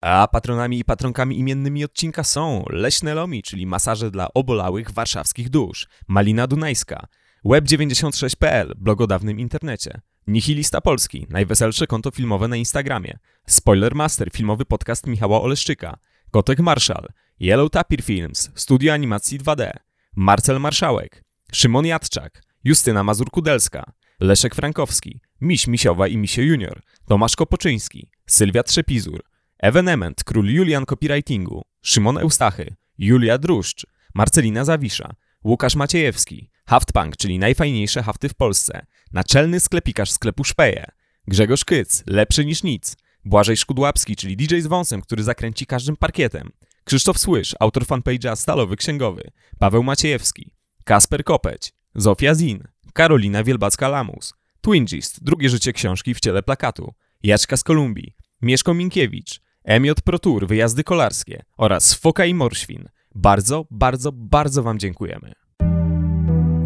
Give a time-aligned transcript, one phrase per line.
[0.00, 5.88] A patronami i patronkami imiennymi odcinka są Leśne Lomi, czyli masaże dla obolałych warszawskich dusz,
[6.08, 7.06] Malina Dunajska,
[7.44, 15.06] Web96.pl, blog o dawnym internecie, Nihilista Polski, najweselsze konto filmowe na Instagramie, Spoilermaster, filmowy podcast
[15.06, 15.98] Michała Oleszczyka,
[16.30, 17.08] Kotek Marszal,
[17.40, 19.70] Yellow Tapir Films, studio animacji 2D,
[20.16, 28.10] Marcel Marszałek, Szymon Jadczak, Justyna Mazur-Kudelska, Leszek Frankowski, Miś Misiowa i Misio Junior, Tomasz Kopoczyński,
[28.26, 29.29] Sylwia Trzepizur,
[29.62, 35.14] Evenement, król Julian copywritingu, Szymon Eustachy, Julia Druszcz, Marcelina Zawisza,
[35.44, 40.86] Łukasz Maciejewski, Haftpunk, czyli najfajniejsze hafty w Polsce, naczelny sklepikarz sklepu Szpeje,
[41.26, 46.50] Grzegorz Kyc, lepszy niż nic, Błażej Szkudłapski, czyli DJ z wąsem, który zakręci każdym parkietem,
[46.84, 50.54] Krzysztof Słysz, autor fanpage'a Stalowy Księgowy, Paweł Maciejewski,
[50.84, 57.64] Kasper Kopeć, Zofia Zin, Karolina Wielbacka-Lamus, Twingist, drugie życie książki w ciele plakatu, Jaczka z
[57.64, 62.88] Kolumbii, Mieszko Minkiewicz, Emiot Protur, wyjazdy kolarskie oraz Foka i Morświn.
[63.14, 65.32] Bardzo, bardzo, bardzo Wam dziękujemy.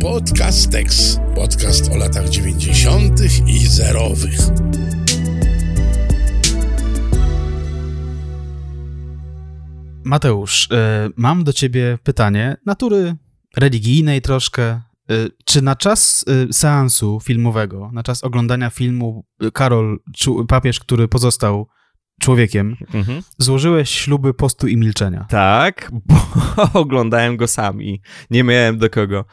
[0.01, 1.21] Podcast Tex.
[1.35, 3.21] Podcast o latach 90.
[3.47, 4.41] i zerowych.
[10.05, 10.69] Mateusz, y,
[11.17, 13.17] mam do ciebie pytanie natury
[13.57, 14.81] religijnej troszkę.
[15.11, 20.01] Y, czy na czas y, seansu filmowego, na czas oglądania filmu Karol,
[20.49, 21.69] papież, który pozostał
[22.21, 23.23] człowiekiem, mhm.
[23.39, 25.27] złożyłeś śluby postu i milczenia.
[25.29, 26.15] Tak, bo
[26.81, 29.25] oglądałem go sam i nie miałem do kogo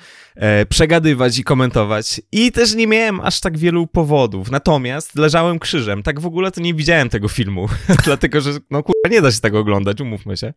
[0.69, 2.21] przegadywać i komentować.
[2.31, 4.51] I też nie miałem aż tak wielu powodów.
[4.51, 6.03] Natomiast leżałem krzyżem.
[6.03, 7.69] Tak w ogóle to nie widziałem tego filmu,
[8.05, 10.53] dlatego że no kurwa nie da się tego oglądać, umówmy się.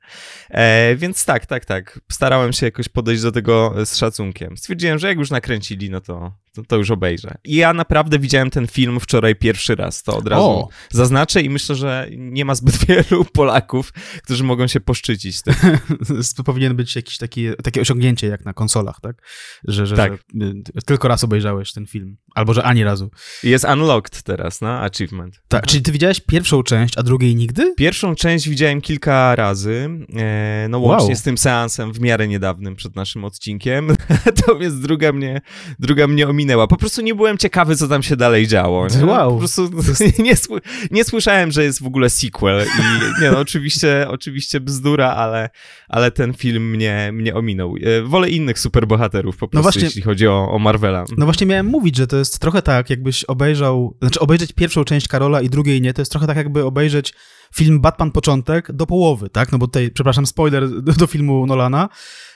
[0.50, 2.00] E, więc tak, tak, tak.
[2.12, 4.56] Starałem się jakoś podejść do tego z szacunkiem.
[4.56, 7.34] Stwierdziłem, że jak już nakręcili, no to, to, to już obejrzę.
[7.44, 10.68] I ja naprawdę widziałem ten film wczoraj pierwszy raz, to od razu o.
[10.90, 15.54] zaznaczę i myślę, że nie ma zbyt wielu Polaków, którzy mogą się poszczycić tym.
[16.44, 19.22] Powinien być jakieś taki, takie osiągnięcie jak na konsolach, tak?
[19.74, 20.12] Że, że, tak.
[20.12, 22.16] że y, tylko raz obejrzałeś ten film.
[22.34, 23.10] Albo, że ani razu.
[23.42, 24.68] Jest unlocked teraz, no?
[24.68, 25.34] Achievement.
[25.48, 25.68] Tak, mhm.
[25.68, 27.74] czyli ty widziałeś pierwszą część, a drugiej nigdy?
[27.76, 31.16] Pierwszą część widziałem kilka razy, e, no łącznie wow.
[31.16, 35.40] z tym seansem w miarę niedawnym przed naszym odcinkiem, natomiast druga mnie,
[35.78, 36.66] druga mnie ominęła.
[36.66, 38.86] Po prostu nie byłem ciekawy, co tam się dalej działo.
[38.88, 39.06] Nie?
[39.06, 39.32] Wow.
[39.32, 39.70] Po prostu
[40.18, 40.34] nie,
[40.90, 45.50] nie słyszałem, że jest w ogóle sequel i nie no, oczywiście, oczywiście bzdura, ale,
[45.88, 47.76] ale ten film mnie, mnie ominął.
[47.76, 51.04] E, wolę innych superbohaterów po prostu, no właśnie, jeśli chodzi o, o Marvela.
[51.16, 55.08] No właśnie miałem mówić, że to jest trochę tak, jakbyś obejrzał, znaczy obejrzeć pierwszą część
[55.08, 57.14] Karola i drugiej nie, to jest trochę tak, jakby obejrzeć
[57.54, 59.52] film Batman początek do połowy, tak?
[59.52, 61.88] No bo tutaj, przepraszam, spoiler do, do filmu Nolana,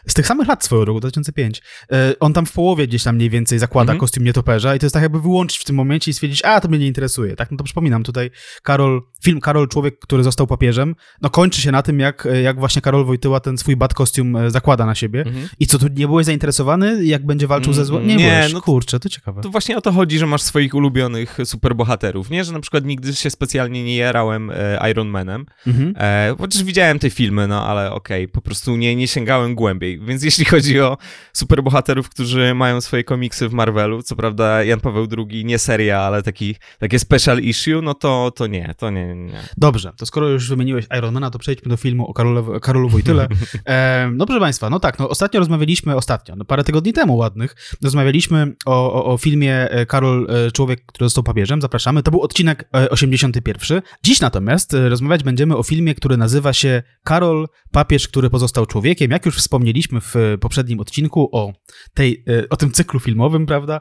[0.06, 1.62] z tych samych lat swoją drogą, 2005.
[1.92, 3.98] E, on tam w połowie gdzieś tam mniej więcej zakłada mhm.
[4.00, 6.68] kostium nietoperza i to jest tak jakby wyłączyć w tym momencie i stwierdzić, a to
[6.68, 7.50] mnie nie interesuje, tak?
[7.50, 8.30] No to przypominam tutaj
[8.62, 12.82] Karol, film Karol, człowiek, który został papieżem, no kończy się na tym, jak, jak właśnie
[12.82, 15.20] Karol Wojtyła ten swój bat kostium e, zakłada na siebie.
[15.20, 15.48] Mhm.
[15.60, 18.06] I co, tu nie byłeś zainteresowany, jak będzie walczył ze złem?
[18.06, 18.52] Nie, nie byłeś.
[18.52, 19.42] No, kurczę, to ciekawe.
[19.42, 22.44] To właśnie o to chodzi, że masz swoich ulubionych superbohaterów, nie?
[22.44, 25.94] Że na przykład nigdy się specjalnie nie jarałem e, Iron Manem, mhm.
[25.96, 30.00] e, chociaż widziałem te filmy, no ale okej, okay, po prostu nie, nie sięgałem głębiej,
[30.00, 30.96] więc jeśli chodzi o
[31.32, 36.22] superbohaterów, którzy mają swoje komiksy w Marvelu, co prawda Jan Paweł II nie seria, ale
[36.22, 39.40] taki, takie special issue, no to, to nie, to nie, nie.
[39.56, 43.28] Dobrze, to skoro już wymieniłeś Ironmana, to przejdźmy do filmu o Karolu, Karolu Wojtyle.
[43.66, 47.56] E, no proszę Państwa, no tak, no ostatnio rozmawialiśmy, ostatnio, no parę tygodni temu ładnych,
[47.82, 52.20] rozmawialiśmy o, o, o filmie e, Karol, e, człowiek, który został papieżem, zapraszamy, to był
[52.20, 53.78] odcinek 81.
[53.78, 59.10] E, Dziś natomiast rozmawiać będziemy o filmie, który nazywa się Karol, papież, który pozostał człowiekiem.
[59.10, 61.52] Jak już wspomnieliśmy w poprzednim odcinku o,
[61.94, 63.80] tej, o tym cyklu filmowym, prawda,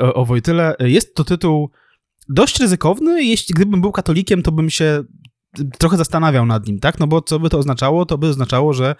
[0.00, 1.70] o, o Wojtyle, jest to tytuł
[2.28, 3.24] dość ryzykowny.
[3.24, 5.04] Jeśli gdybym był katolikiem, to bym się
[5.78, 7.00] trochę zastanawiał nad nim, tak?
[7.00, 8.06] No bo co by to oznaczało?
[8.06, 8.94] To by oznaczało, że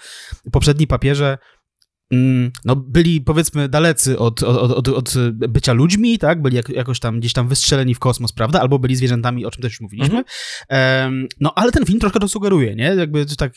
[0.52, 1.38] poprzedni papieże
[2.64, 6.42] no, byli powiedzmy dalecy od, od, od, od bycia ludźmi, tak?
[6.42, 8.60] Byli jak, jakoś tam gdzieś tam wystrzeleni w kosmos, prawda?
[8.60, 10.24] Albo byli zwierzętami, o czym też już mówiliśmy.
[10.70, 12.84] Um, no, ale ten film troszkę to sugeruje, nie?
[12.84, 13.52] Jakby tak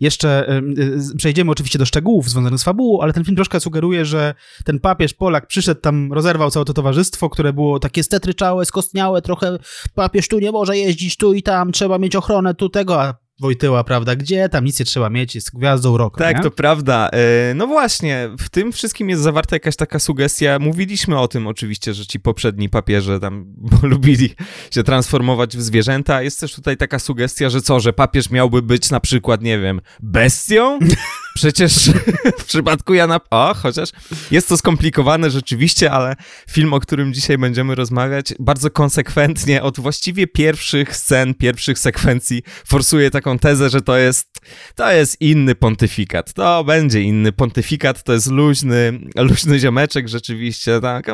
[0.00, 0.74] jeszcze um,
[1.16, 4.34] przejdziemy oczywiście do szczegółów związanych z fabułą, ale ten film troszkę sugeruje, że
[4.64, 9.58] ten papież Polak przyszedł tam, rozerwał całe to towarzystwo, które było takie stetryczałe, skostniałe, trochę
[9.94, 13.84] papież tu nie może jeździć, tu i tam, trzeba mieć ochronę tu tego, a Wojtyła,
[13.84, 14.16] prawda?
[14.16, 14.48] Gdzie?
[14.48, 16.18] Tam nic nie trzeba mieć, jest gwiazdą roku.
[16.18, 16.42] Tak, nie?
[16.42, 17.08] to prawda.
[17.12, 20.58] E, no właśnie, w tym wszystkim jest zawarta jakaś taka sugestia.
[20.58, 24.34] Mówiliśmy o tym oczywiście, że ci poprzedni papieże tam lubili
[24.70, 26.22] się transformować w zwierzęta.
[26.22, 29.80] Jest też tutaj taka sugestia, że co, że papież miałby być na przykład, nie wiem,
[30.00, 30.78] bestią?
[31.38, 31.72] przecież
[32.40, 33.20] w przypadku Jana...
[33.30, 33.88] O, chociaż
[34.30, 36.16] jest to skomplikowane rzeczywiście, ale
[36.50, 43.10] film, o którym dzisiaj będziemy rozmawiać, bardzo konsekwentnie od właściwie pierwszych scen, pierwszych sekwencji forsuje
[43.10, 44.28] taką tezę, że to jest,
[44.74, 46.32] to jest inny pontyfikat.
[46.32, 51.06] To będzie inny pontyfikat, to jest luźny, luźny ziomeczek rzeczywiście, tak.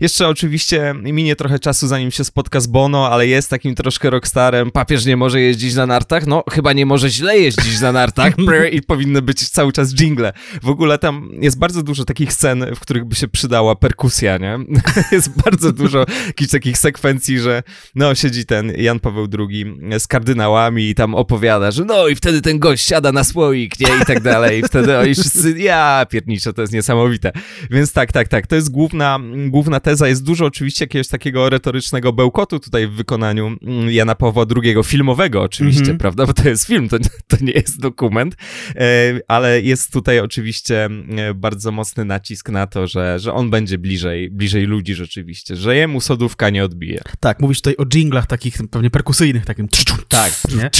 [0.00, 4.70] Jeszcze oczywiście minie trochę czasu, zanim się spotka z Bono, ale jest takim troszkę rockstarem.
[4.70, 6.26] Papież nie może jeździć na nartach?
[6.26, 8.34] No, chyba nie może źle jeździć na nartach
[8.72, 10.32] i powinny być cały czas jingle.
[10.62, 14.58] W ogóle tam jest bardzo dużo takich scen, w których by się przydała perkusja, nie?
[15.12, 17.62] jest bardzo dużo jakichś takich sekwencji, że
[17.94, 22.42] no, siedzi ten Jan Paweł II z kardynałami i tam opowiada, że no i wtedy
[22.42, 23.88] ten gość siada na słoik, nie?
[24.02, 24.60] I tak dalej.
[24.60, 27.32] I wtedy oni wszyscy, ja pierniczę, to jest niesamowite.
[27.70, 28.46] Więc tak, tak, tak.
[28.46, 30.08] To jest główna, główna teza.
[30.08, 35.42] Jest dużo oczywiście jakiegoś takiego retorycznego bełkotu tutaj w wykonaniu mm, Jana Pawła II, filmowego
[35.42, 36.00] oczywiście, mm -hmm.
[36.00, 36.26] prawda?
[36.26, 38.36] Bo to jest film, to, to nie jest dokument,
[38.76, 38.84] e,
[39.28, 44.30] ale jest tutaj oczywiście e, bardzo mocny nacisk na to, że, że on będzie bliżej,
[44.30, 47.02] bliżej ludzi rzeczywiście, że jemu sodówka nie odbije.
[47.20, 49.68] Tak, mówisz tutaj o jinglach takich pewnie perkusyjnych, takim
[50.08, 50.70] tak, nie?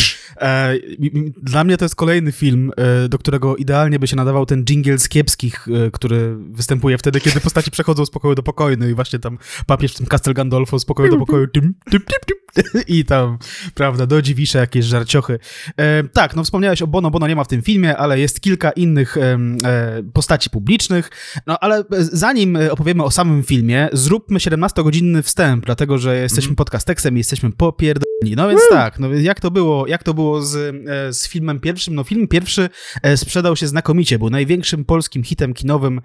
[0.40, 0.74] E,
[1.42, 2.72] dla mnie to jest kolejny film,
[3.08, 7.70] do którego idealnie by się nadawał ten jingle z kiepskich, który występuje wtedy, kiedy postaci
[7.70, 10.84] przechodzą z pokoju do pokoju, no i właśnie tam papież w tym Castel Gandolfo z
[10.84, 12.38] pokoju do pokoju tym, tym, tym,
[12.86, 13.38] i tam,
[13.74, 15.38] prawda, do dziwisze jakieś żarciochy.
[15.76, 18.67] E, tak, no wspomniałeś o Bono, Bono nie ma w tym filmie, ale jest kilka
[18.70, 19.38] innych e,
[20.12, 21.10] postaci publicznych,
[21.46, 26.56] no ale zanim opowiemy o samym filmie, zróbmy 17-godzinny wstęp, dlatego, że jesteśmy mm.
[26.56, 28.36] podcasteksem i jesteśmy popierdoleni.
[28.36, 31.94] No więc tak, no jak to było, jak to było z, e, z filmem pierwszym?
[31.94, 32.68] No film pierwszy
[33.02, 36.00] e, sprzedał się znakomicie, był największym polskim hitem kinowym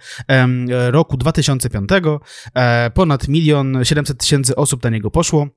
[0.68, 1.90] roku 2005,
[2.56, 5.48] e, ponad milion 700 tysięcy osób na niego poszło.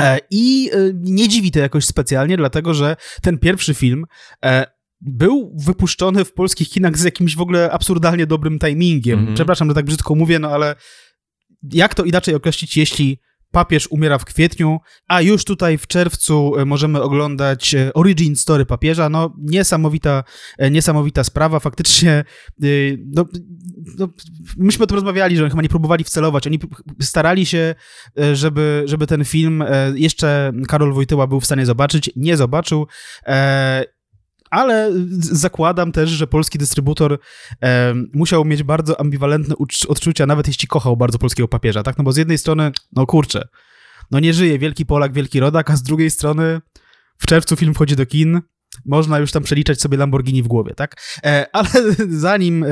[0.00, 4.06] E, I e, nie dziwi to jakoś specjalnie, dlatego że ten pierwszy film
[4.44, 4.66] e,
[5.00, 9.18] był wypuszczony w polskich kinach z jakimś w ogóle absurdalnie dobrym timingiem.
[9.18, 9.34] Mm -hmm.
[9.34, 10.74] Przepraszam, że tak brzydko mówię, no ale
[11.72, 13.18] jak to inaczej określić, jeśli
[13.50, 18.66] Papież umiera w kwietniu, a już tutaj w czerwcu e, możemy oglądać e, origin story
[18.66, 19.08] papieża.
[19.08, 20.24] No, niesamowita,
[20.58, 21.60] e, niesamowita sprawa.
[21.60, 22.24] Faktycznie,
[23.06, 23.24] no,
[23.98, 24.08] no,
[24.56, 26.46] myśmy tu rozmawiali, że oni chyba nie próbowali wcelować.
[26.46, 26.58] Oni
[27.00, 27.74] starali się,
[28.32, 29.64] żeby, żeby ten film
[29.94, 32.10] jeszcze Karol Wojtyła był w stanie zobaczyć.
[32.16, 32.86] Nie zobaczył
[34.50, 37.18] ale zakładam też, że polski dystrybutor
[37.62, 39.54] e, musiał mieć bardzo ambiwalentne
[39.88, 41.98] odczucia, nawet jeśli kochał bardzo polskiego papieża, tak?
[41.98, 43.48] No bo z jednej strony, no kurczę,
[44.10, 46.60] no nie żyje wielki Polak, wielki rodak, a z drugiej strony
[47.18, 48.40] w czerwcu film wchodzi do kin,
[48.86, 51.02] można już tam przeliczać sobie Lamborghini w głowie, tak?
[51.24, 51.70] E, ale
[52.08, 52.64] zanim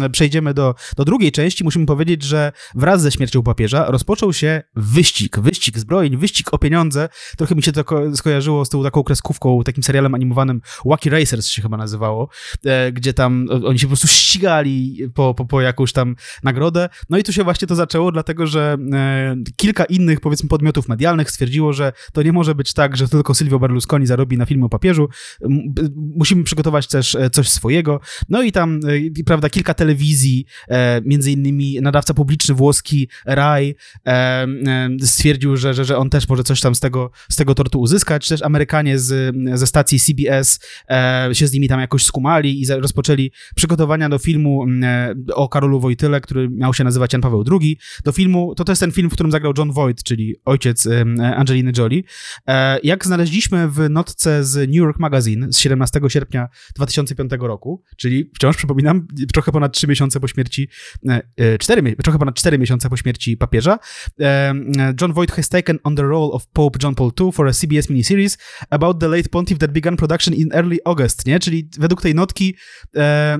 [0.00, 4.62] e, przejdziemy do, do drugiej części, musimy powiedzieć, że wraz ze śmiercią papieża rozpoczął się
[4.76, 7.08] wyścig, wyścig zbrojeń, wyścig o pieniądze.
[7.36, 11.48] Trochę mi się to ko skojarzyło z tą taką kreskówką, takim serialem animowanym Wacky Racers
[11.48, 12.28] się chyba nazywało,
[12.64, 16.88] e, gdzie tam oni się po prostu ścigali po, po, po jakąś tam nagrodę.
[17.10, 18.78] No i tu się właśnie to zaczęło, dlatego że
[19.56, 23.58] kilka innych, powiedzmy, podmiotów medialnych stwierdziło, że to nie może być tak, że tylko Silvio
[23.58, 25.08] Berlusconi zarobi na filmie o papieżu,
[26.16, 28.00] musimy przygotować też e, coś swojego.
[28.28, 28.80] No i tam,
[29.18, 33.74] e, prawda, kilka telewizji, e, między innymi nadawca publiczny włoski Rai
[35.00, 38.28] stwierdził, że, że, że on też może coś tam z tego, z tego tortu uzyskać.
[38.28, 40.60] Też Amerykanie z, ze stacji CBS
[41.32, 44.66] się z nimi tam jakoś skumali i rozpoczęli przygotowania do filmu
[45.34, 47.78] o Karolu Wojtyle, który miał się nazywać Jan Paweł II.
[48.04, 50.88] Do filmu, to to jest ten film, w którym zagrał John Voight, czyli ojciec
[51.36, 52.02] Angeliny Jolie.
[52.82, 58.56] Jak znaleźliśmy w notce z New York Magazine, z 17 sierpnia 2005 roku, czyli wciąż
[58.56, 60.68] przypominam, trochę ponad 3 miesiące po śmierci,
[61.58, 63.78] 4, e, trochę ponad 4 miesiące po śmierci papieża.
[64.20, 64.54] E,
[65.00, 67.90] John Voight has taken on the role of Pope John Paul II for a CBS
[67.90, 68.38] miniseries
[68.70, 71.38] about the late pontiff that began production in early August, nie?
[71.38, 72.56] Czyli według tej notki
[72.96, 73.38] e,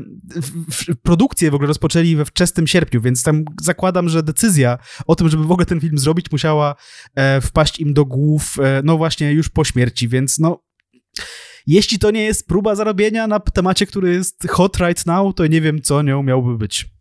[1.03, 5.45] produkcję w ogóle rozpoczęli we wczesnym sierpniu, więc tam zakładam, że decyzja o tym, żeby
[5.45, 6.75] w ogóle ten film zrobić, musiała
[7.15, 10.66] e, wpaść im do głów, e, no właśnie już po śmierci, więc no
[11.67, 15.61] jeśli to nie jest próba zarobienia na temacie, który jest hot right now, to nie
[15.61, 16.96] wiem, co nią miałby być.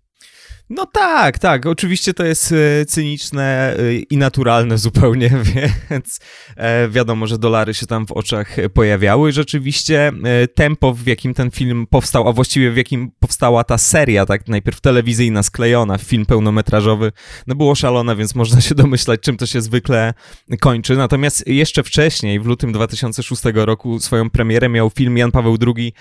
[0.70, 1.66] No tak, tak.
[1.66, 5.30] Oczywiście to jest e, cyniczne e, i naturalne zupełnie,
[5.92, 6.20] więc
[6.58, 9.32] e, wiadomo, że dolary się tam w oczach pojawiały.
[9.32, 10.12] Rzeczywiście
[10.56, 14.82] tempo, w jakim ten film powstał, a właściwie w jakim powstała ta seria, tak najpierw
[14.82, 17.12] telewizyjna, sklejona, film pełnometrażowy,
[17.48, 20.14] no było szalone, więc można się domyślać, czym to się zwykle
[20.62, 20.96] kończy.
[20.96, 25.94] Natomiast jeszcze wcześniej, w lutym 2006 roku, swoją premierę miał film Jan Paweł II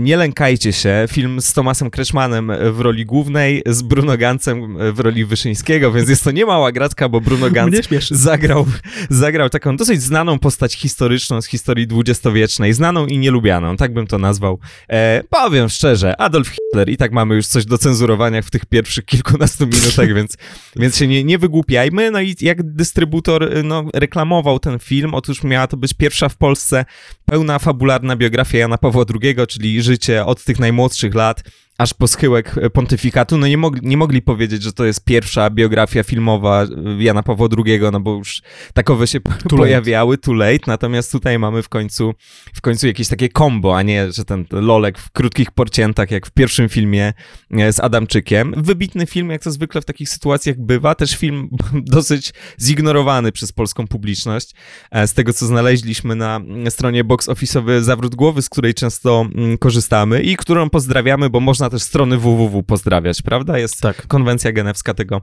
[0.00, 5.24] Nie lękajcie się, film z Tomasem Kreszmanem w roli głównej, z Bruno Gancem w roli
[5.24, 7.76] Wyszyńskiego, więc jest to niemała gratka, bo Bruno Ganz
[8.10, 8.66] zagrał,
[9.10, 14.18] zagrał taką dosyć znaną postać historyczną z historii dwudziestowiecznej, znaną i nielubianą, tak bym to
[14.18, 14.58] nazwał.
[14.88, 19.04] E, powiem szczerze, Adolf Hitler i tak mamy już coś do cenzurowania w tych pierwszych
[19.04, 20.36] kilkunastu minutach, więc,
[20.76, 22.10] więc się nie, nie wygłupiajmy.
[22.10, 26.84] No i jak dystrybutor no, reklamował ten film, otóż miała to być pierwsza w Polsce
[27.24, 31.42] pełna fabularna biografia Jana Pawła II, czyli życie od tych najmłodszych lat
[31.78, 36.02] aż po schyłek pontyfikatu, no nie mogli, nie mogli powiedzieć, że to jest pierwsza biografia
[36.02, 36.66] filmowa
[36.98, 38.42] Jana Pawła II, no bo już
[38.74, 42.14] takowe się too pojawiały, too late, natomiast tutaj mamy w końcu,
[42.54, 46.30] w końcu jakieś takie combo, a nie, że ten lolek w krótkich porciętach, jak w
[46.30, 47.12] pierwszym filmie
[47.50, 48.54] e, z Adamczykiem.
[48.56, 53.86] Wybitny film, jak to zwykle w takich sytuacjach bywa, też film dosyć zignorowany przez polską
[53.86, 54.54] publiczność.
[54.90, 59.58] E, z tego, co znaleźliśmy na stronie box office'owy Zawrót Głowy, z której często mm,
[59.58, 63.58] korzystamy i którą pozdrawiamy, bo można można też strony www pozdrawiać, prawda?
[63.58, 64.06] Jest tak.
[64.06, 65.20] konwencja genewska, tego,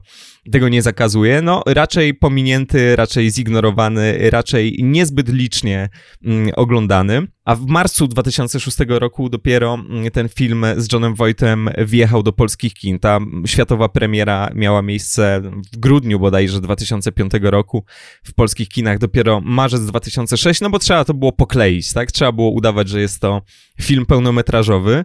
[0.52, 1.42] tego nie zakazuje.
[1.42, 5.88] No, raczej pominięty, raczej zignorowany, raczej niezbyt licznie
[6.24, 7.26] mm, oglądany.
[7.44, 12.74] A w marcu 2006 roku dopiero mm, ten film z Johnem Voightem wjechał do polskich
[12.74, 12.98] kin.
[12.98, 15.40] Ta światowa premiera miała miejsce
[15.72, 17.84] w grudniu bodajże 2005 roku
[18.24, 22.12] w polskich kinach, dopiero marzec 2006, no bo trzeba to było pokleić, tak?
[22.12, 23.42] Trzeba było udawać, że jest to
[23.80, 25.04] film pełnometrażowy.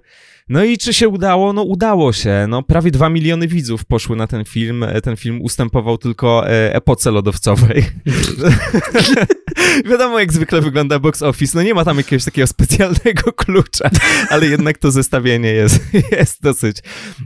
[0.50, 1.54] No i czy się udało?
[1.54, 2.46] No udało się.
[2.50, 4.84] No prawie dwa miliony widzów poszły na ten film.
[4.84, 7.84] E, ten film ustępował tylko e, epoce lodowcowej.
[9.90, 11.58] Wiadomo, jak zwykle wygląda box office.
[11.58, 13.90] No nie ma tam jakiegoś takiego specjalnego klucza,
[14.30, 15.80] ale jednak to zestawienie jest,
[16.20, 16.78] jest dosyć,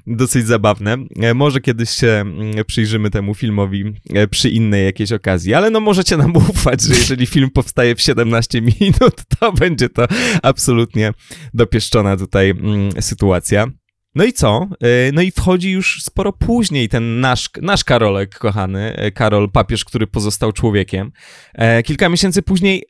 [0.08, 0.98] dosyć zabawne.
[1.22, 3.94] E, może kiedyś się mm, przyjrzymy temu filmowi
[4.30, 8.62] przy innej jakiejś okazji, ale no możecie nam ufać, że jeżeli film powstaje w 17
[8.62, 10.08] minut, to będzie to
[10.44, 11.14] absolutnie
[11.54, 13.68] dopieszczona tutaj mm, sytuacja.
[14.16, 14.68] No i co?
[14.84, 19.86] E, no i wchodzi już sporo później ten nasz, nasz Karolek, kochany, e, Karol, papież,
[19.86, 21.12] który pozostał człowiekiem.
[21.54, 22.84] E, kilka miesięcy później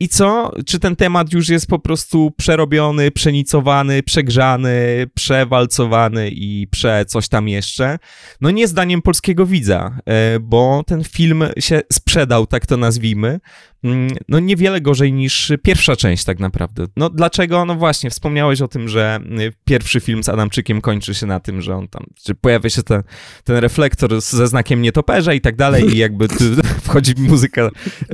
[0.00, 0.52] i co?
[0.66, 7.48] Czy ten temat już jest po prostu przerobiony, przenicowany, przegrzany, przewalcowany i prze coś tam
[7.48, 7.98] jeszcze?
[8.40, 9.98] No nie zdaniem polskiego widza,
[10.40, 13.40] bo ten film się sprzedał, tak to nazwijmy,
[13.84, 16.86] mm, no niewiele gorzej niż pierwsza część tak naprawdę.
[16.96, 17.64] No dlaczego?
[17.64, 19.20] No właśnie, wspomniałeś o tym, że
[19.64, 23.02] pierwszy film z Adamczykiem kończy się na tym, że on tam, że pojawia się ten,
[23.44, 26.28] ten reflektor ze znakiem nietoperza i tak dalej i jakby
[26.84, 27.70] wchodzi muzyka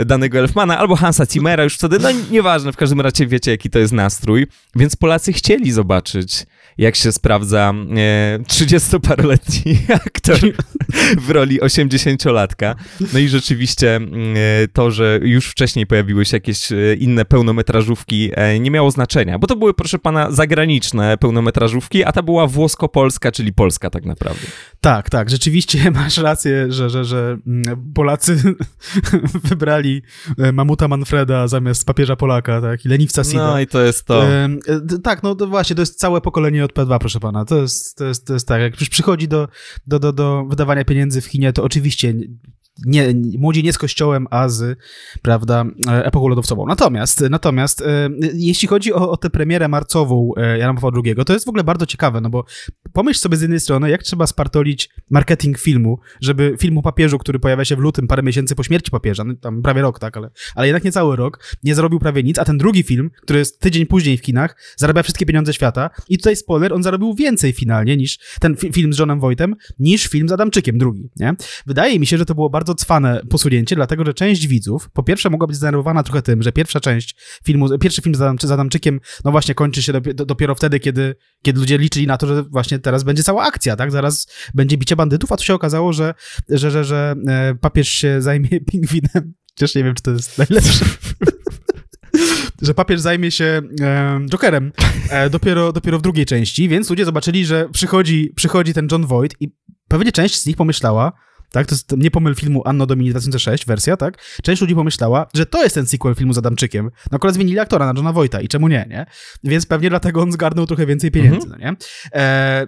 [0.07, 3.79] danego Elfmana albo Hansa Zimmera już wtedy, no nieważne, w każdym razie wiecie, jaki to
[3.79, 4.47] jest nastrój,
[4.77, 6.47] więc Polacy chcieli zobaczyć
[6.81, 10.39] jak się sprawdza e, 30-paroletni aktor
[11.19, 12.75] w roli 80-latka.
[13.13, 18.61] No i rzeczywiście e, to, że już wcześniej pojawiły się jakieś e, inne pełnometrażówki, e,
[18.61, 23.53] nie miało znaczenia, bo to były, proszę pana, zagraniczne pełnometrażówki, a ta była włosko-polska, czyli
[23.53, 24.47] polska tak naprawdę.
[24.81, 27.39] Tak, tak, rzeczywiście masz rację, że, że, że
[27.95, 28.43] Polacy
[29.49, 30.03] wybrali
[30.39, 33.47] e, Mamuta Manfreda zamiast papieża Polaka, tak, i leniwca Sida.
[33.47, 34.25] No i to jest to.
[34.25, 34.49] E,
[35.03, 37.45] tak, no to właśnie, to jest całe pokolenie od P2, proszę pana.
[37.45, 39.49] To jest, to jest, to jest tak, jak już przychodzi do,
[39.87, 42.15] do, do, do wydawania pieniędzy w kinie, to oczywiście
[42.87, 44.79] nie, młodzi nie z kościołem, a z,
[45.23, 46.67] prawda, e, epoką lodowcową.
[46.67, 51.33] Natomiast, natomiast e, jeśli chodzi o, o tę premierę marcową e, Jana Pawła II, to
[51.33, 52.45] jest w ogóle bardzo ciekawe, no bo
[52.93, 57.39] pomyśl sobie z jednej strony, jak trzeba spartolić marketing filmu, żeby film o papieżu, który
[57.39, 60.31] pojawia się w lutym, parę miesięcy po śmierci papieża, no, tam prawie rok, tak, ale,
[60.55, 63.61] ale jednak nie cały rok, nie zarobił prawie nic, a ten drugi film, który jest
[63.61, 67.97] tydzień później w kinach, zarabia wszystkie pieniądze świata i tutaj spoiler, on zarobił więcej finalnie
[67.97, 71.35] niż ten fi film z Johnem Wojtem, niż film z Adamczykiem drugi, nie?
[71.67, 75.03] Wydaje mi się, że to było bardzo bardzo cwane posunięcie, dlatego że część widzów, po
[75.03, 78.51] pierwsze, mogła być zdenerwowana trochę tym, że pierwsza część filmu, pierwszy film z, Adam, z
[78.51, 82.79] Adamczykiem, no właśnie kończy się dopiero wtedy, kiedy, kiedy ludzie liczyli na to, że właśnie
[82.79, 83.91] teraz będzie cała akcja, tak?
[83.91, 86.15] Zaraz będzie bicie bandytów, a tu się okazało, że,
[86.49, 89.35] że, że, że e, papież się zajmie pingwinem.
[89.55, 90.85] Chociaż nie wiem, czy to jest najlepsze.
[92.63, 94.73] że papież zajmie się e, Jokerem
[95.11, 99.37] e, dopiero, dopiero w drugiej części, więc ludzie zobaczyli, że przychodzi, przychodzi ten John Voight
[99.41, 99.49] i
[99.89, 101.13] pewnie część z nich pomyślała,
[101.53, 101.67] tak?
[101.67, 104.23] To jest nie pomyl filmu Anno Domini 2006, wersja, tak?
[104.43, 106.85] Część ludzi pomyślała, że to jest ten sequel filmu z Adamczykiem.
[106.85, 109.07] No akurat zmienili aktora na Johna Wojta i czemu nie, nie?
[109.45, 111.51] Więc pewnie dlatego on zgarnął trochę więcej pieniędzy, mhm.
[111.51, 111.77] no nie?
[112.15, 112.67] E,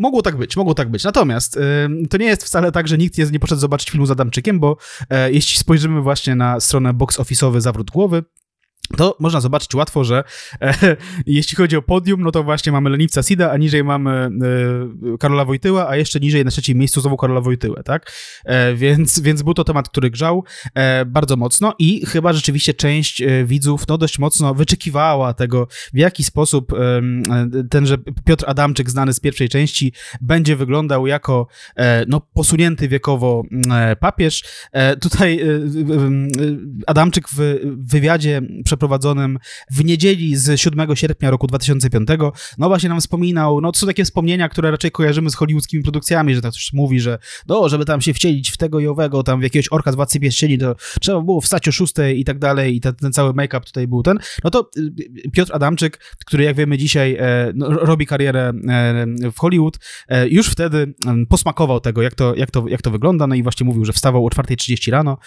[0.00, 1.04] mogło tak być, mogło tak być.
[1.04, 4.60] Natomiast e, to nie jest wcale tak, że nikt nie poszedł zobaczyć filmu z Adamczykiem,
[4.60, 4.76] bo
[5.10, 8.22] e, jeśli spojrzymy właśnie na stronę box office'owy Zawrót Głowy,
[8.96, 10.24] to można zobaczyć łatwo, że
[10.60, 14.10] e, jeśli chodzi o podium, no to właśnie mamy Leniwca Sida, a niżej mamy
[15.14, 18.12] e, Karola Wojtyła, a jeszcze niżej na trzecim miejscu znowu Karola Wojtyłę, tak?
[18.44, 23.22] E, więc, więc był to temat, który grzał e, bardzo mocno i chyba rzeczywiście część
[23.22, 27.02] e, widzów no dość mocno wyczekiwała tego, w jaki sposób e,
[27.70, 31.46] tenże Piotr Adamczyk, znany z pierwszej części, będzie wyglądał jako
[32.08, 33.42] no, posunięty wiekowo
[34.00, 34.44] papież.
[35.00, 35.40] Tutaj
[36.86, 38.42] Adamczyk w wywiadzie
[38.76, 39.38] przeprowadzonym
[39.70, 42.08] w niedzieli z 7 sierpnia roku 2005,
[42.58, 46.34] no właśnie nam wspominał, no to są takie wspomnienia, które raczej kojarzymy z hollywoodzkimi produkcjami,
[46.34, 47.18] że tak coś mówi, że
[47.48, 50.20] no, żeby tam się wcielić w tego i owego, tam w jakiegoś orka z Władcy
[50.20, 53.60] Pierścieni, to trzeba było wstać o 6 i tak dalej i ten, ten cały make-up
[53.60, 58.06] tutaj był ten, no to y, Piotr Adamczyk, który jak wiemy dzisiaj e, no, robi
[58.06, 59.78] karierę e, w Hollywood,
[60.08, 60.94] e, już wtedy
[61.28, 64.26] posmakował tego, jak to, jak, to, jak to wygląda, no i właśnie mówił, że wstawał
[64.26, 65.18] o 4.30 rano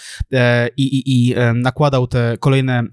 [0.78, 2.84] i, i, i nakładał te kolejne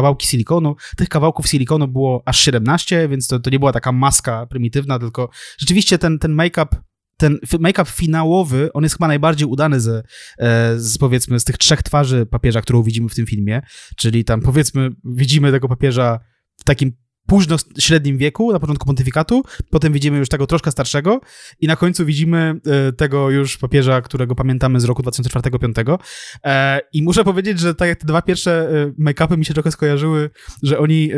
[0.00, 0.76] kawałki silikonu.
[0.96, 5.30] Tych kawałków silikonu było aż 17, więc to, to nie była taka maska prymitywna, tylko
[5.58, 6.76] rzeczywiście ten, ten make-up
[7.16, 10.02] ten make-up finałowy, on jest chyba najbardziej udany ze,
[10.38, 13.62] e, z, powiedzmy, z tych trzech twarzy papieża, którą widzimy w tym filmie,
[13.96, 16.20] czyli tam, powiedzmy, widzimy tego papieża
[16.56, 16.92] w takim
[17.30, 21.20] późno średnim wieku, na początku pontyfikatu, potem widzimy już tego troszkę starszego
[21.60, 25.98] i na końcu widzimy e, tego już papieża, którego pamiętamy z roku 2004-2005.
[26.44, 29.70] E, I muszę powiedzieć, że tak jak te dwa pierwsze e, make-upy mi się trochę
[29.70, 30.30] skojarzyły,
[30.62, 31.10] że oni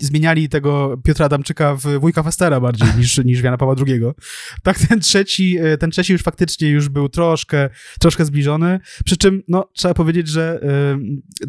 [0.00, 4.00] zmieniali tego Piotra Adamczyka w wujka Festera bardziej niż, niż Jana Pawła II.
[4.62, 9.68] Tak ten trzeci, ten trzeci już faktycznie już był troszkę, troszkę zbliżony, przy czym no,
[9.72, 10.60] trzeba powiedzieć, że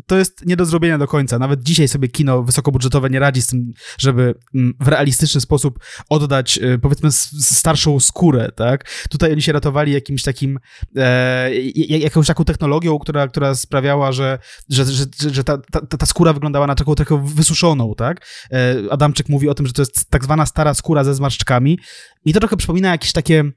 [0.05, 1.39] to jest nie do zrobienia do końca.
[1.39, 5.79] Nawet dzisiaj sobie kino wysokobudżetowe nie radzi z tym, żeby mm, w realistyczny sposób
[6.09, 9.05] oddać, e, powiedzmy, starszą skórę, tak?
[9.09, 10.59] Tutaj oni się ratowali jakimś takim,
[10.95, 11.51] e,
[11.87, 14.39] jakąś taką technologią, która, która sprawiała, że,
[14.69, 18.27] że, że, że ta, ta, ta skóra wyglądała na taką trochę wysuszoną, tak?
[18.51, 21.79] E, Adamczyk mówi o tym, że to jest tak zwana stara skóra ze zmarszczkami
[22.25, 23.51] i to trochę przypomina jakieś takie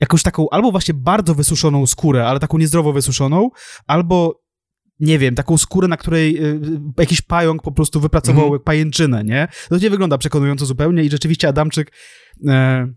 [0.00, 3.50] jakąś taką albo właśnie bardzo wysuszoną skórę, ale taką niezdrowo wysuszoną,
[3.86, 4.40] albo
[5.00, 6.60] nie wiem, taką skórę, na której y,
[6.98, 8.60] jakiś pająk po prostu wypracował -hmm.
[8.60, 9.48] pajęczynę, nie?
[9.68, 11.92] To nie wygląda przekonująco zupełnie i rzeczywiście Adamczyk
[12.46, 12.88] e,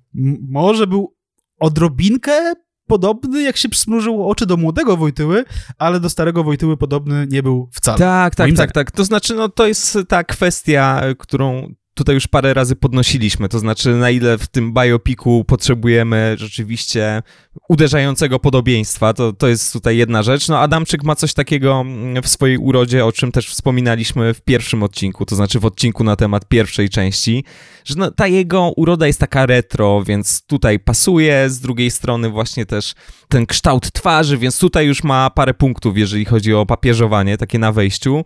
[0.50, 1.16] może był
[1.60, 2.54] odrobinkę
[2.88, 5.46] podobny, jak się przymrużył oczy do młodego Wojtyły,
[5.78, 7.98] ale do starego Wojtyły podobny nie był wcale.
[7.98, 8.92] Tak, tak, tak, tak.
[8.92, 13.90] To znaczy, no to jest ta kwestia, którą tutaj już parę razy podnosiliśmy, to znaczy
[13.90, 17.24] na ile w tym biopiku potrzebujemy rzeczywiście
[17.70, 20.48] uderzającego podobieństwa, to, to jest tutaj jedna rzecz.
[20.48, 21.86] No Adamczyk ma coś takiego
[22.24, 26.16] w swojej urodzie, o czym też wspominaliśmy w pierwszym odcinku, to znaczy w odcinku na
[26.16, 27.44] temat pierwszej części,
[27.86, 32.66] że no, ta jego uroda jest taka retro, więc tutaj pasuje, z drugiej strony właśnie
[32.66, 32.94] też
[33.30, 37.72] ten kształt twarzy, więc tutaj już ma parę punktów, jeżeli chodzi o papieżowanie, takie na
[37.72, 38.26] wejściu.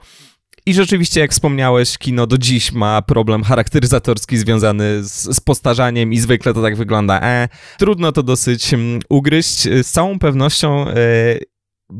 [0.67, 6.17] I rzeczywiście, jak wspomniałeś, kino do dziś ma problem charakteryzatorski związany z, z postarzaniem i
[6.17, 7.21] zwykle to tak wygląda.
[7.21, 9.62] E, trudno to dosyć um, ugryźć.
[9.63, 10.95] Z całą pewnością e,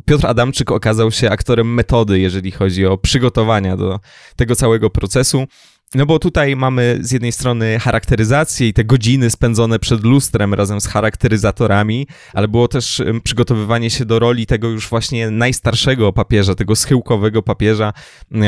[0.06, 4.00] Piotr Adamczyk okazał się aktorem metody, jeżeli chodzi o przygotowania do
[4.36, 5.46] tego całego procesu.
[5.96, 10.82] No bo tutaj mamy z jednej strony charakteryzację i te godziny spędzone przed lustrem razem
[10.82, 16.76] z charakteryzatorami, ale było też przygotowywanie się do roli tego już właśnie najstarszego papieża, tego
[16.76, 17.94] schyłkowego papieża.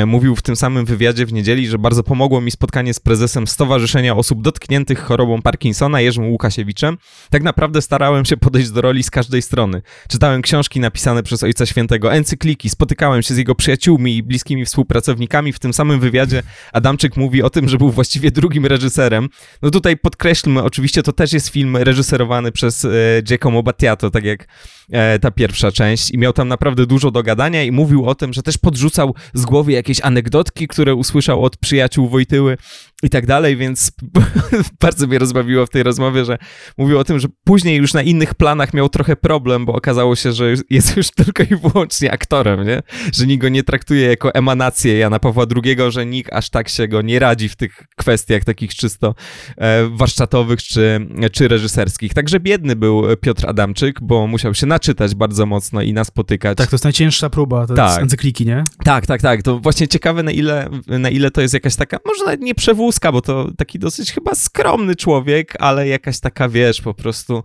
[0.05, 4.15] Mówił w tym samym wywiadzie w niedzieli, że bardzo pomogło mi spotkanie z prezesem Stowarzyszenia
[4.15, 6.97] Osób Dotkniętych Chorobą Parkinsona, Jerzym Łukasiewiczem.
[7.29, 9.81] Tak naprawdę starałem się podejść do roli z każdej strony.
[10.09, 15.53] Czytałem książki napisane przez Ojca Świętego, encykliki, spotykałem się z jego przyjaciółmi i bliskimi współpracownikami.
[15.53, 19.29] W tym samym wywiadzie Adamczyk mówi, mówi o tym, że był właściwie drugim reżyserem.
[19.61, 22.89] No tutaj podkreślmy, oczywiście to też jest film reżyserowany przez e,
[23.23, 24.47] Giacomo Battiato, tak jak
[24.91, 28.33] e, ta pierwsza część i miał tam naprawdę dużo do gadania i mówił o tym,
[28.33, 32.57] że też podrzucał z głowy jakieś anegdotki, które usłyszał od przyjaciół Wojtyły
[33.03, 33.91] i tak dalej, więc
[34.81, 36.37] bardzo mnie rozbawiło w tej rozmowie, że
[36.77, 40.33] mówił o tym, że później już na innych planach miał trochę problem, bo okazało się,
[40.33, 42.81] że jest już tylko i wyłącznie aktorem, nie?
[43.13, 46.87] Że nikt go nie traktuje jako emanację Jana Pawła II, że nikt aż tak się
[46.87, 49.15] go nie radzi w tych kwestiach takich czysto
[49.57, 52.13] e, warsztatowych czy, czy reżyserskich.
[52.13, 56.57] Także biedny był Piotr Adamczyk, bo musiał się naczytać bardzo mocno i nas spotykać.
[56.57, 58.01] Tak, to jest najcięższa próba, to tak.
[58.01, 58.63] encykliki, nie?
[58.83, 59.43] Tak, tak, tak.
[59.43, 62.55] To właśnie ciekawe, na ile, na ile to jest jakaś taka, może nawet nie
[62.87, 67.43] przewózka, bo to taki dosyć chyba skromny człowiek, ale jakaś taka, wiesz, po prostu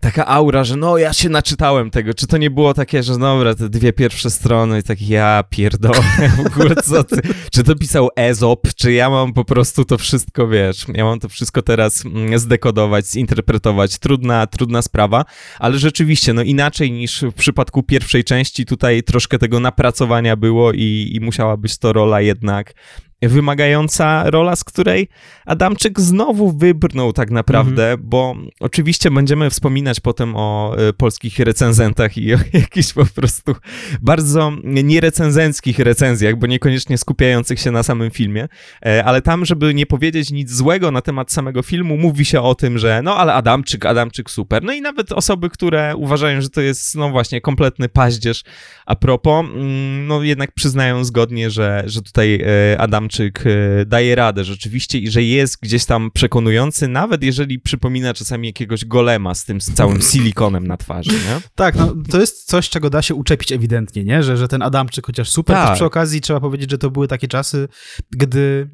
[0.00, 3.54] taka aura, że no ja się naczytałem tego, czy to nie było takie, że dobra,
[3.54, 6.02] te dwie pierwsze strony i tak ja pierdolę,
[6.42, 7.20] w ogóle co ty,
[7.52, 11.28] czy to pisał Ezop, czy ja mam po prostu to wszystko, wiesz, ja mam to
[11.28, 15.24] wszystko teraz mm, zdekodować, zinterpretować, trudna, trudna sprawa,
[15.58, 21.10] ale rzeczywiście, no inaczej niż w przypadku pierwszej części, tutaj troszkę tego napracowania było i,
[21.12, 22.74] i musiała być to rola jednak
[23.22, 25.08] wymagająca rola, z której
[25.46, 28.08] Adamczyk znowu wybrnął tak naprawdę, mhm.
[28.08, 33.54] bo oczywiście będziemy wspominać potem o y, polskich recenzentach i o jakichś po prostu
[34.02, 38.48] bardzo nierecenzenckich recenzjach, bo niekoniecznie skupiających się na samym filmie,
[38.86, 42.54] e, ale tam, żeby nie powiedzieć nic złego na temat samego filmu, mówi się o
[42.54, 44.62] tym, że no ale Adamczyk, Adamczyk super.
[44.62, 48.42] No i nawet osoby, które uważają, że to jest no właśnie kompletny paździerz
[48.86, 54.44] a propos, mm, no jednak przyznają zgodnie, że, że tutaj e, Adamczyk e, daje radę
[54.44, 59.60] rzeczywiście i że jest gdzieś tam przekonujący, nawet jeżeli przypomina czasami jakiegoś golema z tym
[59.60, 61.40] z całym silikonem na twarzy, nie?
[61.54, 64.22] Tak, no to jest coś, czego da się uczepić ewidentnie, nie?
[64.22, 65.74] Że, że ten Adamczyk chociaż super, tak.
[65.74, 67.68] przy okazji trzeba powiedzieć, że to były takie czasy,
[68.10, 68.70] gdy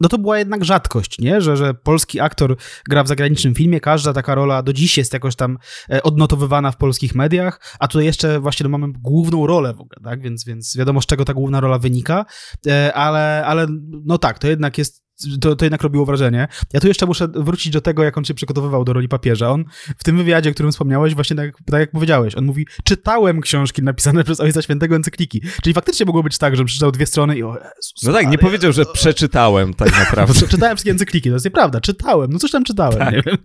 [0.00, 1.40] no to była jednak rzadkość, nie?
[1.40, 2.56] Że, że polski aktor
[2.88, 5.58] gra w zagranicznym filmie, każda taka rola do dziś jest jakoś tam
[5.90, 10.00] e, odnotowywana w polskich mediach, a tutaj jeszcze właśnie no, mamy główną rolę w ogóle,
[10.04, 10.22] tak?
[10.22, 12.24] Więc, więc wiadomo, z czego ta główna rola wynika,
[12.66, 13.66] e, ale, ale
[14.04, 15.07] no tak, to jednak jest
[15.40, 16.48] to, to jednak robiło wrażenie.
[16.72, 19.50] Ja tu jeszcze muszę wrócić do tego, jak on się przygotowywał do roli papieża.
[19.50, 19.64] On
[19.98, 23.82] w tym wywiadzie, o którym wspomniałeś, właśnie tak, tak jak powiedziałeś, on mówi, czytałem książki
[23.82, 25.42] napisane przez Ojca Świętego encykliki.
[25.62, 28.38] Czyli faktycznie mogło być tak, że przeczytał dwie strony i o Jezus, No tak, nie
[28.38, 30.46] powiedział, że przeczytałem tak naprawdę.
[30.48, 33.14] czytałem wszystkie encykliki, to jest nieprawda, czytałem, no coś tam czytałem, tak.
[33.14, 33.36] nie wiem.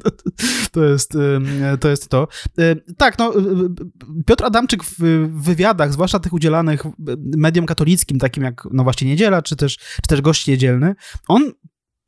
[0.72, 1.18] To jest,
[1.80, 2.28] to jest to.
[2.98, 3.34] Tak, no,
[4.26, 5.00] Piotr Adamczyk w
[5.44, 6.84] wywiadach, zwłaszcza tych udzielanych
[7.38, 10.96] mediom katolickim, takim jak, no właśnie Niedziela, czy też, czy też Gość Niedzielny,
[11.28, 11.52] on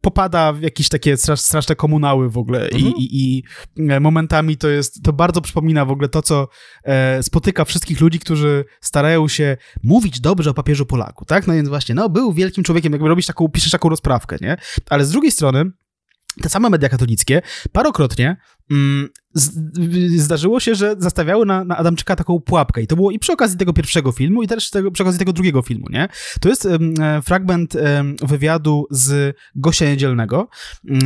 [0.06, 2.82] popada w jakieś takie straszne komunały w ogóle mhm.
[2.82, 3.44] I, i, i,
[3.92, 6.48] e, momentami to jest, to bardzo przypomina w ogóle to, co
[6.84, 11.48] e, spotyka wszystkich ludzi, którzy starają się mówić dobrze o papieżu Polaku, tak?
[11.48, 14.58] No więc właśnie, no był wielkim człowiekiem, jakby robić taką, piszesz taką rozprawkę, nie?
[14.90, 15.72] Ale z drugiej strony
[16.42, 17.42] te same media katolickie
[17.72, 18.38] parokrotnie
[20.16, 23.58] zdarzyło się, że zastawiały na, na Adamczyka taką pułapkę i to było i przy okazji
[23.58, 26.08] tego pierwszego filmu i też tego, przy okazji tego drugiego filmu, nie?
[26.42, 30.50] To jest um, fragment um, wywiadu z Gosia Niedzielnego,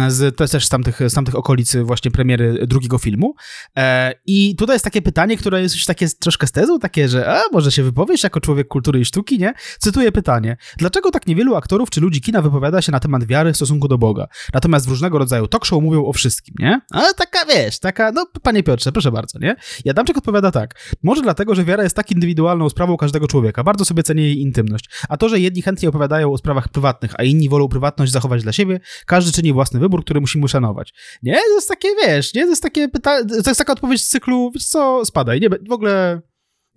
[0.07, 3.35] z, to jest też z tamtych, z tamtych okolic właśnie premiery drugiego filmu
[3.77, 7.31] e, i tutaj jest takie pytanie, które jest już takie troszkę z tezą, takie, że
[7.31, 9.53] a, może się wypowiesz jako człowiek kultury i sztuki, nie?
[9.79, 10.57] Cytuję pytanie.
[10.77, 13.97] Dlaczego tak niewielu aktorów czy ludzi kina wypowiada się na temat wiary w stosunku do
[13.97, 14.27] Boga?
[14.53, 16.81] Natomiast w różnego rodzaju talk show mówią o wszystkim, nie?
[16.91, 19.55] Ale taka, wiesz, taka, no panie Piotrze, proszę bardzo, nie?
[19.85, 20.97] I Adamczyk odpowiada tak.
[21.03, 23.63] Może dlatego, że wiara jest tak indywidualną sprawą każdego człowieka.
[23.63, 24.89] Bardzo sobie cenię jej intymność.
[25.09, 28.51] A to, że jedni chętnie opowiadają o sprawach prywatnych, a inni wolą prywatność zachować dla
[28.51, 30.93] siebie, każdy czyni własny wybór, który musimy uszanować.
[31.23, 31.33] Nie?
[31.35, 32.43] To jest takie, wiesz, nie?
[32.43, 35.41] To jest takie pytanie, to jest taka odpowiedź z cyklu, wiesz co, spadaj.
[35.41, 36.21] Nie, w ogóle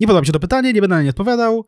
[0.01, 1.65] nie podoba mi się to pytanie, nie będę na nie odpowiadał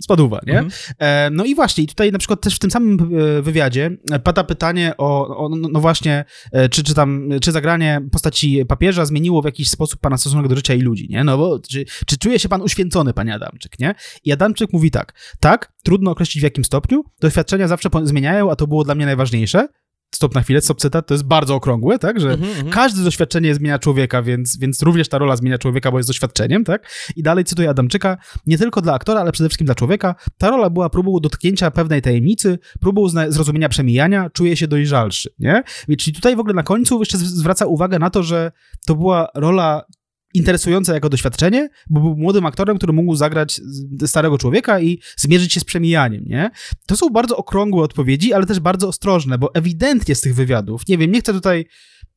[0.00, 0.58] spadła, nie?
[0.58, 0.70] Mhm.
[0.98, 2.98] E, no i właśnie, tutaj na przykład też w tym samym
[3.38, 3.90] e, wywiadzie
[4.24, 9.06] pada pytanie o, o no, no właśnie, e, czy, czy tam, czy zagranie postaci papieża
[9.06, 11.24] zmieniło w jakiś sposób pana stosunek do życia i ludzi, nie?
[11.24, 13.94] No bo, czy, czy czuje się pan uświęcony, panie Adamczyk, nie?
[14.24, 18.66] I Adamczyk mówi tak, tak, trudno określić w jakim stopniu, doświadczenia zawsze zmieniają, a to
[18.66, 19.68] było dla mnie najważniejsze,
[20.14, 22.70] stop na chwilę, stop cytat, to jest bardzo okrągłe, tak, że mm -hmm.
[22.70, 26.90] każde doświadczenie zmienia człowieka, więc, więc również ta rola zmienia człowieka, bo jest doświadczeniem, tak,
[27.16, 30.70] i dalej cytuję Adamczyka, nie tylko dla aktora, ale przede wszystkim dla człowieka, ta rola
[30.70, 35.62] była próbą dotknięcia pewnej tajemnicy, próbą zrozumienia przemijania, czuje się dojrzalszy, nie,
[35.98, 38.52] czyli tutaj w ogóle na końcu jeszcze zwraca uwagę na to, że
[38.86, 39.82] to była rola
[40.34, 43.60] interesujące jako doświadczenie, bo był młodym aktorem, który mógł zagrać
[44.06, 46.50] starego człowieka i zmierzyć się z przemijaniem, nie?
[46.86, 50.98] To są bardzo okrągłe odpowiedzi, ale też bardzo ostrożne, bo ewidentnie z tych wywiadów, nie
[50.98, 51.64] wiem, nie chcę tutaj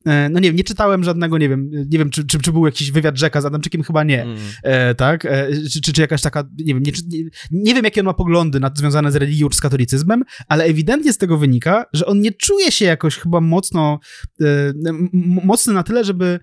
[0.06, 2.66] E, no nie wiem, nie czytałem żadnego, nie wiem, nie wiem, czy, czy, czy był
[2.66, 4.38] jakiś wywiad Rzeka z Adamczykiem, chyba nie, mm.
[4.62, 8.00] e, tak, e, czy, czy, czy, jakaś taka, nie wiem, nie, nie, nie, wiem, jakie
[8.00, 11.86] on ma poglądy na, związane z religią czy z katolicyzmem, ale ewidentnie z tego wynika,
[11.92, 13.98] że on nie czuje się jakoś chyba mocno,
[14.40, 14.46] e,
[15.44, 16.40] mocny na tyle, żeby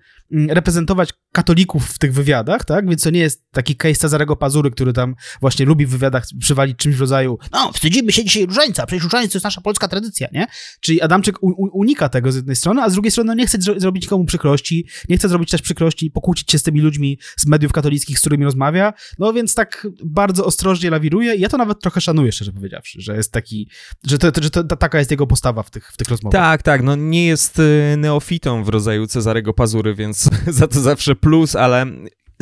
[0.48, 4.92] reprezentować katolików w tych wywiadach, tak, więc to nie jest taki case Cezarego Pazury, który
[4.92, 9.04] tam właśnie lubi w wywiadach przywalić czymś w rodzaju, no, wstydzimy się dzisiaj różańca, przecież
[9.04, 10.46] różańc to jest nasza polska tradycja, nie,
[10.80, 11.36] czyli Adamczyk
[11.72, 14.86] unika tego z jednej strony, a z drugiej strony nie chce chce zrobić nikomu przykrości,
[15.08, 18.20] nie chce zrobić też przykrości i pokłócić się z tymi ludźmi z mediów katolickich, z
[18.20, 21.34] którymi rozmawia, no więc tak bardzo ostrożnie lawiruje.
[21.34, 23.68] I ja to nawet trochę szanuję, szczerze powiedziawszy, że jest taki,
[24.06, 26.40] że, to, że to, taka jest jego postawa w tych, w tych rozmowach.
[26.40, 29.94] Tak, tak, no nie jest y, neofitą w rodzaju Cezarego Pazury,
[30.46, 31.86] za to zawsze plus, ale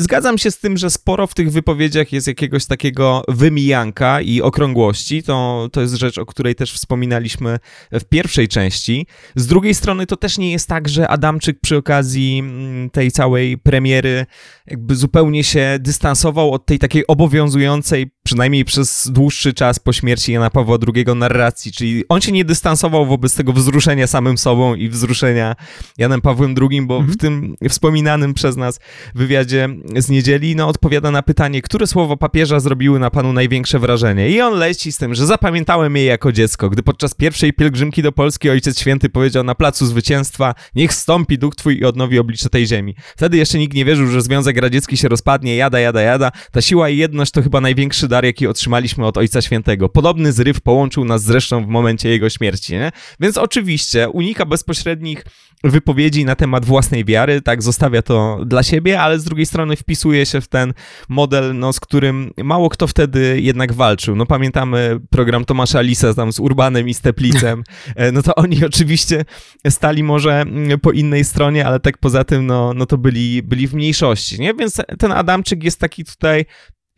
[0.01, 5.23] Zgadzam się z tym, że sporo w tych wypowiedziach jest jakiegoś takiego wymijanka i okrągłości.
[5.23, 7.59] To, to jest rzecz, o której też wspominaliśmy
[7.93, 9.07] w pierwszej części.
[9.35, 13.59] Z drugiej strony to też nie jest tak, że Adamczyk przy okazji mm, tej całej
[13.59, 14.27] premiery
[14.67, 20.51] jakby zupełnie się dystansował od tej takiej obowiązującej przynajmniej przez dłuższy czas po śmierci Jana
[20.51, 25.57] Pawła II narracji, czyli on się nie dystansował wobec tego wzruszenia samym sobą i wzruszenia
[25.99, 27.13] Janem Pawłem II, bo mhm.
[27.13, 28.81] w tym wspominanym przez nas
[29.15, 34.31] wywiadzie z niedzieli, no odpowiada na pytanie, które słowa papieża zrobiły na panu największe wrażenie.
[34.31, 38.13] I on leci z tym, że zapamiętałem je jako dziecko, gdy podczas pierwszej pielgrzymki do
[38.13, 42.67] Polski Ojciec Święty powiedział na placu zwycięstwa, niech stąpi duch twój i odnowi oblicze tej
[42.67, 42.95] ziemi.
[43.17, 46.33] Wtedy jeszcze nikt nie wierzył, że Związek Radziecki się rozpadnie, jada, jada, jada.
[46.53, 49.89] Ta siła i jedność to chyba największy dar, jaki otrzymaliśmy od Ojca Świętego.
[49.89, 52.93] Podobny zryw połączył nas zresztą w momencie jego śmierci, nie?
[53.21, 55.25] Więc oczywiście unika bezpośrednich
[55.65, 60.27] wypowiedzi na temat własnej wiary, tak, zostawia to dla siebie, ale z drugiej strony wpisuje
[60.27, 60.75] się w ten
[61.09, 64.17] model, no, z którym mało kto wtedy jednak walczył.
[64.17, 67.63] No pamiętamy program Tomasza Lisa tam z Urbanem i Steplicem,
[67.97, 69.25] e, no to oni oczywiście
[69.69, 73.69] stali może mm, po innej stronie, ale tak poza tym, no, no to byli, byli
[73.69, 74.55] w mniejszości, nie?
[74.55, 76.45] Więc ten Adamczyk jest taki tutaj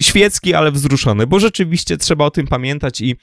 [0.03, 3.17] świecki, ale wzruszony, bo rzeczywiście trzeba o tym pamiętać i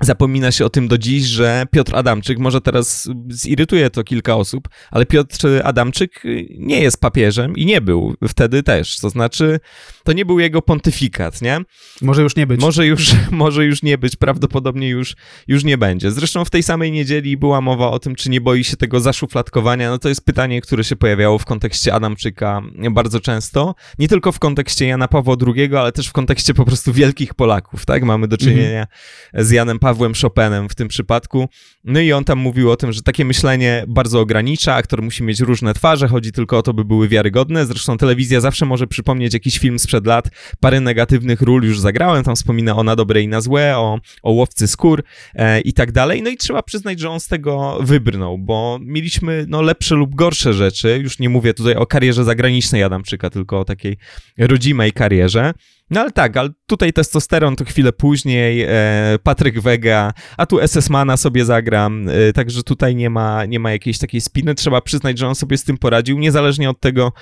[0.00, 4.68] Zapomina się o tym do dziś, że Piotr Adamczyk, może teraz zirytuje to kilka osób,
[4.90, 6.22] ale Piotr Adamczyk
[6.58, 8.98] nie jest papieżem i nie był wtedy też.
[8.98, 9.60] To znaczy,
[10.04, 11.60] to nie był jego pontyfikat, nie?
[12.02, 12.60] Może już nie być.
[12.60, 15.16] Może już, może już nie być, prawdopodobnie już,
[15.48, 16.10] już nie będzie.
[16.10, 19.90] Zresztą w tej samej niedzieli była mowa o tym, czy nie boi się tego zaszufladkowania.
[19.90, 23.74] No to jest pytanie, które się pojawiało w kontekście Adamczyka bardzo często.
[23.98, 27.86] Nie tylko w kontekście Jana Pawła II, ale też w kontekście po prostu wielkich Polaków,
[27.86, 28.02] tak?
[28.02, 29.46] Mamy do czynienia mhm.
[29.46, 31.48] z Janem Pawłem Pawłem Chopinem w tym przypadku.
[31.84, 35.40] No i on tam mówił o tym, że takie myślenie bardzo ogranicza, aktor musi mieć
[35.40, 37.66] różne twarze, chodzi tylko o to, by były wiarygodne.
[37.66, 40.28] Zresztą telewizja zawsze może przypomnieć jakiś film sprzed lat,
[40.60, 44.30] parę negatywnych ról już zagrałem, tam wspomina o Na dobre i na złe, o, o
[44.30, 45.02] Łowcy Skór
[45.34, 46.22] e, i tak dalej.
[46.22, 50.54] No i trzeba przyznać, że on z tego wybrnął, bo mieliśmy no, lepsze lub gorsze
[50.54, 53.96] rzeczy, już nie mówię tutaj o karierze zagranicznej Adamczyka, tylko o takiej
[54.38, 55.52] rodzimej karierze.
[55.90, 61.16] No ale tak, ale tutaj testosteron to chwilę później, e, Patryk Wega, a tu SS-Mana
[61.16, 64.54] sobie zagram, e, także tutaj nie ma, nie ma jakiejś takiej spiny.
[64.54, 67.12] Trzeba przyznać, że on sobie z tym poradził, niezależnie od tego,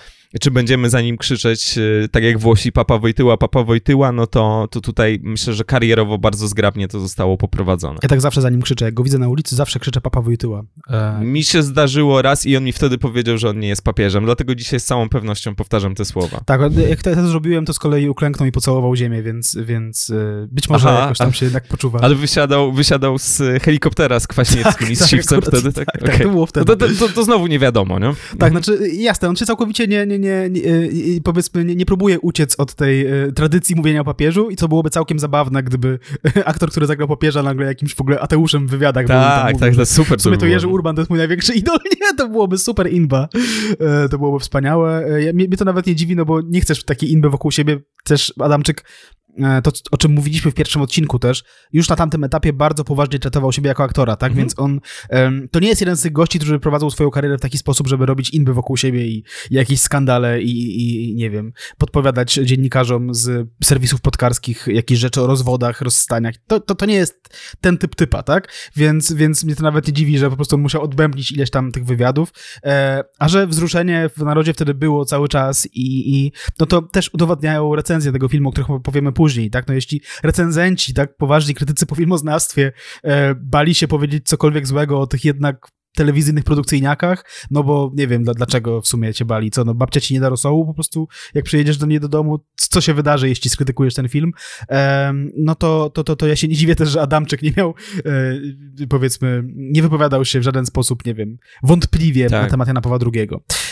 [0.41, 4.69] czy będziemy za nim krzyczeć, e, tak jak Włosi, Papa Wojtyła, Papa Wojtyła, no to,
[4.71, 7.99] to tutaj myślę, że karierowo bardzo zgrabnie to zostało poprowadzone.
[8.03, 10.63] Ja tak zawsze za nim krzyczę, jak go widzę na ulicy, zawsze krzyczę Papa Wojtyła.
[10.91, 11.21] E...
[11.25, 14.55] Mi się zdarzyło raz i on mi wtedy powiedział, że on nie jest papieżem, dlatego
[14.55, 16.41] dzisiaj z całą pewnością powtarzam te słowa.
[16.47, 20.49] Tak, jak to, to zrobiłem, to z kolei uklęknął i pocałował ziemię, więc, więc e,
[20.51, 21.99] być może Aha, jakoś tam się jednak poczuwa.
[22.03, 25.87] Ale wysiadał, wysiadał z helikoptera z Kwaśniewskim tak, i z tak, Siwcem wtedy, tak?
[25.87, 26.19] Tak, okay.
[26.19, 26.67] to było wtedy.
[26.69, 28.13] No to, to, to, znowu nie wiadomo, nie?
[28.39, 32.21] Tak, znaczy jasne, on się całkowicie nie, nie, nie, nie e, powiedzmy, nie, nie próbuje
[32.21, 35.99] uciec od tej e, tradycji mówienia o papieżu i co byłoby całkiem zabawne, przy
[36.45, 39.07] aktor, który zagrał papieża nagle jakimś w ogóle Ateuszem w wywiadach.
[39.07, 40.19] Tak, mówił, tak, to super.
[40.19, 41.79] W sumie to, Jerzy Urban to jest mój największy idol.
[42.01, 43.29] Nie, to byłoby super inba.
[44.11, 45.07] To byłoby wspaniałe.
[45.35, 47.81] Mnie, mnie to nawet nie dziwi, no bo nie chcesz takiej inby wokół siebie.
[48.05, 48.85] Też Adamczyk
[49.63, 53.53] to, o czym mówiliśmy w pierwszym odcinku też, już na tamtym etapie bardzo poważnie traktował
[53.53, 54.31] siebie jako aktora, tak?
[54.31, 54.39] Mhm.
[54.39, 57.41] Więc on, um, to nie jest jeden z tych gości, którzy prowadzą swoją karierę w
[57.41, 61.53] taki sposób, żeby robić inby wokół siebie i, i jakieś skandale i, i, nie wiem,
[61.79, 66.35] podpowiadać dziennikarzom z serwisów podkarskich jakieś rzeczy o rozwodach, rozstaniach.
[66.47, 67.29] To, to, to nie jest
[67.61, 68.53] ten typ typa, tak?
[68.77, 71.73] Więc, więc mnie to nawet nie dziwi, że po prostu on musiał odbębnić ileś tam
[71.73, 72.33] tych wywiadów,
[72.65, 77.11] e, a że wzruszenie w narodzie wtedy było cały czas i, i no to też
[77.15, 79.69] udowadniają recenzje tego filmu, o których powiemy później, później, tak?
[79.69, 85.07] No jeśli recenzenci, tak, poważni krytycy po filmoznawstwie e, bali się powiedzieć cokolwiek złego o
[85.07, 89.75] tych jednak telewizyjnych produkcyjniakach, no bo nie wiem dlaczego w sumie cię bali, co, no
[89.75, 92.95] babcia ci nie da rosołu, po prostu jak przyjedziesz do niej do domu, co się
[92.95, 94.33] wydarzy, jeśli skrytykujesz ten film,
[95.37, 97.75] no to, to, to, to ja się nie dziwię też, że Adamczyk nie miał,
[98.81, 102.43] e, powiedzmy, nie wypowiadał się w żaden sposób, nie wiem, wątpliwie tak.
[102.43, 103.29] na temat Jana Pawła II.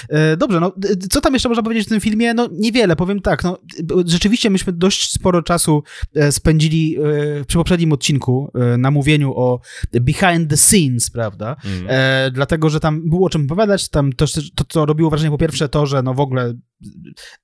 [0.09, 0.73] E, dobrze, no,
[1.11, 2.35] co tam jeszcze można powiedzieć w tym filmie?
[2.35, 3.59] No, niewiele, powiem tak, no,
[4.07, 5.83] rzeczywiście myśmy dość sporo czasu
[6.15, 6.97] e, spędzili
[7.47, 9.61] przy poprzednim odcinku na mówieniu o
[9.93, 11.57] behind the scenes, prawda?
[11.65, 15.39] Mm dlatego, że tam było o czym opowiadać, tam to, to, co robiło wrażenie po
[15.39, 16.55] pierwsze to, że no w ogóle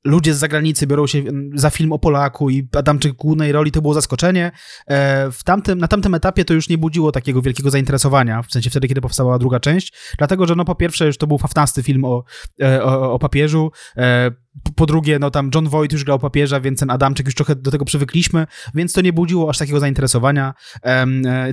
[0.05, 1.23] ludzie z zagranicy biorą się
[1.55, 4.53] za film o Polaku i Adamczyk w głównej roli, to było zaskoczenie.
[4.87, 8.71] E, w tamtym, na tamtym etapie to już nie budziło takiego wielkiego zainteresowania, w sensie
[8.71, 12.05] wtedy, kiedy powstała druga część, dlatego, że no po pierwsze już to był fafnasty film
[12.05, 12.25] o,
[12.63, 14.31] e, o, o papieżu, e,
[14.77, 17.71] po drugie, no tam John Voight już grał papieża, więc ten Adamczyk już trochę do
[17.71, 20.55] tego przywykliśmy, więc to nie budziło aż takiego zainteresowania.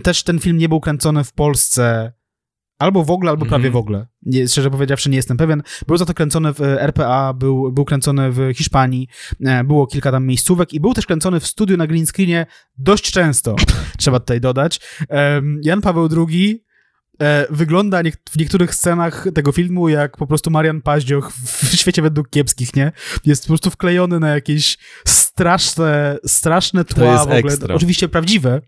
[0.03, 2.13] Też ten film nie był kręcony w Polsce
[2.79, 3.73] Albo w ogóle, albo prawie mm -hmm.
[3.73, 4.07] w ogóle.
[4.21, 5.63] Nie, szczerze powiedziawszy, nie jestem pewien.
[5.87, 9.07] Był za to kręcony w RPA, był, był kręcony w Hiszpanii,
[9.45, 12.45] e, było kilka tam miejscówek i był też kręcony w studiu na green screenie
[12.77, 13.55] dość często,
[13.99, 14.79] trzeba tutaj dodać.
[15.61, 16.63] Jan Paweł II
[17.21, 22.29] e, wygląda w niektórych scenach tego filmu jak po prostu Marian Paździoch w świecie według
[22.29, 22.91] kiepskich, nie?
[23.25, 27.39] Jest po prostu wklejony na jakieś straszne, straszne tła jest w ogóle.
[27.39, 27.75] ekstra.
[27.75, 28.61] Oczywiście prawdziwe.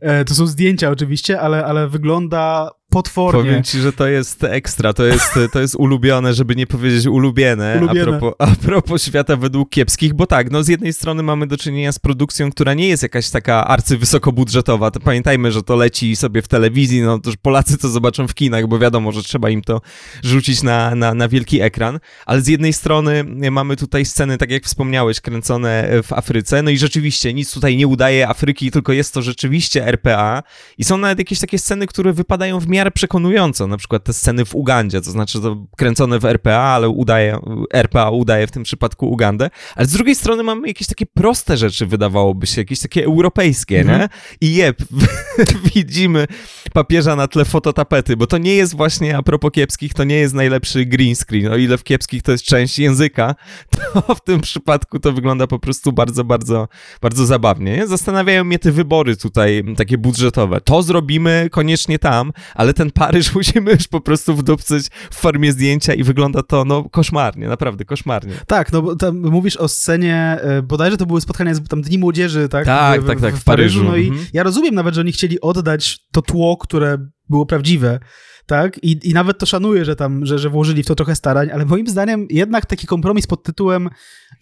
[0.00, 3.42] E, to są zdjęcia oczywiście, ale, ale wygląda potwornie.
[3.42, 7.78] Powiem ci, że to jest ekstra, to jest, to jest ulubione, żeby nie powiedzieć ulubione,
[7.78, 8.00] Ulubione.
[8.00, 11.56] A, propos, a propos świata według kiepskich, bo tak, no z jednej strony mamy do
[11.56, 16.42] czynienia z produkcją, która nie jest jakaś taka arcywysokobudżetowa, to pamiętajmy, że to leci sobie
[16.42, 19.80] w telewizji, no to Polacy to zobaczą w kinach, bo wiadomo, że trzeba im to
[20.22, 24.64] rzucić na, na, na wielki ekran, ale z jednej strony mamy tutaj sceny, tak jak
[24.64, 29.22] wspomniałeś, kręcone w Afryce, no i rzeczywiście nic tutaj nie udaje Afryki, tylko jest to
[29.22, 30.42] rzeczywiście RPA
[30.78, 34.44] i są nawet jakieś takie sceny, które wypadają w miarę przekonująco, na przykład te sceny
[34.44, 37.38] w Ugandzie, to znaczy to kręcone w RPA, ale udaje,
[37.74, 41.86] RPA udaje w tym przypadku Ugandę, ale z drugiej strony mamy jakieś takie proste rzeczy,
[41.86, 44.00] wydawałoby się, jakieś takie europejskie, Mhm.
[44.00, 44.08] nie?
[44.40, 44.76] I jeb,
[45.74, 46.26] widzimy
[46.72, 50.34] papieża na tle fototapety, bo to nie jest właśnie, a propos kiepskich, to nie jest
[50.34, 53.34] najlepszy green screen, o ile w kiepskich to jest część języka,
[53.94, 56.68] to w tym przypadku to wygląda po prostu bardzo, bardzo,
[57.02, 57.76] bardzo zabawnie.
[57.76, 57.86] Nie?
[57.86, 60.60] Zastanawiają mnie te wybory tutaj takie budżetowe.
[60.60, 65.94] To zrobimy koniecznie tam, ale ten Paryż musimy już po prostu wdupcyć w formie zdjęcia
[65.94, 68.32] i wygląda to, no, koszmarnie, naprawdę koszmarnie.
[68.46, 71.98] Tak, no bo tam mówisz o scenie, e, bodajże to były spotkania z tam Dni
[71.98, 72.66] Młodzieży, tak?
[72.66, 73.84] Tak, tak, tak, w Paryżu.
[73.84, 74.26] No i Mhm.
[74.32, 78.00] ja rozumiem nawet, że oni chcieli oddać to tło, które było prawdziwe,
[78.46, 78.84] tak?
[78.84, 81.64] I, i nawet to szanuję, że tam, że, że włożyli w to trochę starań, ale
[81.64, 83.90] moim zdaniem jednak taki kompromis pod tytułem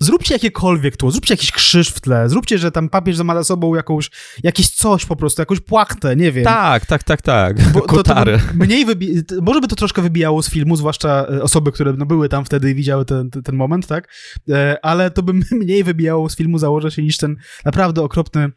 [0.01, 3.75] zróbcie jakiekolwiek tło, zróbcie jakiś krzyż w tle, zróbcie, że tam papież ma za sobą
[3.75, 4.11] jakąś,
[4.43, 6.45] jakieś coś po prostu, jakąś płachtę, nie wiem.
[6.45, 7.73] Tak, tak, tak, tak.
[7.73, 11.73] Bo to, to mniej wybi- może by to troszkę wybijało z filmu, zwłaszcza e, osoby,
[11.73, 14.09] które no, były tam wtedy i widziały ten, ten, moment, tak?
[14.51, 18.51] E, ale to by mniej wybijało z filmu, założę się, niż ten naprawdę okropny,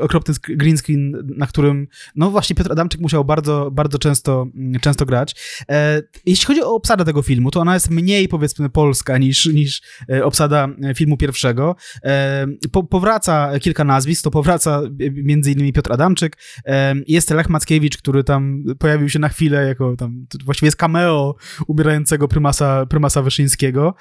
[0.00, 5.06] okropny green screen, na którym, no właśnie Piotr Adamczyk musiał bardzo, bardzo często, mm, często
[5.06, 5.34] grać.
[5.70, 9.82] E, jeśli chodzi o obsadę tego filmu, to ona jest mniej, powiedzmy, polska niż, niż
[10.12, 11.76] e, obsada e, filmu pierwszego.
[12.72, 14.80] Po, powraca kilka nazwisk, to powraca
[15.12, 16.38] między innymi Piotr Adamczyk,
[17.06, 21.36] jest Lech Mackiewicz, który tam pojawił się na chwilę jako tam, właściwie jest cameo
[21.66, 23.94] umierającego prymasa, prymasa Wyszyńskiego.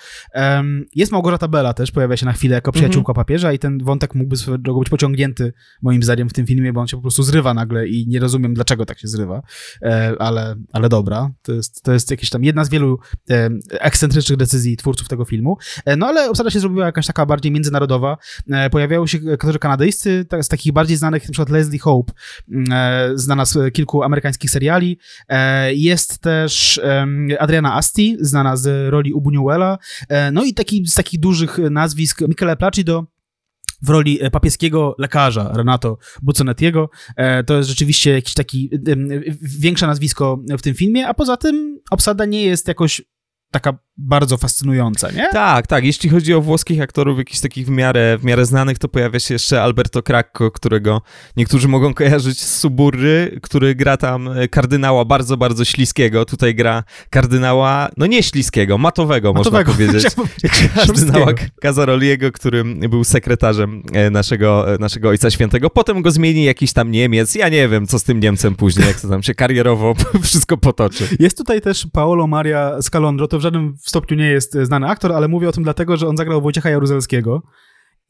[0.96, 4.36] Jest Małgorzata Bela też, pojawia się na chwilę jako przyjaciółka papieża i ten wątek mógłby
[4.60, 7.88] drogą być pociągnięty moim zdaniem w tym filmie, bo on się po prostu zrywa nagle
[7.88, 9.42] i nie rozumiem dlaczego tak się zrywa,
[10.20, 13.00] ale, ale dobra, to jest, to jest jakieś tam jedna z wielu
[13.30, 15.58] e, ekscentrycznych decyzji twórców tego filmu.
[15.86, 18.18] E, no ale obsada się zrobiła jakaś taka bardziej międzynarodowa.
[18.52, 22.14] E, pojawiają się aktorzy kanadyjscy, tak, z takich bardziej znanych, na przykład Leslie Hope,
[22.72, 25.00] e, znana z kilku amerykańskich seriali.
[25.30, 26.82] E, jest też
[27.40, 29.78] Adriana Asti, znana z roli Ubuñuela.
[30.10, 33.06] E, no i taki, z takich dużych nazwisk Michele Placido,
[33.82, 36.90] w roli e, papieskiego lekarza Renato Buconettiego.
[37.16, 38.70] E, To jest rzeczywiście jakiś taki
[39.60, 43.02] większe nazwisko w tym filmie, a poza tym obsada nie jest jakoś
[43.52, 45.28] taka bardzo fascynująca, nie?
[45.32, 45.86] Tak, tak.
[45.86, 49.34] Jeśli chodzi o włoskich aktorów, jakichś takich w miarę, w miarę znanych, to pojawia się
[49.34, 51.02] jeszcze Alberto Cracco, którego
[51.38, 56.26] niektórzy mogą kojarzyć z Suburry, który gra tam e, kardynała bardzo, bardzo śliskiego.
[56.26, 59.72] Tutaj gra kardynała, no nie śliskiego, matowego, Matowego.
[59.72, 60.16] można powiedzieć.
[60.76, 61.34] Kardynała.
[61.62, 65.70] Casaroliego, który był sekretarzem e, naszego, e, naszego Ojca Świętego.
[65.70, 67.36] Potem go zmieni jakiś tam Niemiec.
[67.36, 71.08] Ja nie wiem, co z tym Niemcem później, jak to tam się karierowo wszystko potoczy.
[71.20, 75.14] Jest tutaj też Paolo Maria Scalondro, to w żadnym stopniu nie jest e, znany aktor,
[75.14, 77.42] ale mówię o tym dlatego, że on zagrał Wojciecha Jaruzelskiego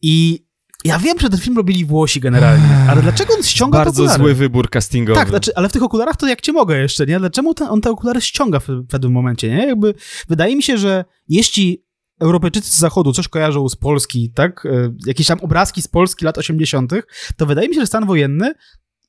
[0.01, 0.47] i
[0.85, 4.23] ja wiem, że ten film robili Włosi generalnie, ale dlaczego on ściąga te Bardzo okulary?
[4.23, 5.19] zły wybór castingowy.
[5.19, 7.19] Tak, znaczy, ale w tych okularach to jak cię mogę jeszcze, nie?
[7.19, 9.67] Dlaczego ten, on te okulary ściąga w, w pewnym momencie, nie?
[9.67, 9.93] Jakby,
[10.29, 11.83] wydaje mi się, że jeśli
[12.19, 14.65] Europejczycy z zachodu coś kojarzą z Polski, tak?
[14.65, 16.91] E, Jakieś tam obrazki z Polski lat 80.,
[17.37, 18.53] to wydaje mi się, że stan wojenny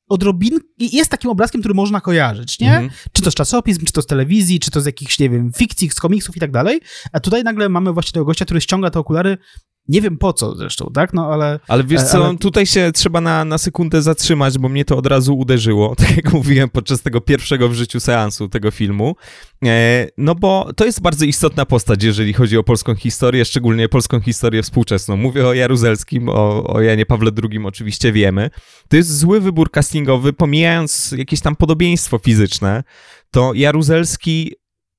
[0.09, 2.71] odrobin jest takim obrazkiem, który można kojarzyć, nie?
[2.71, 2.91] Mhm.
[3.13, 5.91] Czy to z czasopism, czy to z telewizji, czy to z jakichś, nie wiem, fikcji,
[5.91, 6.81] z komiksów i tak dalej.
[7.13, 9.39] A tutaj nagle mamy właśnie tego gościa, który ściąga te okulary,
[9.89, 11.13] nie wiem po co zresztą, tak?
[11.15, 11.61] No ale...
[11.69, 14.97] Ale wiesz E, co, ale- tutaj się trzeba na, na sekundę zatrzymać, bo mnie to
[14.97, 19.17] od razu uderzyło, tak jak mówiłem podczas tego pierwszego w życiu seansu tego filmu.
[19.65, 24.21] E, no bo to jest bardzo istotna postać, jeżeli chodzi o polską historię, szczególnie polską
[24.21, 25.17] historię współczesną.
[25.17, 28.51] Mówię o Jaruzelskim, o, o Janie Pawle II oczywiście wiemy.
[28.89, 32.83] To jest zły wybór castingowy, pomijając jakieś tam podobieństwo fizyczne,
[33.31, 34.53] to Jaruzelski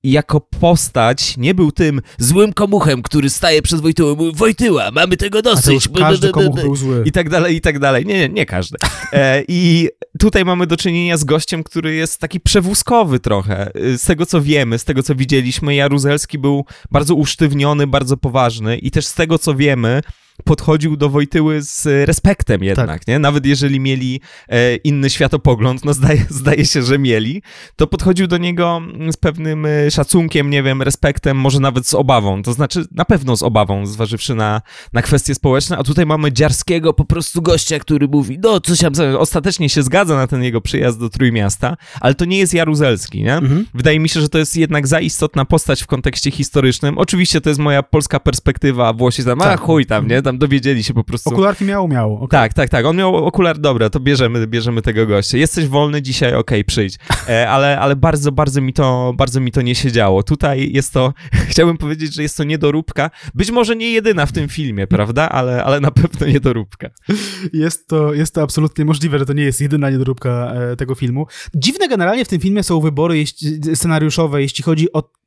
[0.03, 5.17] jako postać nie był tym złym komuchem, który staje przed Wojtyłą i mówi Wojtyła, mamy
[5.17, 5.87] tego A to dosyć.
[5.87, 7.03] b- b- każdy komuch był zły.
[7.05, 8.05] i tak dalej, i tak dalej.
[8.05, 8.77] Nie, nie, nie każdy.
[9.13, 13.71] E, I tutaj mamy do czynienia z gościem, który jest taki przewózkowy trochę.
[13.75, 18.77] Y, Z tego, co wiemy, z tego, co widzieliśmy, Jaruzelski był bardzo usztywniony, bardzo poważny
[18.77, 20.01] i też z tego, co wiemy,
[20.43, 23.07] podchodził do Wojtyły z respektem jednak, tak.
[23.07, 23.19] nie?
[23.19, 27.41] Nawet jeżeli mieli e, inny światopogląd, no zdaje, zdaje się, że mieli,
[27.75, 32.43] to podchodził do niego z pewnym e, szacunkiem, nie wiem, respektem, może nawet z obawą.
[32.43, 34.61] To znaczy na pewno z obawą, zważywszy na,
[34.93, 38.93] na kwestie społeczne, a tutaj mamy dziarskiego po prostu gościa, który mówi, no coś tam,
[39.17, 43.35] ostatecznie się zgadza na ten jego przyjazd do Trójmiasta, ale to nie jest Jaruzelski, nie?
[43.35, 43.65] Mhm.
[43.73, 46.97] Wydaje mi się, że to jest jednak za istotna postać w kontekście historycznym.
[46.97, 49.47] Oczywiście to jest moja polska perspektywa, a Włosi tam, tak.
[49.47, 50.21] a chuj tam, nie?
[50.29, 51.29] Tam dowiedzieli się po prostu.
[51.29, 52.15] Okularki miał, miał.
[52.15, 52.27] Okay.
[52.27, 52.85] Tak, tak, tak.
[52.85, 55.37] On miał okular, dobra, to bierzemy, bierzemy tego gościa.
[55.37, 56.97] Jesteś wolny dzisiaj, okej, okay, przyjdź.
[57.29, 60.23] E, ale, ale bardzo, bardzo mi to, bardzo mi to nie siedziało.
[60.23, 61.13] Tutaj jest to,
[61.51, 63.11] chciałbym powiedzieć, że jest to niedoróbka.
[63.35, 65.29] Być może nie jedyna w tym filmie, prawda?
[65.29, 66.89] Ale, ale na pewno niedoróbka.
[67.53, 71.27] Jest to, jest to absolutnie możliwe, że to nie jest jedyna niedoróbka e, tego filmu.
[71.55, 73.23] Dziwne generalnie w tym filmie są wybory
[73.73, 75.18] scenariuszowe, jeśli chodzi o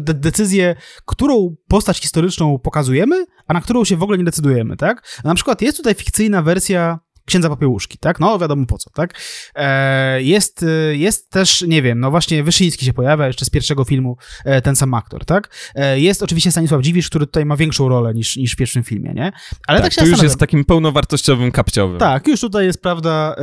[0.00, 0.76] decyzję,
[1.06, 5.20] którą postać historyczną pokazujemy, a na którą się w ogóle nie decydujemy, tak?
[5.24, 6.98] Na przykład jest tutaj fikcyjna wersja
[7.28, 8.20] księdza Popiełuszki, tak?
[8.20, 9.14] No wiadomo po co, tak?
[9.54, 13.84] E, jest, e, jest też, nie wiem, no właśnie Wyszyński się pojawia jeszcze z pierwszego
[13.84, 15.72] filmu, e, ten sam aktor, tak?
[15.94, 19.32] Jest oczywiście Stanisław Dziwisz, który tutaj ma większą rolę niż, niż w pierwszym filmie, nie?
[19.66, 21.98] Ale tak, tak się już jest takim pełnowartościowym kapciowym.
[21.98, 23.36] Tak, już tutaj jest, prawda,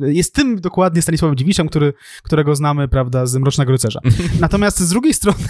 [0.00, 4.00] jest tym dokładnie Stanisławem Dziwiszem, który, którego znamy, prawda, z Mrocznego Rycerza.
[4.40, 5.38] Natomiast z drugiej strony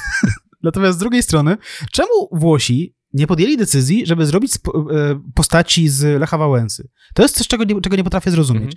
[0.62, 1.56] Natomiast z drugiej strony,
[1.92, 4.58] czemu Włosi nie podjęli decyzji, żeby zrobić e,
[5.34, 6.88] postaci z Lecha Wałęsy.
[7.14, 8.76] To jest coś, czego nie, czego nie potrafię zrozumieć.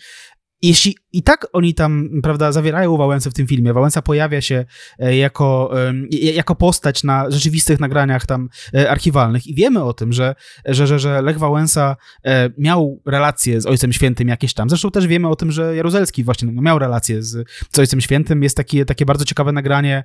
[0.64, 4.66] Jeśli i tak oni tam, prawda, zawierają Wałęsę w tym filmie, Wałęsa pojawia się
[5.00, 5.72] e, jako,
[6.12, 10.36] jako postać na rzeczywistych nagraniach tam e, archiwalnych i wiemy o tym, że,
[10.66, 11.96] że, że, że Lech Wałęsa
[12.26, 14.70] e, miał relacje z Ojcem Świętym jakieś tam.
[14.70, 18.44] Zresztą też wiemy o tym, że Jaruzelski właśnie no, miał relacje z, z Ojcem Świętym.
[18.44, 20.04] Jest takie, takie bardzo ciekawe nagranie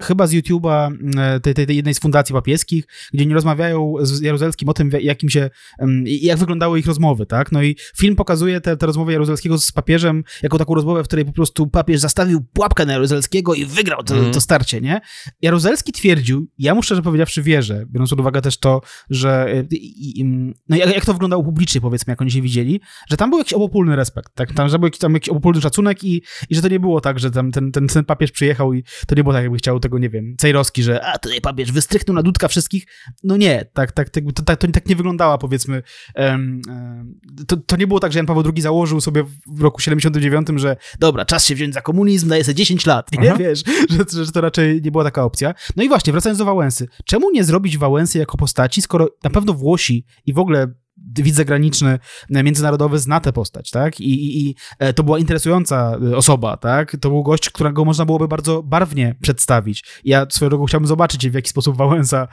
[0.00, 0.96] chyba z YouTube'a
[1.42, 5.30] tej, tej, tej jednej z fundacji papieskich, gdzie nie rozmawiają z Jaruzelskim o tym, jakim
[5.30, 5.50] się,
[6.04, 7.52] jak wyglądały ich rozmowy, tak?
[7.52, 11.06] No i film pokazuje te, te rozmowy Jaruzelskiego z z papieżem jako taką rozmowę, w
[11.06, 14.32] której po prostu papież zastawił pułapkę na Jaruzelskiego i wygrał to, mm.
[14.32, 15.00] to starcie, nie?
[15.42, 19.64] Jaruzelski twierdził, ja mu szczerze powiedziawszy wierzę, biorąc pod uwagę też to, że
[20.68, 23.52] no jak, jak to wyglądało publicznie, powiedzmy, jak oni się widzieli, że tam był jakiś
[23.52, 24.52] obopólny respekt, tak?
[24.52, 27.18] Tam, że był jakiś, tam jakiś obopólny szacunek i, i że to nie było tak,
[27.18, 29.98] że tam ten, ten, ten papież przyjechał i to nie było tak, jakby chciał tego,
[29.98, 32.86] nie wiem, Cejrowski, że a tutaj papież wystrychnął na dudka wszystkich.
[33.24, 35.82] No nie, tak, tak, tak, to, tak, to, tak nie wyglądała, powiedzmy.
[36.14, 39.24] Um, um, to, to nie było tak, że Jan Paweł II założył sobie
[39.56, 43.34] w roku 79, że dobra, czas się wziąć za komunizm, daje sobie 10 lat, nie?
[43.38, 43.62] Wiesz,
[44.14, 45.54] że, że to raczej nie była taka opcja.
[45.76, 46.88] No i właśnie, wracając do Wałęsy.
[47.04, 51.98] Czemu nie zrobić Wałęsy jako postaci, skoro na pewno Włosi i w ogóle widz zagraniczny,
[52.34, 54.00] e, międzynarodowy zna tę postać, tak?
[54.00, 56.96] I, i, I, e, to była interesująca e, osoba, tak?
[57.00, 59.84] To był gość, którego można byłoby bardzo barwnie przedstawić.
[60.04, 62.28] Ja swoją drogą chciałbym zobaczyć, w jaki sposób Wałęsa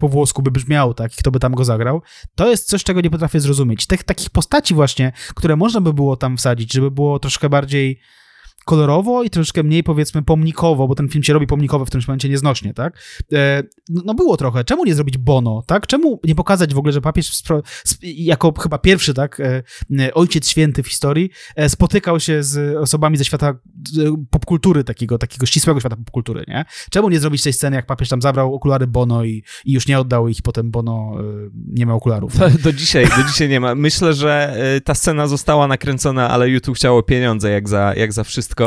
[0.00, 1.12] po włosku by brzmiał, tak?
[1.12, 2.02] Kto by tam go zagrał.
[2.34, 3.86] To jest coś, czego nie potrafię zrozumieć.
[3.86, 8.00] Tych, takich postaci właśnie, które można by było tam wsadzić, żeby było troszkę bardziej
[8.64, 12.28] kolorowo i troszkę mniej powiedzmy pomnikowo, bo ten film się robi pomnikowy w tym momencie
[12.28, 12.98] nieznośnie, tak?
[13.32, 14.64] E, no, no było trochę.
[14.64, 15.86] Czemu nie zrobić Bono, tak?
[15.86, 17.42] Czemu nie pokazać w ogóle, że papież
[18.02, 23.24] jako chyba pierwszy, tak, e, ojciec święty w historii e, spotykał się z osobami ze
[23.24, 23.54] świata
[24.30, 26.64] popkultury takiego, takiego ścisłego świata popkultury, nie?
[26.90, 29.98] Czemu nie zrobić tej sceny, jak papież tam zabrał okulary Bono i, i już nie
[29.98, 31.12] oddał ich, potem Bono
[31.66, 32.38] nie ma okularów.
[32.38, 33.74] Do, do dzisiaj, do dzisiaj nie ma.
[33.74, 38.53] Myślę, że ta scena została nakręcona, ale YouTube chciało pieniądze jak za, jak za wszystko
[38.54, 38.66] wszystko.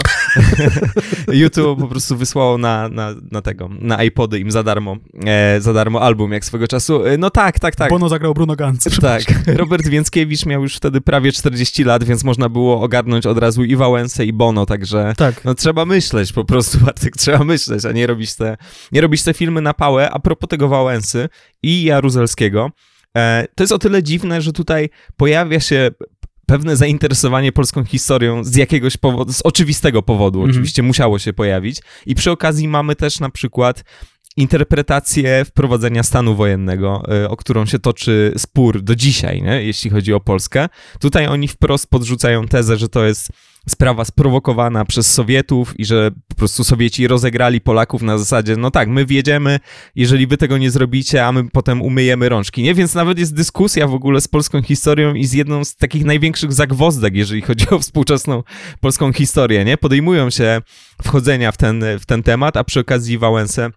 [1.41, 5.73] YouTube po prostu wysłało na, na, na tego, na iPody im za darmo, e, za
[5.73, 7.05] darmo album jak swego czasu.
[7.05, 7.89] E, no tak, tak, tak.
[7.89, 8.87] Bono zagrał Bruno Ganz.
[9.07, 9.23] Tak.
[9.47, 13.75] Robert Więckiewicz miał już wtedy prawie 40 lat, więc można było ogarnąć od razu i
[13.75, 15.45] Wałęsę i Bono, także tak.
[15.45, 18.57] no trzeba myśleć po prostu, Bartek, trzeba myśleć, a nie robić te,
[18.91, 20.11] nie robić te filmy na pałę.
[20.11, 21.29] A propos tego Wałęsy
[21.63, 22.71] i Jaruzelskiego,
[23.17, 25.91] e, to jest o tyle dziwne, że tutaj pojawia się
[26.47, 30.51] pewne zainteresowanie polską historią z jakiegoś powodu, z oczywistego powodu mhm.
[30.51, 31.81] oczywiście musiało się pojawić.
[32.05, 33.83] I przy okazji mamy też na przykład
[34.37, 39.63] interpretację wprowadzenia stanu wojennego, y, o którą się toczy spór do dzisiaj, nie?
[39.63, 40.69] jeśli chodzi o Polskę.
[40.99, 43.29] Tutaj oni wprost podrzucają tezę, że to jest
[43.69, 48.89] sprawa sprowokowana przez Sowietów i że po prostu Sowieci rozegrali Polaków na zasadzie, no tak,
[48.89, 49.59] my wiedziemy,
[49.95, 52.73] jeżeli wy tego nie zrobicie, a my potem umyjemy rączki, nie?
[52.73, 56.53] Więc nawet jest dyskusja w ogóle z polską historią i z jedną z takich największych
[56.53, 58.43] zagwozdek, jeżeli chodzi o współczesną
[58.79, 59.77] polską historię, nie?
[59.77, 60.61] Podejmują się
[61.03, 63.71] wchodzenia w ten, w ten temat, a przy okazji Wałęsę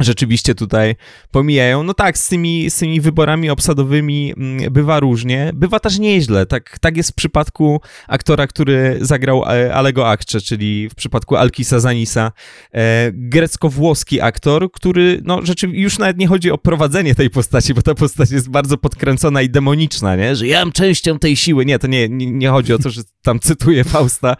[0.00, 0.96] rzeczywiście tutaj
[1.30, 1.82] pomijają.
[1.82, 6.46] No tak, z tymi, z tymi wyborami obsadowymi mm, bywa różnie, bywa też nieźle.
[6.46, 11.80] Tak, tak jest w przypadku aktora, który zagrał e, Alego Akcze, czyli w przypadku Alkisa
[11.80, 12.32] Zanisa,
[12.72, 17.82] e, grecko-włoski aktor, który, no rzeczywiście, już nawet nie chodzi o prowadzenie tej postaci, bo
[17.82, 20.36] ta postać jest bardzo podkręcona i demoniczna, nie?
[20.36, 21.64] Że ja mam częścią tej siły.
[21.64, 24.36] Nie, to nie, nie, nie chodzi o to, że tam cytuję Fausta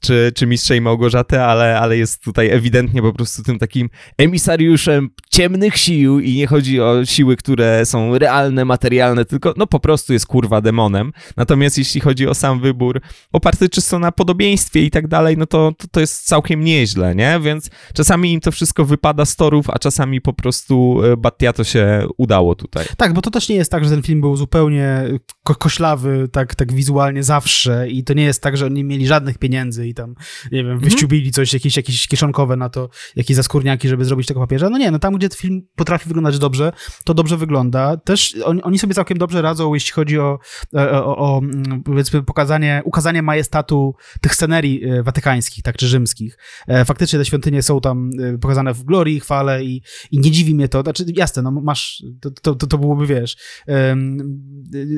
[0.00, 4.95] czy, czy Mistrza i Małgorzatę, ale, ale jest tutaj ewidentnie po prostu tym takim emisariuszem
[5.30, 10.12] ciemnych sił i nie chodzi o siły, które są realne, materialne, tylko no po prostu
[10.12, 11.12] jest kurwa demonem.
[11.36, 13.00] Natomiast jeśli chodzi o sam wybór
[13.32, 17.40] oparty czysto na podobieństwie i tak dalej, no to, to, to jest całkiem nieźle, nie?
[17.42, 22.06] Więc czasami im to wszystko wypada z torów, a czasami po prostu e, Battiato się
[22.16, 22.86] udało tutaj.
[22.96, 25.02] Tak, bo to też nie jest tak, że ten film był zupełnie
[25.42, 29.38] ko koślawy, tak, tak wizualnie zawsze i to nie jest tak, że oni mieli żadnych
[29.38, 30.14] pieniędzy i tam,
[30.52, 30.90] nie wiem, mhm.
[30.90, 34.70] wyściubili coś, jakieś, jakieś kieszonkowe na to, jakieś zaskórniaki, żeby zrobić tego papieża.
[34.70, 36.72] No nie, no tam, gdzie film potrafi wyglądać dobrze,
[37.04, 37.96] to dobrze wygląda.
[37.96, 40.38] Też on, oni sobie całkiem dobrze radzą, jeśli chodzi o,
[40.74, 41.40] o, o,
[41.84, 46.38] powiedzmy pokazanie, ukazanie majestatu tych scenerii e, watykańskich, tak, czy rzymskich.
[46.66, 50.54] E, faktycznie te świątynie są tam e, pokazane w glorii, chwale i, i nie dziwi
[50.54, 50.82] mnie to.
[50.82, 53.36] Znaczy, jasne, no masz, to, to, to byłoby, wiesz,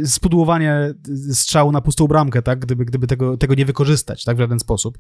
[0.05, 0.95] spudłowanie
[1.33, 4.99] strzału na pustą bramkę, tak, gdyby, gdyby tego, tego nie wykorzystać, tak, w żaden sposób.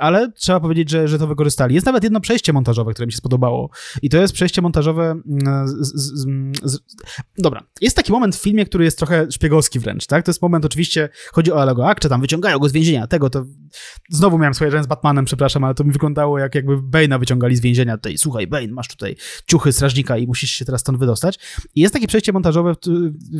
[0.00, 1.74] Ale trzeba powiedzieć, że, że to wykorzystali.
[1.74, 3.70] Jest nawet jedno przejście montażowe, które mi się spodobało
[4.02, 5.04] i to jest przejście montażowe.
[5.04, 6.24] Mm, z, z,
[6.62, 6.78] z,
[7.38, 10.24] dobra, jest taki moment w filmie, który jest trochę szpiegowski wręcz, tak?
[10.24, 13.44] To jest moment, oczywiście, chodzi o Alego Akcze, tam wyciągają go z więzienia, tego to...
[14.10, 17.60] Znowu miałem swoje z Batmanem, przepraszam, ale to mi wyglądało jak jakby Bane'a wyciągali z
[17.60, 17.96] więzienia.
[17.96, 19.16] Tutaj, słuchaj, Bane, masz tutaj
[19.46, 21.38] ciuchy strażnika i musisz się teraz stąd wydostać.
[21.74, 22.74] I jest takie przejście montażowe,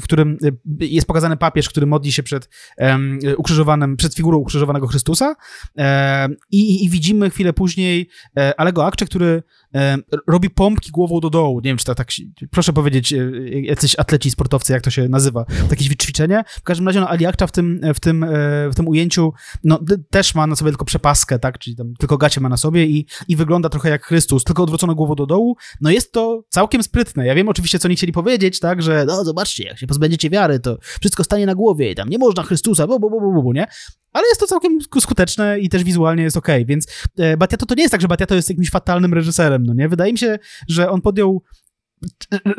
[0.00, 4.86] w, którym y, jest pokazany papież, który modli się przed um, ukrzyżowanym, przed figurą ukrzyżowanego
[4.86, 5.34] Chrystusa
[5.76, 9.42] um, i, i, widzimy chwilę później um, Alego Akcze, który
[10.26, 11.60] robi pompki głową do dołu.
[11.60, 12.08] Nie wiem, czy to tak,
[12.50, 16.44] proszę powiedzieć, e, jacyś atleci, sportowcy, jak to się nazywa, takie ćwiczenie.
[16.48, 18.28] W każdym razie, no, Ali Akcza w tym, w tym, e,
[18.70, 19.32] w tym ujęciu,
[19.64, 22.86] no, też ma na sobie tylko przepaskę, tak, czyli tam tylko gacie ma na sobie
[22.86, 25.56] i, i wygląda trochę jak Chrystus, tylko odwrócono głową do dołu.
[25.80, 27.26] No jest to całkiem sprytne.
[27.26, 30.60] Ja wiem oczywiście, co oni chcieli powiedzieć, tak, że no zobaczcie, jak się pozbędziecie wiary,
[30.60, 33.52] to wszystko stanie na głowie i tam nie można Chrystusa, bo, bo, bo, bo, bo
[33.52, 33.66] nie?
[34.14, 36.86] Ale jest to całkiem skuteczne i też wizualnie jest ok, więc
[37.18, 39.88] e, Batiato to nie jest tak, że Batiato jest jakimś fatalnym reżyserem, no nie?
[39.88, 40.38] Wydaje mi się,
[40.68, 41.42] że on podjął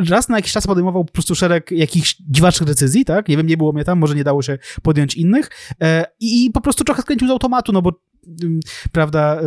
[0.10, 3.28] raz na jakiś czas podejmował po prostu szereg jakichś dziwacznych decyzji, tak?
[3.28, 5.50] Nie wiem, nie było mnie tam, może nie dało się podjąć innych
[5.82, 8.02] e, i po prostu trochę skręcił z automatu, no bo
[8.44, 8.60] mm,
[8.92, 9.42] prawda,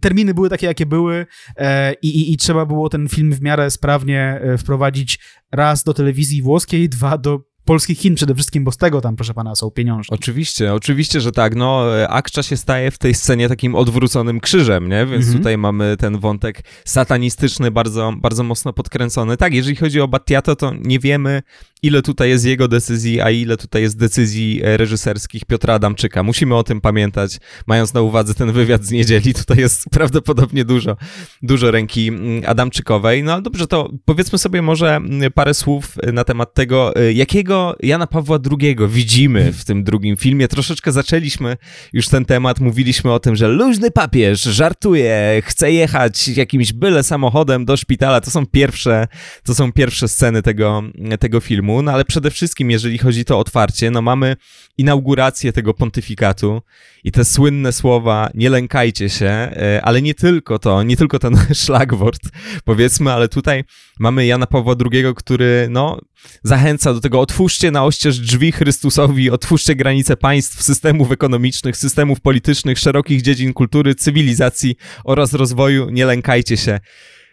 [0.00, 1.26] terminy były takie, jakie były
[1.56, 5.18] e, i, i, i trzeba było ten film w miarę sprawnie wprowadzić
[5.52, 9.34] raz do telewizji włoskiej, dwa do polskich Chin przede wszystkim, bo z tego tam, proszę
[9.34, 10.14] pana, są pieniążki.
[10.14, 11.54] Oczywiście, oczywiście, że tak.
[11.54, 15.06] No, Akcza się staje w tej scenie takim odwróconym krzyżem, nie?
[15.06, 15.38] Więc mhm.
[15.38, 19.36] tutaj mamy ten wątek satanistyczny bardzo, bardzo mocno podkręcony.
[19.36, 21.42] Tak, jeżeli chodzi o Battiato, to nie wiemy,
[21.82, 26.22] ile tutaj jest jego decyzji, a ile tutaj jest decyzji e, reżyserskich Piotra Adamczyka.
[26.22, 29.34] Musimy o tym pamiętać, mając na uwadze ten wywiad z niedzieli.
[29.34, 30.96] Tutaj jest prawdopodobnie dużo,
[31.42, 33.22] dużo ręki mm, Adamczykowej.
[33.22, 37.12] No dobrze, to powiedzmy sobie może mm, parę słów na temat tego, e,
[37.56, 40.48] jakiego Jana Pawła II widzimy w tym drugim filmie.
[40.48, 41.56] Troszeczkę zaczęliśmy
[41.92, 47.64] już ten temat, mówiliśmy o tym, że luźny papież żartuje, chce jechać jakimś byle samochodem
[47.64, 48.20] do szpitala.
[48.20, 49.08] To są pierwsze,
[49.44, 50.82] to są pierwsze sceny tego,
[51.20, 54.36] tego filmu no ale przede wszystkim, jeżeli chodzi to otwarcie, no mamy
[54.78, 56.62] inaugurację tego pontyfikatu
[57.04, 61.36] i te słynne słowa nie lękajcie się, e, ale nie tylko to, nie tylko ten
[61.64, 62.20] szlagwort,
[62.64, 63.64] powiedzmy, ale tutaj
[63.98, 65.98] mamy Jana Pawła II, który, no,
[66.42, 72.78] zachęca do tego, otwórzcie na oścież drzwi Chrystusowi, otwórzcie granice państw, systemów ekonomicznych, systemów politycznych,
[72.78, 76.80] szerokich dziedzin kultury, cywilizacji oraz rozwoju, nie lękajcie się.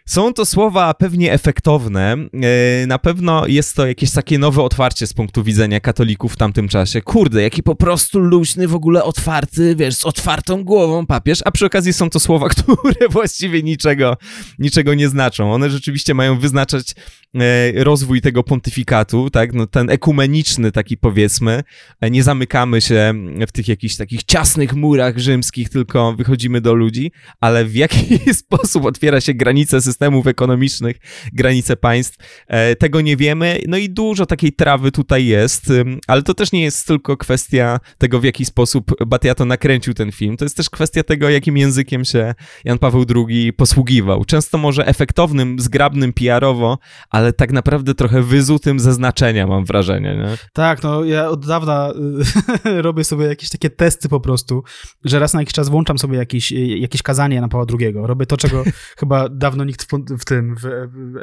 [0.08, 2.12] Są to słowa pewnie efektowne.
[2.12, 6.68] E, na pewno jest to jakieś takie nowe otwarcie z punktu widzenia katolików w tamtym
[6.68, 7.02] czasie.
[7.02, 11.66] Kurde, jaki po prostu luźny, w ogóle otwarty, wiesz, z otwartą głową papież, a przy
[11.66, 14.16] okazji są to słowa, które właściwie niczego,
[14.58, 15.52] niczego nie znaczą.
[15.52, 16.94] One rzeczywiście mają wyznaczać
[17.34, 21.62] e, rozwój tego pontyfikatu, tak, no ten ekumeniczny taki powiedzmy.
[22.00, 23.14] E, nie zamykamy się
[23.46, 28.84] w tych jakichś takich ciasnych murach rzymskich, tylko wychodzimy do ludzi, ale w jaki sposób
[28.84, 30.96] otwiera się granice systemu systemów ekonomicznych,
[31.32, 32.16] granice państw.
[32.48, 35.72] E, tego nie wiemy, no i dużo takiej trawy tutaj jest,
[36.06, 40.36] ale to też nie jest tylko kwestia tego, w jaki sposób Batiato nakręcił ten film,
[40.36, 42.34] to jest też kwestia tego, jakim językiem się
[42.64, 44.24] Jan Paweł II posługiwał.
[44.24, 46.78] Często może efektownym, zgrabnym PR-owo,
[47.10, 50.16] ale tak naprawdę trochę wyzutym ze znaczenia, mam wrażenie.
[50.16, 50.36] Nie?
[50.52, 51.92] Tak, no ja od dawna
[52.86, 54.62] robię sobie jakieś takie testy po prostu,
[55.04, 57.94] że raz na jakiś czas włączam sobie jakieś, jakieś kazanie Jana Pawła II.
[57.96, 58.64] Robię to, czego
[59.00, 60.66] chyba dawno nikt w, w tym, w,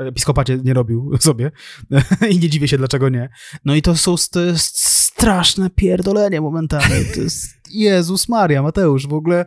[0.07, 1.51] episkopacie nie robił sobie
[2.29, 3.29] i nie dziwię się, dlaczego nie.
[3.65, 7.05] No i to są to jest straszne pierdolenie momentami.
[7.15, 9.45] To jest Jezus Maria, Mateusz, w ogóle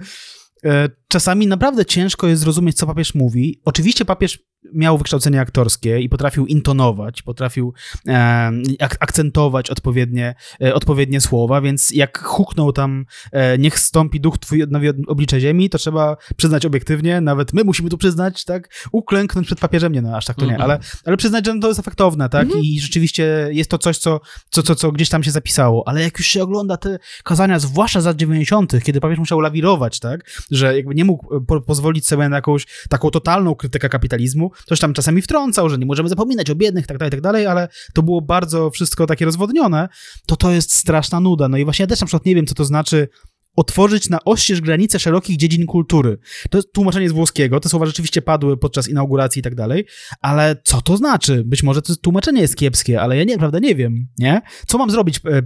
[0.64, 3.60] e, czasami naprawdę ciężko jest zrozumieć, co papież mówi.
[3.64, 4.38] Oczywiście papież
[4.72, 7.74] miał wykształcenie aktorskie i potrafił intonować, potrafił
[8.08, 14.38] e, ak akcentować odpowiednie, e, odpowiednie słowa, więc jak huknął tam e, niech stąpi duch
[14.38, 14.70] twój od
[15.06, 19.92] oblicze ziemi, to trzeba przyznać obiektywnie, nawet my musimy tu przyznać, tak, uklęknąć przed papieżem,
[19.92, 20.62] nie no, aż tak to nie, -hmm.
[20.62, 22.60] ale, ale przyznać, że to jest efektowne, tak, -hmm.
[22.62, 26.18] i rzeczywiście jest to coś, co, co, co, co gdzieś tam się zapisało, ale jak
[26.18, 30.94] już się ogląda te kazania, zwłaszcza za 90., kiedy papież musiał lawirować, tak, że jakby
[30.94, 35.68] nie mógł po pozwolić sobie na jakąś taką totalną krytykę kapitalizmu, coś tam czasami wtrącał,
[35.68, 39.06] że nie możemy zapominać o biednych, tak dalej, tak dalej, ale to było bardzo wszystko
[39.06, 39.88] takie rozwodnione,
[40.26, 41.48] to to jest straszna nuda.
[41.48, 43.08] No i właśnie ja też na przykład nie wiem, co to znaczy
[43.56, 46.18] otworzyć na oścież granice szerokich dziedzin kultury.
[46.50, 49.86] To jest tłumaczenie z włoskiego, te słowa rzeczywiście padły podczas inauguracji i tak dalej,
[50.20, 51.42] ale co to znaczy?
[51.44, 54.42] Być może to tłumaczenie jest kiepskie, ale ja nie, prawda, nie wiem, nie?
[54.66, 55.42] Co mam zrobić, e, e, e,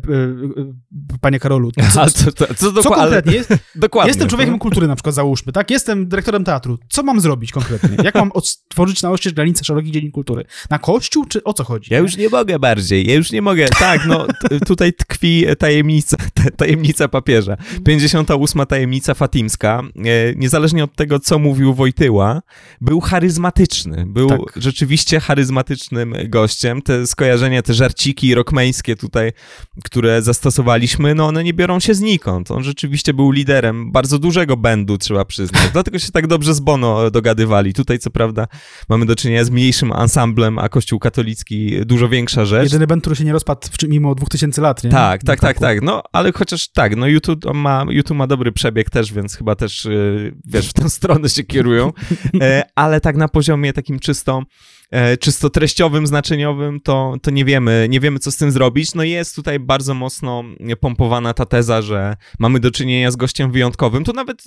[1.21, 1.71] panie Karolu?
[1.95, 3.33] Co, co, co, co, co konkretnie?
[3.33, 4.11] Jest, dokładnie.
[4.11, 5.71] Jestem człowiekiem kultury na przykład, załóżmy, tak?
[5.71, 6.79] Jestem dyrektorem teatru.
[6.89, 7.97] Co mam zrobić konkretnie?
[8.05, 10.45] Jak mam otworzyć na oścież granice szerokich dziedzin kultury?
[10.71, 11.95] Na kościół, czy o co chodzi?
[11.95, 13.69] Ja już nie mogę bardziej, ja już nie mogę.
[13.69, 14.27] Tak, no
[14.67, 16.17] tutaj tkwi tajemnica,
[16.57, 17.57] tajemnica papieża.
[17.99, 18.67] 58.
[18.67, 22.43] tajemnica fatimska, e, niezależnie od tego, co mówił Wojtyła,
[22.81, 24.07] był charyzmatyczny.
[24.07, 24.39] Był tak.
[24.57, 26.83] rzeczywiście charyzmatycznym gościem.
[26.83, 29.33] Te skojarzenia, te żarciki rokmeńskie tutaj,
[29.85, 32.51] które zastosowaliśmy, no one nie biorą się znikąd.
[32.51, 35.63] On rzeczywiście był liderem bardzo dużego bendu, trzeba przyznać.
[35.73, 37.75] Dlatego się tak dobrze z Bono dogadywali.
[37.75, 38.47] Tutaj, co prawda,
[38.89, 42.65] mamy do czynienia z mniejszym ansamblem, a Kościół katolicki dużo większa rzecz.
[42.65, 44.91] Jedyny band, który się nie rozpadł mimo 2000 lat, nie?
[44.91, 45.83] Tak, tak, tak, tak.
[45.83, 49.85] No, ale chociaż tak, no YouTube ma YouTube ma dobry przebieg też, więc chyba też,
[49.85, 51.93] y, wiesz, w tę stronę się kierują,
[52.41, 54.43] e, ale tak na poziomie takim czysto
[54.91, 58.95] e, czysto treściowym, znaczeniowym, to, to nie wiemy, nie wiemy, co z tym zrobić.
[58.95, 60.45] No jest tutaj bardzo mocno
[60.81, 64.05] pompowana ta teza, że mamy do czynienia z gościem wyjątkowym.
[64.05, 64.45] To nawet,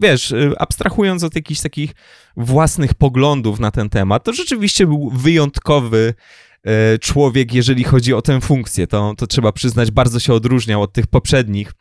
[0.00, 1.94] wiesz, y, abstrahując od jakichś takich
[2.36, 6.14] własnych poglądów na ten temat, to rzeczywiście był wyjątkowy
[6.64, 8.86] e, człowiek, jeżeli chodzi o tę funkcję.
[8.86, 11.72] To, to trzeba przyznać, bardzo się odróżniał od tych poprzednich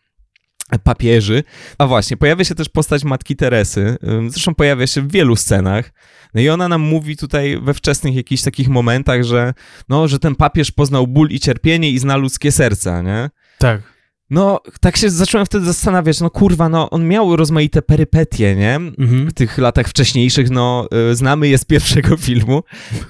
[0.84, 1.44] papieży.
[1.78, 3.98] A właśnie, pojawia się też postać Matki Teresy,
[4.28, 5.92] zresztą pojawia się w wielu scenach,
[6.34, 9.54] no i ona nam mówi tutaj we wczesnych jakichś takich momentach, że
[9.90, 13.30] no, że ten papież poznał ból i cierpienie i zna ludzkie serca, nie?
[13.58, 13.97] Tak.
[14.30, 18.76] No, tak się zacząłem wtedy zastanawiać, no kurwa, no on miał rozmaite perypetie, nie?
[18.76, 19.28] Mhm.
[19.30, 22.64] W tych latach wcześniejszych, no y, znamy je z pierwszego filmu,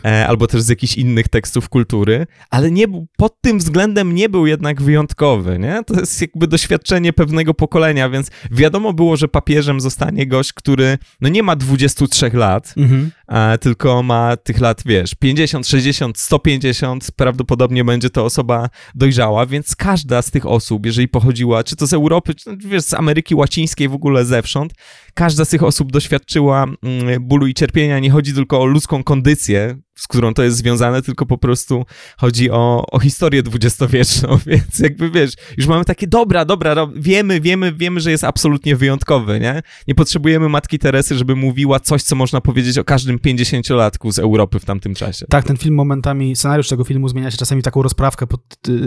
[0.06, 2.86] e, albo też z jakichś innych tekstów kultury, ale nie,
[3.18, 5.82] pod tym względem nie był jednak wyjątkowy, nie?
[5.86, 11.30] To jest jakby doświadczenie pewnego pokolenia, więc wiadomo było, że papieżem zostanie gość, który no
[11.30, 13.12] nie ma 23 lat, mhm.
[13.28, 19.76] a, tylko ma tych lat, wiesz, 50, 60, 150, prawdopodobnie będzie to osoba dojrzała, więc
[19.76, 23.36] każda z tych osób, jeżeli pochodziła, czy to z Europy, czy no, wiesz, z Ameryki
[23.36, 24.74] Łacińskiej, w ogóle zewsząd,
[25.14, 28.00] każda z tych osób doświadczyła mm, bólu i cierpienia.
[28.00, 31.86] Nie chodzi tylko o ludzką kondycję, z którą to jest związane, tylko po prostu
[32.18, 37.74] chodzi o, o historię dwudziestowieczną, więc jakby wiesz, już mamy takie, dobra, dobra, wiemy, wiemy,
[37.74, 39.62] wiemy, że jest absolutnie wyjątkowy, nie?
[39.88, 44.60] Nie potrzebujemy Matki Teresy, żeby mówiła coś, co można powiedzieć o każdym pięćdziesięciolatku z Europy
[44.60, 45.26] w tamtym czasie.
[45.30, 48.42] Tak, ten film momentami, scenariusz tego filmu zmienia się czasami taką rozprawkę pod,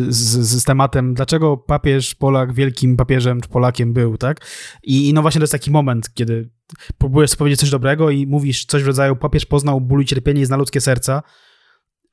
[0.08, 4.46] z, z, tematem, dlaczego papież Polak wielkim papieżem czy Polakiem był, tak?
[4.82, 6.50] I, I no właśnie to jest taki moment, kiedy
[6.98, 10.46] próbujesz powiedzieć coś dobrego i mówisz coś w rodzaju papież poznał ból i cierpienie i
[10.46, 11.22] zna ludzkie serca,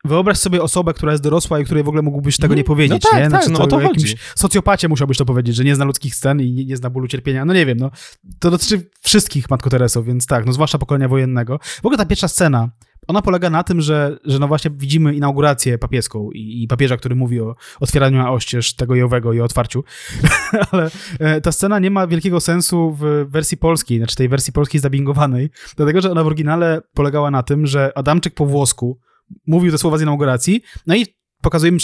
[0.06, 2.76] Wyobraź sobie osobę, która jest dorosła i której w ogóle mógłbyś tego nie mhm.
[2.76, 3.30] powiedzieć, no tak, nie?
[3.30, 4.16] Znaczy, tak, no o to chodzi.
[4.36, 7.46] Socjopacie musiałbyś to powiedzieć, że nie zna ludzkich scen i nie, nie, zna bólu cierpienia.
[7.46, 7.92] No nie wiem, no.
[8.40, 11.60] To dotyczy wszystkich Matko Teresów, więc tak, no zwłaszcza pokolenia wojennego.
[11.64, 12.70] W ogóle ta pierwsza scena,
[13.08, 17.16] ona polega na tym, że, że no właśnie widzimy inaugurację papieską i, i papieża, który
[17.16, 19.84] mówi o otwieraniu na oścież tego Jowego i o otwarciu,
[20.72, 20.90] ale
[21.20, 25.50] e, ta scena nie ma wielkiego sensu w wersji polskiej, znaczy tej wersji polskiej zabingowanej,
[25.76, 29.00] dlatego, że ona w oryginale polegała na tym, że Adamczyk po włosku
[29.48, 31.17] mówił te słowa z inauguracji, no i
[31.48, 31.78] pokazujemy,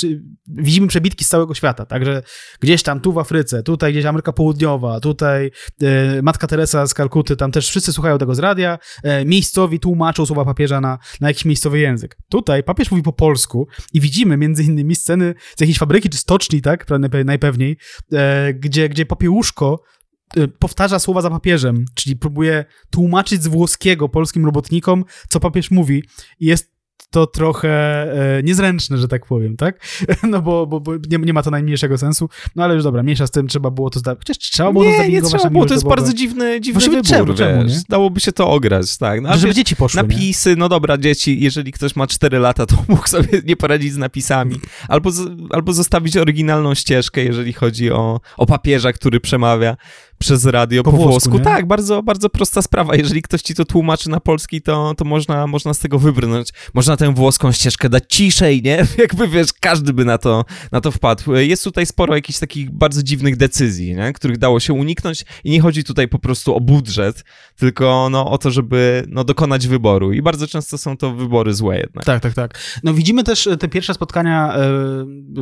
[0.47, 2.23] widzimy przebitki z całego świata, także
[2.59, 5.51] gdzieś tam, tu w Afryce, tutaj gdzieś Ameryka Południowa, tutaj
[5.81, 10.25] e, Matka Teresa z Kalkuty, tam też wszyscy słuchają tego z radia, e, miejscowi tłumaczą
[10.25, 12.17] słowa papieża na, na jakiś miejscowy język.
[12.29, 16.61] Tutaj papież mówi po polsku i widzimy między innymi sceny z jakiejś fabryki czy stoczni,
[16.61, 16.85] tak,
[17.25, 17.77] najpewniej,
[18.13, 19.81] e, gdzie, gdzie papiełuszko
[20.37, 26.03] e, powtarza słowa za papieżem, czyli próbuje tłumaczyć z włoskiego polskim robotnikom, co papież mówi
[26.39, 26.72] i jest
[27.13, 27.69] to trochę
[28.37, 29.79] e, niezręczne, że tak powiem, tak?
[30.33, 32.29] No bo, bo, bo nie, nie, ma to najmniejszego sensu.
[32.55, 34.17] No ale już dobra, mniejsza z tym, trzeba było to zdać.
[34.17, 37.09] Chociaż trzeba było nie, to Nie, trzeba było, to jest bardzo dziwny, dziwny Właściwie wybór,
[37.09, 37.69] czemu, czemu?
[37.89, 39.21] Dałoby się to ograć, tak.
[39.21, 40.55] No, Żeby wiesz, dzieci poszły, Napisy, nie?
[40.55, 44.59] no dobra, dzieci, jeżeli ktoś ma 4 lata, to mógł sobie nie poradzić z napisami.
[44.87, 45.11] Albo,
[45.49, 49.77] albo zostawić oryginalną ścieżkę, jeżeli chodzi o, o papieża, który przemawia
[50.19, 51.29] przez radio po, po włosku.
[51.29, 52.95] włosku tak, bardzo, bardzo prosta sprawa.
[52.95, 56.49] Jeżeli ktoś ci to tłumaczy na polski, to, to można, można z tego wybrnąć.
[56.73, 58.85] Można tę włoską ścieżkę dać ciszej, nie?
[58.97, 61.35] Jakby, wiesz, każdy by na to, na to wpadł.
[61.35, 64.13] Jest tutaj sporo jakichś takich bardzo dziwnych decyzji, nie?
[64.13, 67.23] których dało się uniknąć i nie chodzi tutaj po prostu o budżet,
[67.55, 70.13] tylko no, o to, żeby no, dokonać wyboru.
[70.13, 72.05] I bardzo często są to wybory złe jednak.
[72.05, 72.59] Tak, tak, tak.
[72.83, 74.55] No widzimy też te pierwsze spotkania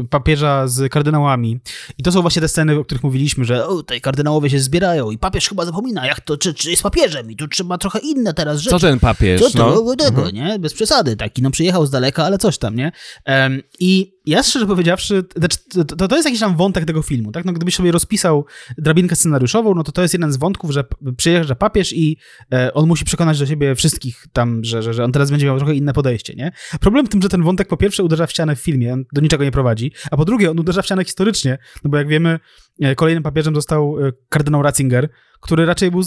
[0.01, 1.59] y, papieża z kardynałami
[1.97, 5.11] i to są właśnie te sceny, o których mówiliśmy, że o, tutaj kardynałowie się zbierają
[5.11, 8.33] i papież chyba zapomina, jak to, czy, czy jest papieżem i tu trzeba trochę inne
[8.33, 8.69] teraz rzeczy.
[8.69, 9.41] Co ten papież?
[9.41, 9.95] Co to, no?
[9.95, 10.35] tego, mhm.
[10.35, 10.59] nie?
[10.59, 12.91] Bez przesady, taki, no przyjechał z daleka, ale coś tam, nie?
[13.27, 15.57] Um, I ja szczerze powiedziawszy, znaczy,
[15.97, 17.45] to, to jest jakiś tam wątek tego filmu, tak?
[17.45, 18.45] No gdybyś sobie rozpisał
[18.77, 20.83] drabinkę scenariuszową, no to to jest jeden z wątków, że
[21.17, 22.17] przyjeżdża papież i
[22.53, 25.57] e, on musi przekonać do siebie wszystkich tam, że, że, że on teraz będzie miał
[25.57, 26.51] trochę inne podejście, nie?
[26.79, 29.21] Problem w tym, że ten wątek po pierwsze uderza w ścianę w filmie, on do
[29.21, 32.39] niczego nie prowadzi, a po drugie on uderza w ścianę historycznie, no bo jak wiemy,
[32.81, 35.09] e, kolejnym papieżem został e, kardynał Ratzinger,
[35.39, 36.01] który raczej był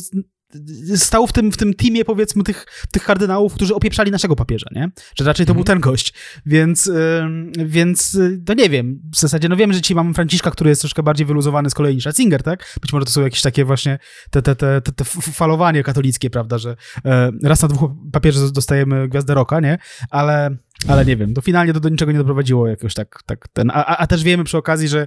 [0.97, 4.91] stał w tym, w tym teamie, powiedzmy, tych, tych kardynałów, którzy opieprzali naszego papieża, nie?
[5.19, 5.57] Że raczej to mhm.
[5.57, 6.15] był ten gość.
[6.47, 9.01] Więc, yy, więc y, to nie wiem.
[9.13, 11.95] W zasadzie, no wiem, że dzisiaj mamy Franciszka, który jest troszkę bardziej wyluzowany z kolei
[11.95, 12.79] niż Ratzinger, tak?
[12.81, 13.99] Być może to są jakieś takie właśnie
[14.31, 19.09] te, te, te, te, te falowanie katolickie, prawda, że yy, raz na dwóch papieży dostajemy
[19.09, 19.79] gwiazdę roka, nie?
[20.11, 20.57] Ale
[20.89, 23.97] ale nie wiem, to finalnie to do niczego nie doprowadziło jakoś tak, tak ten, a,
[23.97, 25.07] a też wiemy przy okazji, że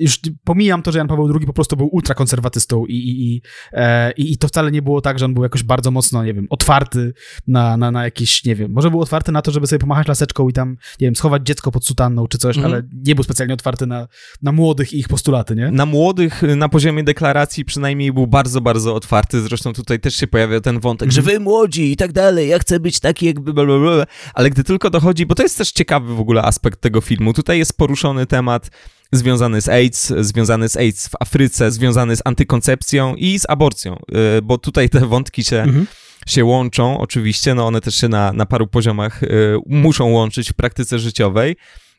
[0.00, 3.42] już pomijam to, że Jan Paweł II po prostu był ultrakonserwatystą i, i, i,
[3.72, 6.46] e, i, to wcale nie było tak, że on był jakoś bardzo mocno, nie wiem,
[6.50, 7.12] otwarty
[7.46, 10.48] na, na, na jakieś, nie wiem, może był otwarty na to, żeby sobie pomachać laseczką
[10.48, 12.72] i tam, nie wiem, schować dziecko pod sutanną czy coś, mhm.
[12.74, 14.08] ale nie był specjalnie otwarty na,
[14.42, 15.70] na młodych i ich postulaty, nie?
[15.70, 20.60] Na młodych, na poziomie deklaracji przynajmniej był bardzo, bardzo otwarty, zresztą tutaj też się pojawia
[20.60, 21.14] ten wątek, mhm.
[21.14, 24.90] że wy młodzi i tak dalej, ja chcę być taki jakby blablabla, ale gdy tylko
[24.90, 28.70] dochodzi, bo to jest też ciekawy w ogóle aspekt tego filmu, tutaj jest poruszony temat
[29.12, 33.96] związany z AIDS, związany z AIDS w Afryce, związany z antykoncepcją i z aborcją,
[34.38, 35.86] y, bo tutaj te wątki się, mhm.
[36.26, 40.54] się łączą, oczywiście, no one też się na, na paru poziomach y, muszą łączyć w
[40.54, 41.56] praktyce życiowej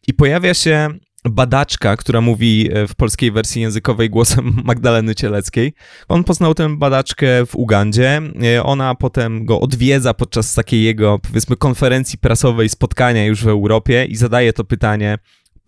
[0.07, 0.89] i pojawia się
[1.25, 5.73] badaczka, która mówi y, w polskiej wersji językowej głosem Magdaleny Cieleckiej.
[6.07, 8.21] On poznał tę badaczkę w Ugandzie.
[8.63, 14.15] Ona potem go odwiedza podczas takiej jego, powiedzmy, konferencji prasowej, spotkania już w Europie i
[14.15, 15.17] zadaje to pytanie,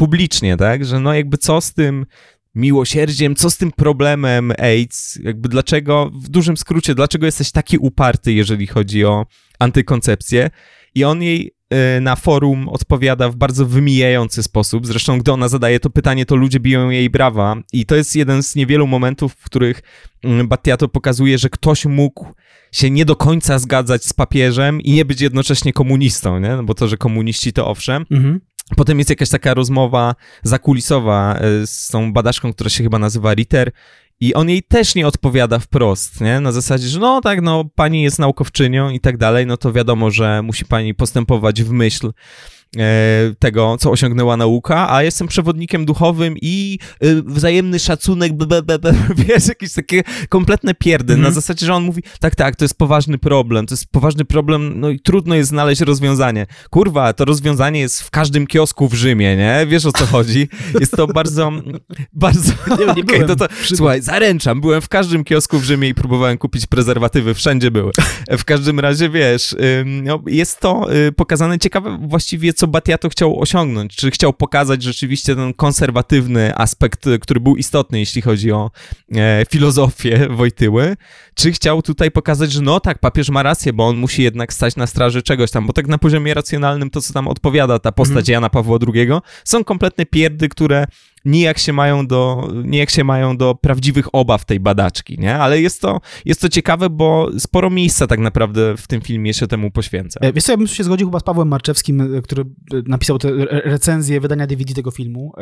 [0.04, 0.86] publicznie, tak?
[0.86, 2.06] Że no jakby co z tym
[2.56, 8.34] miłosierdziem, co z tym problemem AIDS, jakby dlaczego, w dużym skrócie, dlaczego jesteś taki uparty,
[8.34, 9.26] jeżeli chodzi o
[9.60, 10.50] antykoncepcję
[10.96, 11.52] i on jej
[11.98, 14.88] y, na forum odpowiada w bardzo wymijający sposób.
[14.88, 17.56] Zresztą, gdy ona zadaje to pytanie, to ludzie biją jej brawa.
[17.74, 19.82] I to jest jeden z niewielu momentów, w których
[20.24, 22.26] mm, Battiato pokazuje, że ktoś mógł
[22.72, 26.50] się nie do końca zgadzać z papieżem i nie być jednocześnie komunistą, nie?
[26.50, 28.40] No bo to, że komuniści to owszem, mhm.
[28.76, 33.72] Potem jest jakaś taka rozmowa zakulisowa e, z tą badaczką, która się chyba nazywa Ritter
[34.20, 36.40] i on jej też nie odpowiada wprost, nie?
[36.40, 40.12] Na zasadzie, że no tak, no pani jest naukowczynią i tak dalej, no to wiadomo,
[40.12, 42.12] że musi pani postępować w myśl
[43.40, 48.94] tego, co osiągnęła nauka, a jestem przewodnikiem duchowym i y, wzajemny szacunek, b, b, b,
[49.28, 51.24] wiesz, jakieś takie kompletne pierdy, mm -hmm.
[51.24, 51.36] na mhm.
[51.36, 54.90] zasadzie, że on mówi, tak, tak, to jest poważny problem, to jest poważny problem, no
[54.90, 56.46] i trudno jest znaleźć rozwiązanie.
[56.70, 59.66] Kurwa, to rozwiązanie jest w każdym kiosku w Rzymie, nie?
[59.68, 60.48] Wiesz, o co chodzi?
[60.80, 61.52] Jest to bardzo,
[62.14, 62.52] bardzo...
[62.80, 66.38] Nie, nie okay, to, to, słuchaj, zaręczam, byłem w każdym kiosku w Rzymie i próbowałem
[66.38, 67.92] kupić prezerwatywy, wszędzie były.
[68.38, 69.56] W każdym razie, wiesz,
[69.86, 73.96] no, jest to y, pokazane ciekawe właściwie, co co Batiato chciał osiągnąć.
[73.96, 78.72] Czy chciał pokazać rzeczywiście ten konserwatywny aspekt, który był istotny, jeśli chodzi o
[79.16, 80.96] e, filozofię Wojtyły,
[81.36, 84.76] czy chciał tutaj pokazać, że no tak, papież ma rację, bo on musi jednak stać
[84.76, 88.30] na straży czegoś tam, bo tak na poziomie racjonalnym to, co tam odpowiada ta postać
[88.30, 88.34] mm.
[88.34, 89.08] Jana Pawła II,
[89.44, 90.86] są kompletne pierdy, które
[91.26, 95.36] nijak się mają do, nijak się mają do prawdziwych obaw tej badaczki, nie?
[95.36, 99.48] Ale jest to, jest to ciekawe, bo sporo miejsca tak naprawdę w tym filmie się
[99.48, 100.20] temu poświęca.
[100.24, 102.46] E, wiesz co, ja bym się zgodził chyba z Pawłem Marczewskim, e, który e,
[102.88, 105.34] napisał tę recenzję wydania DVD tego filmu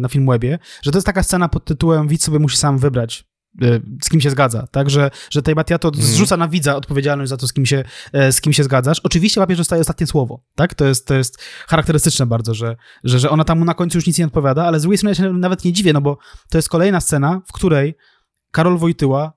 [0.00, 3.24] na Filmwebie, że to jest taka scena pod tytułem widz sobie musi sam wybrać
[4.02, 6.00] z kim się zgadza, tak, że, że tej Batiato mm.
[6.00, 9.00] zrzuca na widza odpowiedzialność za to, z kim, się, e, z kim się zgadzasz.
[9.00, 13.30] Oczywiście papież dostaje ostatnie słowo, tak, to jest, to jest charakterystyczne bardzo, że, że, że
[13.30, 15.32] ona tam mu na końcu już nic nie odpowiada, ale z drugiej strony ja się
[15.32, 16.18] nawet nie dziwię, no bo
[16.50, 17.94] to jest kolejna scena, w której
[18.50, 19.32] Karol Wojtyła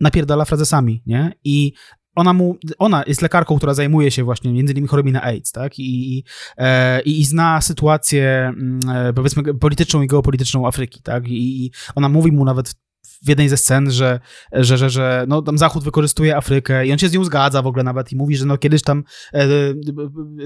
[0.00, 1.72] napierdala frazesami, nie, i
[2.16, 5.78] ona mu, ona jest lekarką, która zajmuje się właśnie między innymi chorobami na AIDS, tak?
[5.78, 6.24] I,
[6.58, 11.28] e, i, i zna sytuację, mm, e, powiedzmy, polityczną i geopolityczną Afryki, tak?
[11.28, 12.74] I, I ona mówi mu nawet
[13.24, 14.20] w jednej ze scen, że,
[14.52, 17.66] że, że, że no, tam Zachód wykorzystuje Afrykę i on się z nią zgadza w
[17.66, 19.04] ogóle nawet i mówi, że no kiedyś tam
[19.34, 19.48] e, e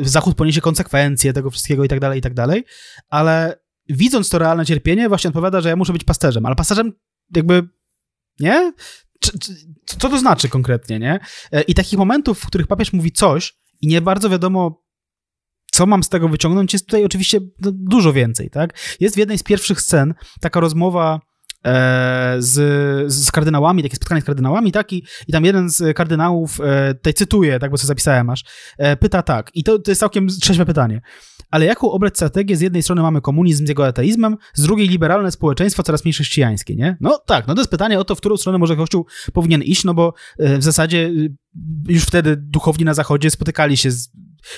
[0.01, 2.65] Zachód poniesie konsekwencje tego wszystkiego i tak dalej, i tak dalej,
[3.09, 6.93] ale widząc to realne cierpienie, właśnie odpowiada, że ja muszę być pasterzem, ale pasterzem
[7.37, 7.69] jakby,
[8.41, 8.73] nie?
[9.85, 11.21] co to znaczy konkretnie, nie?
[11.53, 14.85] E, I takich momentów, w których papież mówi coś i nie bardzo wiadomo,
[15.73, 18.79] co mam z tego wyciągnąć, jest tutaj oczywiście no, dużo więcej, tak?
[19.01, 21.21] Jest w jednej z pierwszych scen taka rozmowa
[22.39, 24.93] z, z kardynałami, takie spotkanie z kardynałami, tak?
[24.93, 28.45] I, i tam jeden z kardynałów, e, tutaj cytuję, tak, bo sobie zapisałem aż,
[28.79, 31.01] e, pyta tak, i to, to jest całkiem trzeźwe pytanie.
[31.51, 32.57] Ale jaką obrać strategię?
[32.57, 36.77] Z jednej strony mamy komunizm z jego ateizmem, z drugiej liberalne społeczeństwo coraz mniej chrześcijańskie,
[36.77, 36.97] nie?
[37.01, 39.85] No tak, no to jest pytanie o to, w którą stronę może Kościół powinien iść,
[39.85, 41.37] no bo e, w zasadzie y,
[41.89, 44.11] już wtedy duchowni na zachodzie spotykali się z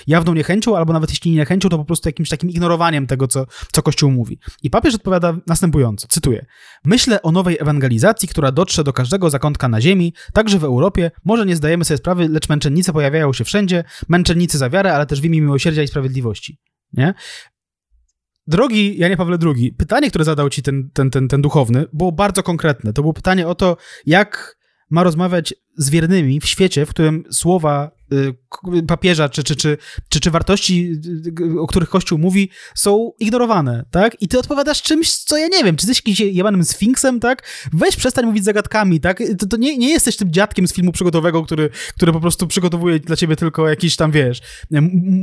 [0.06, 3.46] jawną niechęcią, albo nawet jeśli nie niechęcią, to po prostu jakimś takim ignorowaniem tego, co,
[3.72, 4.38] co Kościół mówi.
[4.62, 6.46] I papież odpowiada następująco, cytuję.
[6.84, 11.10] Myślę o nowej ewangelizacji, która dotrze do każdego zakątka na ziemi, także w Europie.
[11.24, 15.20] Może nie zdajemy sobie sprawy, lecz męczennice pojawiają się wszędzie, męczennicy za wiarę, ale też
[15.20, 16.58] w imię miłosierdzia i sprawiedliwości
[16.92, 17.14] nie?
[18.46, 22.42] Drogi Janie Pawle II, pytanie, które zadał ci ten, ten, ten, ten duchowny, było bardzo
[22.42, 22.92] konkretne.
[22.92, 23.76] To było pytanie o to,
[24.06, 24.56] jak
[24.90, 28.34] ma rozmawiać z wiernymi w świecie, w którym słowa y,
[28.88, 29.78] papieża czy, czy, czy,
[30.08, 30.92] czy, czy wartości,
[31.58, 34.22] o których Kościół mówi, są ignorowane, tak?
[34.22, 37.48] I ty odpowiadasz czymś, co ja nie wiem, czy jesteś jakimś jebanym sfinksem, tak?
[37.72, 39.22] Weź przestań mówić zagadkami, tak?
[39.38, 43.00] To, to nie, nie jesteś tym dziadkiem z filmu przygotowego, który, który po prostu przygotowuje
[43.00, 44.40] dla ciebie tylko jakiś tam, wiesz,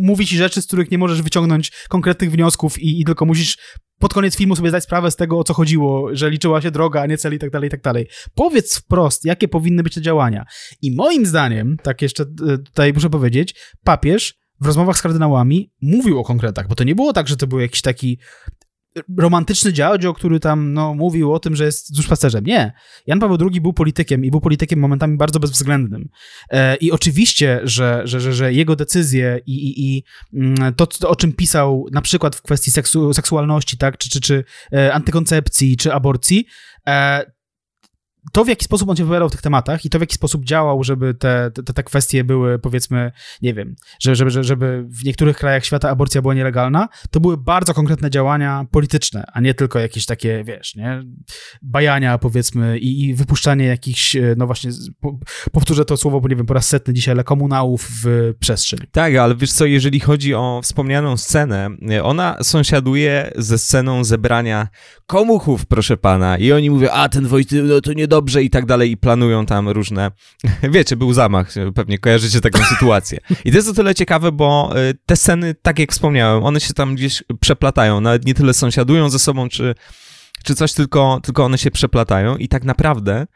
[0.02, 3.58] mówi ci rzeczy, z których nie możesz wyciągnąć konkretnych wniosków i, i tylko musisz
[4.00, 7.02] pod koniec filmu sobie zdać sprawę z tego, o co chodziło, że liczyła się droga,
[7.02, 8.08] a nie cel i tak dalej, i tak dalej.
[8.36, 10.46] Powiedz wprost, jakie powinny być te działania.
[10.82, 16.20] I moim zdaniem, tak jeszcze e, tutaj muszę powiedzieć, papież w rozmowach z kardynałami mówił
[16.20, 18.20] o konkretach, bo to nie było tak, że to był jakiś taki
[19.18, 22.46] romantyczny dziadzio, który tam no, mówił o tym, że jest duszpasterzem.
[22.46, 22.74] Nie.
[23.08, 26.10] Jan Paweł II był politykiem i był politykiem momentami bardzo bezwzględnym.
[26.50, 30.04] E, I oczywiście, że, że, że, że jego decyzje i, i, i
[30.34, 34.22] mm, to, to, o czym pisał na przykład w kwestii seksu, seksualności, tak, czy, czy,
[34.22, 34.44] czy
[34.74, 36.46] e, antykoncepcji, czy aborcji,
[36.88, 37.32] e,
[38.32, 40.46] to, w jaki sposób on się wypowiadał w tych tematach i to, w jaki sposób
[40.46, 43.12] działał, żeby te, te, te kwestie były, powiedzmy,
[43.42, 47.74] nie wiem, żeby, żeby, żeby w niektórych krajach świata aborcja była nielegalna, to były bardzo
[47.74, 51.04] konkretne działania polityczne, a nie tylko jakieś takie, wiesz, nie,
[51.62, 54.72] bajania, powiedzmy, i, i wypuszczanie jakichś, e, no właśnie,
[55.52, 58.80] powtórzę to słowo, bo nie wiem, po raz setny dzisiaj, ale komunałów w przestrzeń.
[58.92, 61.70] Tak, ale wiesz co, jeżeli chodzi o wspomnianą scenę,
[62.04, 64.68] ona sąsiaduje ze sceną zebrania
[65.06, 68.66] komuchów, proszę pana, i oni mówią, a ten Wojty, no to nie dobrze i tak
[68.66, 70.12] dalej i planują tam różne...
[70.74, 73.20] Wiecie, był zamach, pewnie kojarzycie taką sytuację.
[73.46, 76.74] I to jest o tyle ciekawe, bo y, te sceny, tak jak wspomniałem, one się
[76.74, 79.76] tam gdzieś przeplatają, nawet nie tyle sąsiadują ze sobą, czy,
[80.44, 83.28] czy coś, tylko, tylko one się przeplatają i tak naprawdę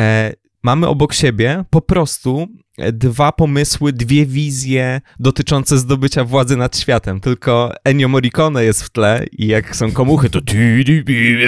[0.00, 2.48] e, mamy obok siebie po prostu
[2.92, 7.20] dwa pomysły, dwie wizje dotyczące zdobycia władzy nad światem.
[7.20, 10.40] Tylko Ennio Morricone jest w tle i jak są komuchy, to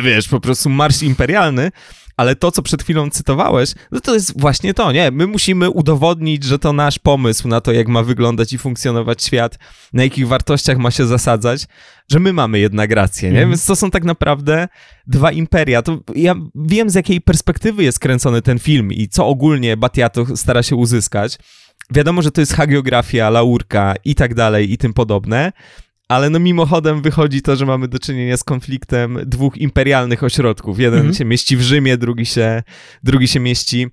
[0.03, 1.70] wiesz, po prostu marsz imperialny,
[2.17, 5.11] ale to, co przed chwilą cytowałeś, no to jest właśnie to, nie?
[5.11, 9.59] My musimy udowodnić, że to nasz pomysł na to, jak ma wyglądać i funkcjonować świat,
[9.93, 11.67] na jakich wartościach ma się zasadzać,
[12.11, 13.39] że my mamy jednak rację, nie?
[13.39, 13.51] Mm.
[13.51, 14.69] Więc to są tak naprawdę
[15.07, 15.83] dwa imperia.
[15.83, 20.62] To ja wiem, z jakiej perspektywy jest kręcony ten film i co ogólnie Batiato stara
[20.62, 21.39] się uzyskać.
[21.91, 25.53] Wiadomo, że to jest hagiografia, laurka i tak dalej i tym podobne,
[26.09, 30.79] ale no mimochodem wychodzi to, że mamy do czynienia z konfliktem dwóch imperialnych ośrodków.
[30.79, 31.19] Jeden -hmm.
[31.19, 32.63] się mieści w Rzymie, drugi się,
[33.03, 33.87] drugi się mieści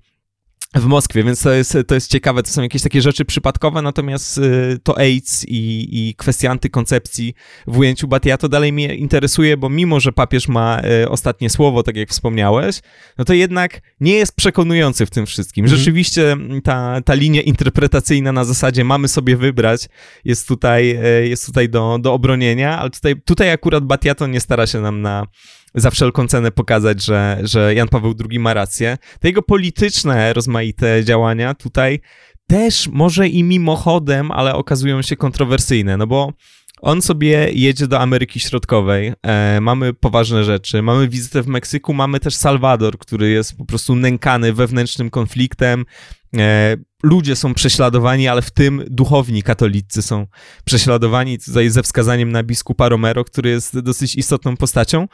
[0.74, 4.38] w Moskwie, więc to jest, to jest ciekawe, to są jakieś takie rzeczy przypadkowe, natomiast
[4.38, 7.34] y, to AIDS i, i kwestia antykoncepcji
[7.66, 11.82] w ujęciu Batia to dalej mnie interesuje, bo mimo, że papież ma y, ostatnie słowo,
[11.82, 12.80] tak jak wspomniałeś,
[13.18, 15.64] no to jednak nie jest przekonujący w tym wszystkim.
[15.64, 15.78] Mhm.
[15.78, 19.88] Rzeczywiście ta, ta linia interpretacyjna na zasadzie mamy sobie wybrać
[20.24, 24.66] jest tutaj, y, jest tutaj do, do obronienia, ale tutaj, tutaj akurat Batiato nie stara
[24.66, 25.26] się nam na
[25.74, 28.98] za wszelką cenę pokazać, że, że Jan Paweł II ma rację.
[29.20, 32.00] Te jego polityczne rozmaite działania tutaj
[32.46, 36.32] też może i mimochodem, ale okazują się kontrowersyjne, no bo
[36.82, 42.20] on sobie jedzie do Ameryki Środkowej, e, mamy poważne rzeczy, mamy wizytę w Meksyku, mamy
[42.20, 45.84] też Salwador, który jest po prostu nękany wewnętrznym konfliktem,
[46.36, 50.26] e, ludzie są prześladowani, ale w tym duchowni katolicy są
[50.64, 55.06] prześladowani, tutaj ze wskazaniem na biskupa Romero, który jest dosyć istotną postacią.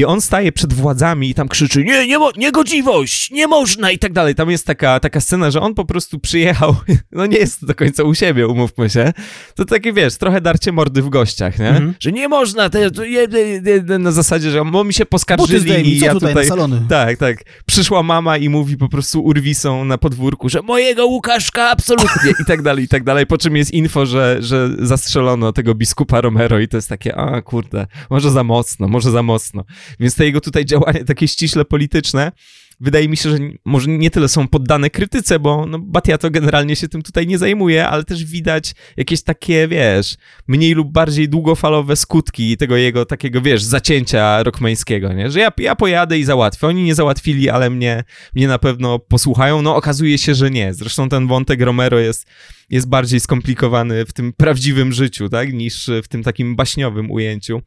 [0.00, 3.98] I on staje przed władzami i tam krzyczy, nie, nie mo- niegodziwość, nie można i
[3.98, 4.34] tak dalej.
[4.34, 6.76] Tam jest taka, taka scena, że on po prostu przyjechał,
[7.12, 9.12] no nie jest do końca u siebie, umówmy się.
[9.54, 11.68] To takie, wiesz, trochę darcie mordy w gościach, nie?
[11.68, 11.94] Mhm.
[12.00, 13.26] Że nie można, te, to je,
[13.64, 16.44] je, na zasadzie, że bo mi się poskarżyli zdejmij, i ja tutaj, tutaj...
[16.44, 16.82] na salony?
[16.88, 17.36] Tak, tak.
[17.66, 22.62] Przyszła mama i mówi po prostu urwisą na podwórku, że mojego Łukaszka absolutnie i tak
[22.62, 23.26] dalej, i tak dalej.
[23.26, 27.42] Po czym jest info, że, że zastrzelono tego biskupa Romero i to jest takie, a
[27.42, 29.64] kurde, może za mocno, może za mocno.
[30.00, 32.32] Więc te jego tutaj działania takie ściśle polityczne,
[32.80, 36.88] wydaje mi się, że może nie tyle są poddane krytyce, bo no, Batiato generalnie się
[36.88, 40.16] tym tutaj nie zajmuje, ale też widać jakieś takie, wiesz,
[40.48, 45.30] mniej lub bardziej długofalowe skutki tego jego takiego, wiesz, zacięcia rockmańskiego, nie?
[45.30, 46.66] Że ja, ja pojadę i załatwię.
[46.66, 49.62] Oni nie załatwili, ale mnie, mnie na pewno posłuchają.
[49.62, 50.74] No okazuje się, że nie.
[50.74, 52.26] Zresztą ten wątek Romero jest,
[52.70, 55.52] jest bardziej skomplikowany w tym prawdziwym życiu, tak?
[55.52, 57.62] Niż w tym takim baśniowym ujęciu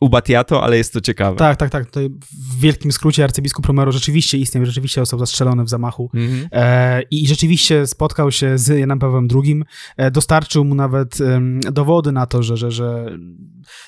[0.00, 1.36] u Batiato, ale jest to ciekawe.
[1.36, 1.86] Tak, tak, tak.
[1.86, 6.48] Tutaj w wielkim skrócie arcybiskup Romero rzeczywiście istniał, rzeczywiście został zastrzelony w zamachu Mhm.
[6.52, 9.62] e, i rzeczywiście spotkał się z Janem Pawłem II.
[9.96, 13.06] E, dostarczył mu nawet em, dowody na to, że, że, że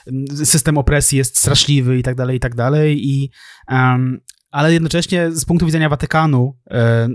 [0.07, 3.09] em, system opresji jest straszliwy i tak dalej, i tak dalej.
[3.09, 3.31] I,
[4.51, 7.09] ale jednocześnie z punktu widzenia Watykanu e,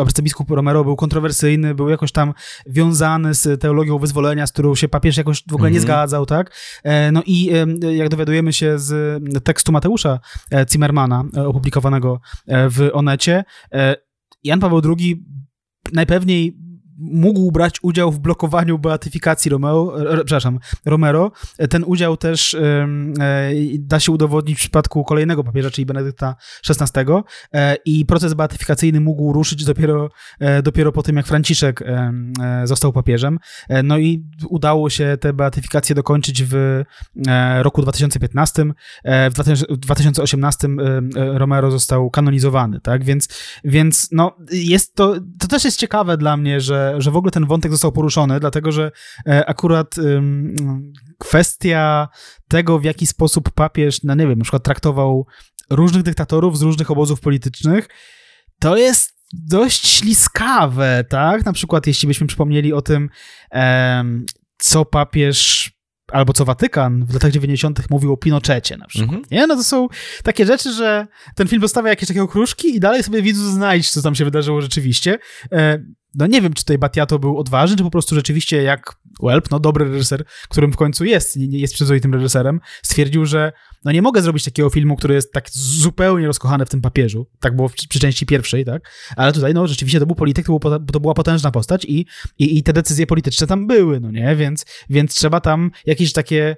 [0.00, 2.34] arcybiskup Romero był kontrowersyjny, był jakoś tam
[2.66, 5.82] wiązany z teologią wyzwolenia, z którą się papież jakoś w ogóle nie Mhm.
[5.82, 6.56] zgadzał, tak?
[6.84, 7.50] E, No i
[7.96, 10.18] jak dowiadujemy się z tekstu Mateusza
[10.52, 13.44] e, Zimmermana, opublikowanego w Onecie,
[14.44, 15.24] Jan Paweł II
[15.92, 16.56] najpewniej
[17.00, 21.32] mógł brać udział w blokowaniu beatyfikacji Romeo, e, przepraszam, Romero.
[21.70, 22.88] Ten udział też e,
[23.78, 26.36] da się udowodnić w przypadku kolejnego papieża, czyli Benedykta
[26.68, 27.00] XVI
[27.52, 30.10] e, i proces beatyfikacyjny mógł ruszyć dopiero,
[30.62, 31.84] dopiero po tym, jak Franciszek
[32.64, 33.38] został papieżem.
[33.84, 36.84] No i udało się tę beatyfikację dokończyć w
[37.62, 38.66] roku 2015.
[39.04, 40.70] E, W 2000 w 2018 e,
[41.20, 43.04] e, Romero został kanonizowany, tak?
[43.04, 43.28] Więc,
[43.64, 47.46] więc no, jest to, to też jest ciekawe dla mnie, że, że w ogóle ten
[47.46, 48.90] wątek został poruszony, dlatego że
[49.26, 49.94] e, akurat
[51.18, 52.08] kwestia
[52.48, 55.26] tego, w jaki sposób papież, no nie wiem, na przykład traktował
[55.70, 57.88] różnych dyktatorów z różnych obozów politycznych,
[58.60, 61.44] to jest dość śliskawe, tak?
[61.44, 63.08] Na przykład, jeśli byśmy przypomnieli o tym,
[64.58, 65.70] co papież
[66.12, 67.90] albo co Watykan w latach 90.
[67.90, 69.10] mówił o Pinochecie na przykład.
[69.10, 69.24] Mhm.
[69.30, 69.46] Nie?
[69.46, 69.88] No to są
[70.22, 74.02] takie rzeczy, że ten film dostawia jakieś takie okruszki i dalej sobie widzu znajdź, co
[74.02, 75.18] tam się wydarzyło rzeczywiście.
[75.52, 75.78] E,
[76.14, 79.60] no nie wiem, czy tutaj Batiato był odważny, czy po prostu rzeczywiście jak Welp, no
[79.60, 83.52] dobry reżyser, którym w końcu jest, jest przyzwoitym reżyserem, stwierdził, że
[83.84, 87.26] no nie mogę zrobić takiego filmu, który jest tak zupełnie rozkochany w tym papieżu.
[87.40, 88.90] Tak było przy, części pierwszej, tak?
[89.16, 92.06] Ale tutaj, no rzeczywiście to był polityk, to, był, to była potężna postać i,
[92.38, 94.36] i, i te decyzje polityczne tam były, no nie?
[94.36, 96.56] Więc, więc trzeba tam jakieś takie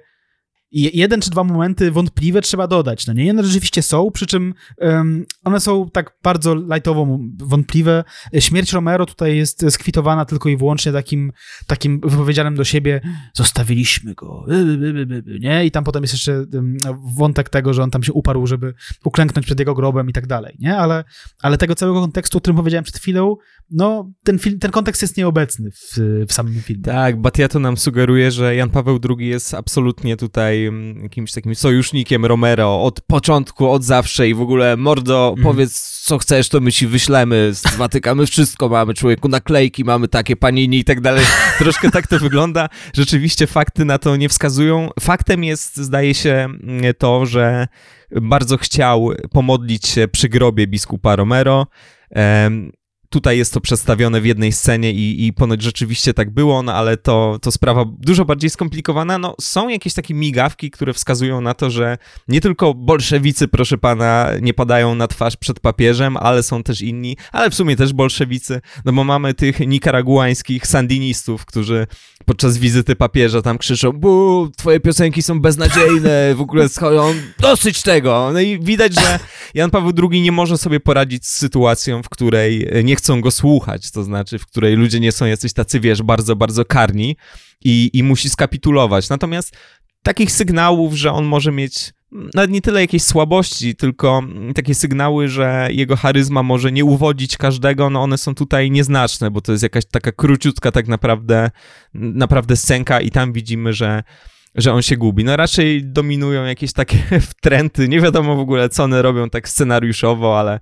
[0.73, 3.31] je- jeden czy dwa momenty wątpliwe trzeba dodać, no nie?
[3.31, 8.03] One rzeczywiście są, przy czym em, one są tak bardzo lightowo wątpliwe.
[8.39, 11.31] Śmierć Romero tutaj jest skwitowana tylko i wyłącznie takim,
[11.67, 13.01] takim wypowiedzianym do siebie
[13.33, 14.45] zostawiliśmy go,
[15.39, 15.65] nie?
[15.65, 16.45] I tam potem jest jeszcze
[17.17, 18.73] wątek tego, że on tam się uparł, żeby
[19.05, 20.77] uklęknąć przed jego grobem i tak dalej, nie?
[20.77, 21.03] Ale,
[21.41, 23.35] ale tego całego kontekstu, o którym powiedziałem przed chwilą,
[23.71, 25.97] no ten, film, ten kontekst jest nieobecny w,
[26.27, 26.83] w samym filmie.
[26.83, 32.25] Tak, Batiato nam sugeruje, że Jan Paweł II jest absolutnie tutaj mm, jakimś takim sojusznikiem
[32.25, 35.43] Romero od początku, od zawsze i w ogóle mordo, Mhm.
[35.43, 40.07] powiedz co chcesz, to my ci wyślemy z Watyka, my wszystko mamy, człowieku, naklejki mamy
[40.07, 41.25] takie, panini i tak dalej.
[41.59, 42.69] Troszkę tak to wygląda.
[42.93, 44.89] Rzeczywiście fakty na to nie wskazują.
[44.99, 47.67] Faktem jest, zdaje się, mm, to, że
[48.21, 51.67] bardzo chciał pomodlić się przy grobie biskupa Romero.
[53.13, 56.97] Tutaj jest to przedstawione w jednej scenie i, i ponoć rzeczywiście tak było, no ale
[56.97, 59.17] to, to sprawa dużo bardziej skomplikowana.
[59.17, 61.97] No, są jakieś takie migawki, które wskazują na to, że
[62.27, 67.17] nie tylko bolszewicy, proszę pana, nie padają na twarz przed papieżem, ale są też inni,
[67.31, 71.87] ale w sumie też bolszewicy, no bo mamy tych nikaraguańskich sandinistów, którzy
[72.25, 78.29] podczas wizyty papieża tam krzyczą, bu, twoje piosenki są beznadziejne, w ogóle schodzą, dosyć tego.
[78.33, 79.19] No i widać, że
[79.53, 83.31] Jan Paweł II nie może sobie poradzić z sytuacją, w której e, nie chcą go
[83.31, 87.17] słuchać, to znaczy, w której ludzie nie są jacyś tacy, wiesz, bardzo, bardzo karni
[87.65, 89.09] i, i musi skapitulować.
[89.09, 89.55] Natomiast
[90.03, 91.93] takich sygnałów, że on może mieć
[92.33, 94.21] nawet nie tyle jakieś słabości, tylko
[94.55, 99.41] takie sygnały, że jego charyzma może nie uwodzić każdego, no one są tutaj nieznaczne, bo
[99.41, 101.51] to jest jakaś taka króciutka tak naprawdę,
[101.93, 104.03] naprawdę scenka i tam widzimy, że
[104.55, 105.23] że on się gubi.
[105.23, 106.97] No raczej dominują jakieś takie
[107.41, 110.59] trendy, nie wiadomo w ogóle co one robią tak scenariuszowo, ale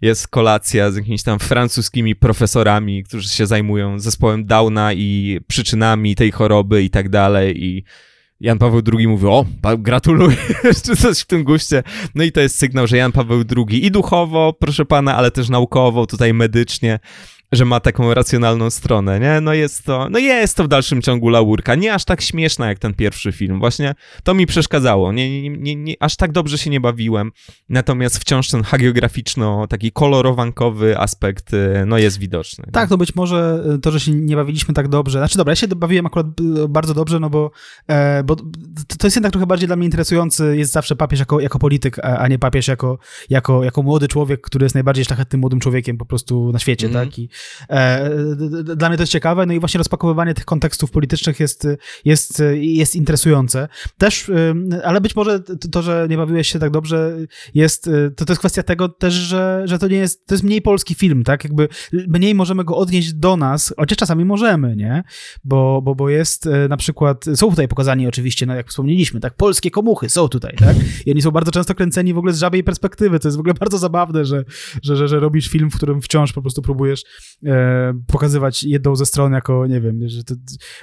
[0.00, 6.32] jest kolacja z jakimiś tam francuskimi profesorami, którzy się zajmują zespołem Downa i przyczynami tej
[6.32, 7.84] choroby i tak dalej i
[8.40, 9.44] Jan Paweł II mówi, o,
[9.78, 10.36] gratuluję,
[10.84, 11.82] czy coś w tym guście.
[12.14, 15.48] No i to jest sygnał, że Jan Paweł II i duchowo, proszę pana, ale też
[15.48, 16.98] naukowo, tutaj medycznie,
[17.52, 19.40] że ma taką racjonalną stronę, nie?
[19.40, 22.78] No jest to, no jest to w dalszym ciągu laurka, nie aż tak śmieszna jak
[22.78, 26.70] ten pierwszy film, właśnie to mi przeszkadzało, nie, nie, nie, nie aż tak dobrze się
[26.70, 27.32] nie bawiłem,
[27.68, 32.64] natomiast wciąż ten hagiograficzno, taki kolorowankowy aspekt, y, no jest widoczny.
[32.72, 35.56] Tak, no być może y, to, że się nie bawiliśmy tak dobrze, znaczy dobra, ja
[35.56, 37.50] się bawiłem akurat y, bardzo dobrze, no bo,
[37.86, 38.36] e, bo
[38.98, 42.28] to jest jednak trochę bardziej dla mnie interesujący, jest zawsze papież jako, jako polityk, a
[42.28, 42.98] nie papież jako,
[43.30, 47.06] jako, jako młody człowiek, który jest najbardziej szlachetnym młodym człowiekiem po prostu na świecie, mm.
[47.06, 47.18] tak?
[47.18, 47.28] I,
[48.76, 51.66] dla mnie to jest ciekawe, no i właśnie rozpakowywanie tych kontekstów politycznych jest,
[52.04, 53.68] jest, jest interesujące.
[53.98, 55.40] Też, y, ale być może
[55.72, 57.16] to, że nie bawiłeś się tak dobrze,
[57.54, 60.44] jest, y, to, to jest kwestia tego też, że, że to nie jest, to jest
[60.44, 61.44] mniej polski film, tak?
[61.44, 65.02] Jakby mniej możemy go odnieść do nas, chociaż czasami możemy, nie?
[65.44, 69.34] Bo, bo, bo jest y, na przykład, są tutaj pokazani oczywiście, no jak wspomnieliśmy, tak?
[69.34, 70.76] Polskie komuchy są tutaj, tak?
[71.06, 73.54] I oni są bardzo często kręceni w ogóle z żabiej perspektywy, to jest w ogóle
[73.54, 74.44] bardzo zabawne, że,
[74.82, 77.04] że, że, że robisz film, w którym wciąż po prostu próbujesz
[77.46, 80.34] e, pokazywać jedną ze stron jako, nie wiem, że to,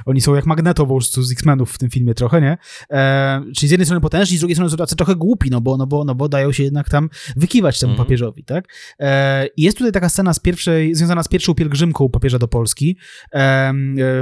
[0.05, 2.57] oni są jak Magneto po prostu z X-Menów w tym filmie trochę, nie?
[2.91, 5.77] E, czyli z jednej strony potężni, z drugiej strony są tacy trochę głupi, no bo,
[5.77, 8.05] no bo, no bo dają się jednak tam wykiwać temu mm.
[8.05, 8.73] papieżowi, tak?
[8.99, 12.97] E, jest tutaj taka scena z pierwszej, związana z pierwszą pielgrzymką papieża do Polski,
[13.33, 13.73] e,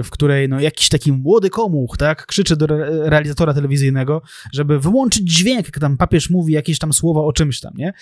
[0.04, 4.22] w której no, jakiś taki młody komuch, tak, krzyczy do re realizatora telewizyjnego,
[4.54, 7.94] żeby wyłączyć dźwięk, jak tam papież mówi jakieś tam słowa o czymś tam, nie?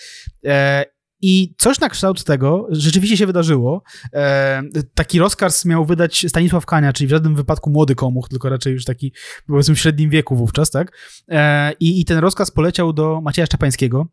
[0.46, 0.84] E,
[1.22, 3.82] i coś na kształt tego rzeczywiście się wydarzyło.
[4.12, 4.62] E,
[4.94, 8.84] taki rozkaz miał wydać Stanisław Kania, czyli w żadnym wypadku młody komuch, tylko raczej już
[8.84, 9.12] taki
[9.46, 10.98] powiedzmy w średnim wieku wówczas, tak?
[11.28, 14.06] E, i, I ten rozkaz poleciał do Macieja Szczepańskiego,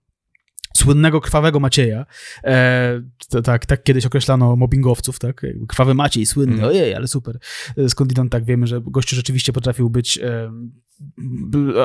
[0.73, 2.05] słynnego krwawego Macieja.
[2.43, 5.45] E, to, tak, tak kiedyś określano mobbingowców, tak?
[5.67, 6.65] Krwawy Maciej, słynny, mm.
[6.65, 7.39] ojej, ale super.
[7.87, 10.51] Skądinąd tak wiemy, że gościu rzeczywiście potrafił być e,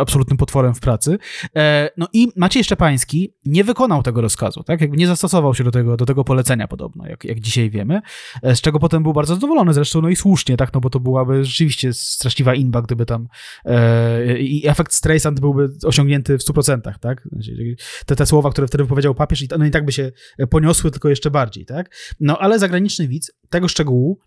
[0.01, 1.19] absolutnym potworem w pracy.
[1.57, 4.81] E, no i Maciej Szczepański nie wykonał tego rozkazu, tak?
[4.81, 8.01] Jakby nie zastosował się do tego, do tego polecenia podobno, jak, jak dzisiaj wiemy,
[8.43, 10.75] e, z czego potem był bardzo zadowolony zresztą, no i słusznie, tak?
[10.75, 13.29] No bo to byłaby rzeczywiście straszliwa inba, gdyby tam
[13.65, 17.29] e, i efekt Streisand byłby osiągnięty w 100%, tak?
[17.33, 20.13] Znaczy, te, te słowa, które wtedy powiedział papież, i one i tak by się
[20.51, 22.15] poniosły, tylko jeszcze bardziej, tak?
[22.21, 24.19] No ale zagraniczny widz tego szczegółu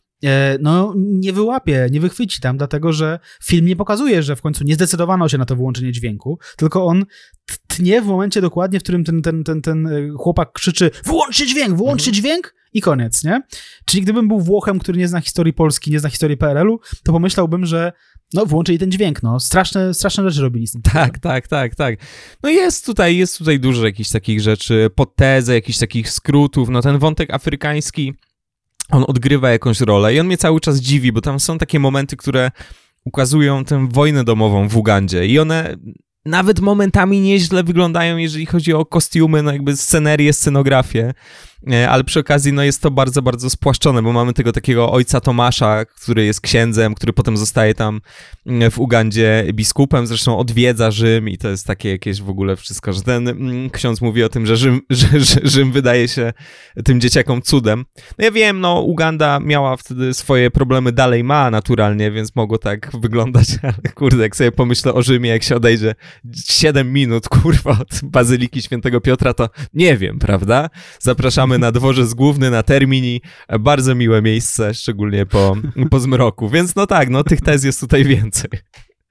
[0.60, 4.76] no, nie wyłapie, nie wychwyci tam, dlatego że film nie pokazuje, że w końcu nie
[4.76, 7.06] zdecydowano się na to wyłączenie dźwięku, tylko on
[7.68, 11.78] tnie w momencie dokładnie, w którym ten, ten, ten, ten e, chłopak krzyczy wyłączcie dźwięk,
[11.78, 12.14] wyłączcie mhm.
[12.14, 13.42] dźwięk i koniec, nie?
[13.86, 17.66] Czyli gdybym był Włochem, który nie zna historii Polski, nie zna historii PRL-u, to pomyślałbym,
[17.66, 17.92] że
[18.34, 19.40] no włączyli ten dźwięk, no.
[19.40, 20.82] Straszne, straszne rzeczy robili z tym.
[20.82, 22.00] Tak, tak, tak, tak.
[22.44, 26.98] No jest tutaj, jest tutaj dużo jakichś takich rzeczy, podtezy, jakichś takich skrótów, no ten
[26.98, 28.14] wątek afrykański
[28.92, 32.18] on odgrywa jakąś rolę i on mnie cały czas dziwi, bo tam są takie momenty,
[32.18, 32.52] które
[33.06, 35.78] ukazują tę wojnę domową w Ugandzie i one
[36.26, 41.14] nawet momentami nieźle wyglądają, jeżeli chodzi o kostiumy, no jakby scenerię, scenografię.
[41.90, 45.86] Ale przy okazji no jest to bardzo, bardzo spłaszczone, bo mamy tego takiego ojca Tomasza,
[45.86, 48.02] który jest księdzem, który potem zostaje tam
[48.46, 52.94] mm, w Ugandzie biskupem, zresztą odwiedza Rzym i to jest takie jakieś w ogóle wszystko,
[52.94, 56.34] że ten mm, ksiądz mówi o tym, że Rzym, że, że Rzym wydaje się
[56.86, 57.86] tym dzieciakom cudem.
[58.18, 62.92] No ja wiem, no Uganda miała wtedy swoje problemy, dalej ma naturalnie, więc mogło tak
[63.02, 65.96] wyglądać, ale kurde, jak sobie pomyślę o Rzymie, jak się odejdzie
[66.46, 70.70] 7 minut, kurwa, od Bazyliki Świętego Piotra, to nie wiem, prawda?
[71.00, 73.22] Zapraszamy Zapraszamy na dworzec główny, na Termini.
[73.60, 75.56] Bardzo miłe miejsce, szczególnie po,
[75.92, 76.50] po zmroku.
[76.50, 78.50] Więc no tak, no tych tez jest tutaj więcej.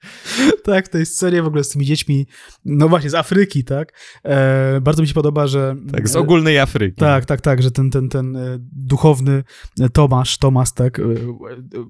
[0.63, 2.27] tak, w tej scenie w ogóle z tymi dziećmi,
[2.65, 3.93] no właśnie z Afryki, tak?
[4.25, 5.75] E, bardzo mi się podoba, że...
[5.91, 6.95] Tak, z ogólnej Afryki.
[6.95, 9.43] Tak, tak, tak, że ten, ten, ten e, duchowny
[9.79, 11.03] e, Tomasz, Tomas, tak, e,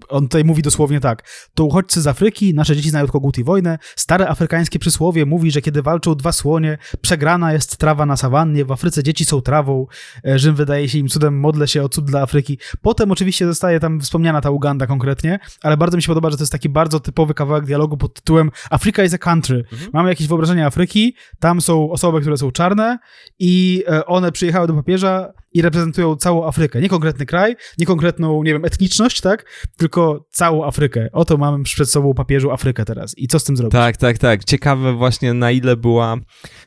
[0.09, 3.43] on tutaj mówi dosłownie tak, to uchodźcy z Afryki, nasze dzieci znają tylko głód i
[3.43, 8.65] wojnę, stare afrykańskie przysłowie mówi, że kiedy walczą dwa słonie, przegrana jest trawa na sawannie,
[8.65, 9.87] w Afryce dzieci są trawą,
[10.35, 12.59] Rzym wydaje się im cudem, modlę się o cud dla Afryki.
[12.81, 16.43] Potem oczywiście zostaje tam wspomniana ta Uganda konkretnie, ale bardzo mi się podoba, że to
[16.43, 19.63] jest taki bardzo typowy kawałek dialogu pod tytułem Africa is a country.
[19.71, 19.91] Mhm.
[19.93, 22.97] Mamy jakieś wyobrażenie Afryki, tam są osoby, które są czarne
[23.39, 26.81] i e, one przyjechały do papieża i reprezentują całą Afrykę.
[26.81, 29.45] Nie konkretny kraj, nie konkretną, nie wiem, etniczność, tak?
[29.77, 31.09] Tylko całą Afrykę.
[31.11, 33.17] Oto mamy przed sobą papieżu Afrykę teraz.
[33.17, 33.71] I co z tym zrobić?
[33.71, 34.43] Tak, tak, tak.
[34.43, 36.17] Ciekawe właśnie na ile była,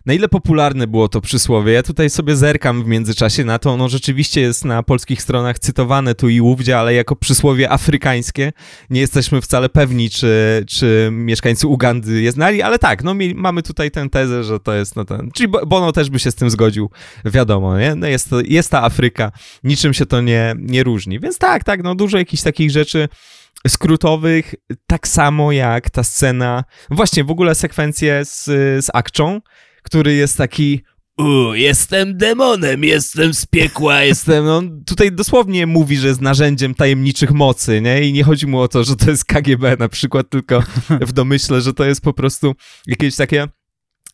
[0.06, 1.72] na ile popularne było to przysłowie.
[1.72, 3.70] Ja tutaj sobie zerkam w międzyczasie na to.
[3.70, 8.52] Ono rzeczywiście jest na polskich stronach cytowane tu i ówdzie, ale jako przysłowie afrykańskie.
[8.90, 13.90] Nie jesteśmy wcale pewni, czy, czy mieszkańcy Ugandy je znali, ale tak, no mamy tutaj
[13.90, 16.90] tę tezę, że to jest no ten, czyli Bono też by się z tym zgodził,
[17.24, 17.94] wiadomo, nie?
[17.94, 19.32] No jest, jest ta Afryka,
[19.64, 23.08] niczym się to nie, nie różni, więc tak, tak, no dużo jakichś takich rzeczy
[23.68, 24.54] skrótowych,
[24.86, 28.44] tak samo jak ta scena, właśnie w ogóle sekwencje z,
[28.84, 29.40] z akczą,
[29.82, 30.80] który jest taki
[31.20, 34.44] u, jestem demonem, jestem z piekła, jestem...
[34.44, 38.02] No, tutaj dosłownie mówi, że jest narzędziem tajemniczych mocy, nie?
[38.02, 40.62] I nie chodzi mu o to, że to jest KGB na przykład, tylko
[41.08, 42.54] w domyśle, że to jest po prostu
[42.86, 43.48] jakieś takie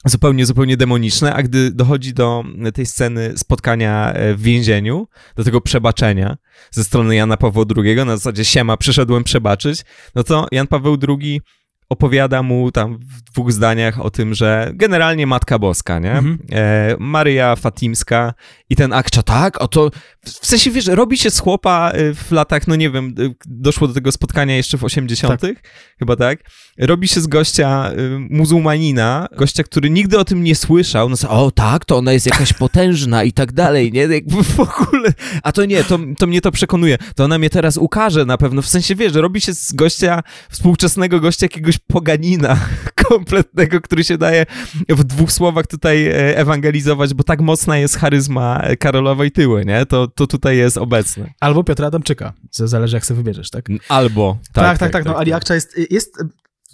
[0.07, 2.45] zupełnie, zupełnie demoniczne, a gdy dochodzi do
[2.75, 6.37] tej sceny spotkania e, w więzieniu, do tego przebaczenia
[6.71, 9.85] ze strony Jana Pawła II, na zasadzie siema, przyszedłem przebaczyć,
[10.15, 11.41] no to Jan Paweł II
[11.89, 16.13] opowiada mu tam w dwóch zdaniach o tym, że generalnie Matka Boska, nie?
[16.13, 16.39] Mhm.
[16.53, 18.35] E, Maryja Fatimska
[18.71, 19.63] i ten akcza, tak?
[19.63, 19.91] O to,
[20.25, 23.89] w sensie, wiesz, robi się z chłopa e, w latach, no nie wiem, e, doszło
[23.89, 25.51] do tego spotkania jeszcze w 80 tak.
[25.99, 26.39] chyba tak?
[26.79, 31.51] Robi się z gościa y, muzułmanina, gościa, który nigdy o tym nie słyszał, no o
[31.51, 34.01] tak, to ona jest jakaś potężna i tak dalej, nie?
[34.01, 35.13] Jakby w ogóle,
[35.43, 38.63] a to nie, to, to mnie to przekonuje, to ona mnie teraz ukaże na pewno,
[38.63, 42.59] w sensie, wiesz, robi się z gościa, współczesnego gościa jakiegoś poganina
[43.09, 44.47] kompletnego, który się daje
[44.89, 49.87] w dwóch słowach tutaj e, ewangelizować, bo tak mocna jest charyzma Karolowej Tyły, nie?
[49.87, 51.33] To, to tutaj jest obecne.
[51.41, 53.69] Albo Piotra Adamczyka, zależy jak sobie wybierzesz, tak?
[53.89, 54.55] Albo, tak.
[54.55, 55.43] Tak, tak, tak, tak no tak, Ali tak.
[55.43, 56.19] Akcza jest, jest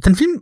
[0.03, 0.41] ten film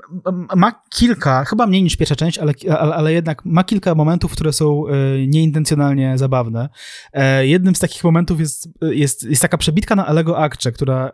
[0.57, 4.53] ma kilka, chyba mniej niż pierwsza część, ale, ale, ale jednak ma kilka momentów, które
[4.53, 4.93] są e,
[5.27, 6.69] nieintencjonalnie zabawne.
[7.13, 11.11] E, jednym z takich momentów jest, jest, jest taka przebitka na Alego Akcze, która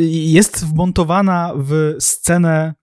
[0.00, 2.74] jest wmontowana w scenę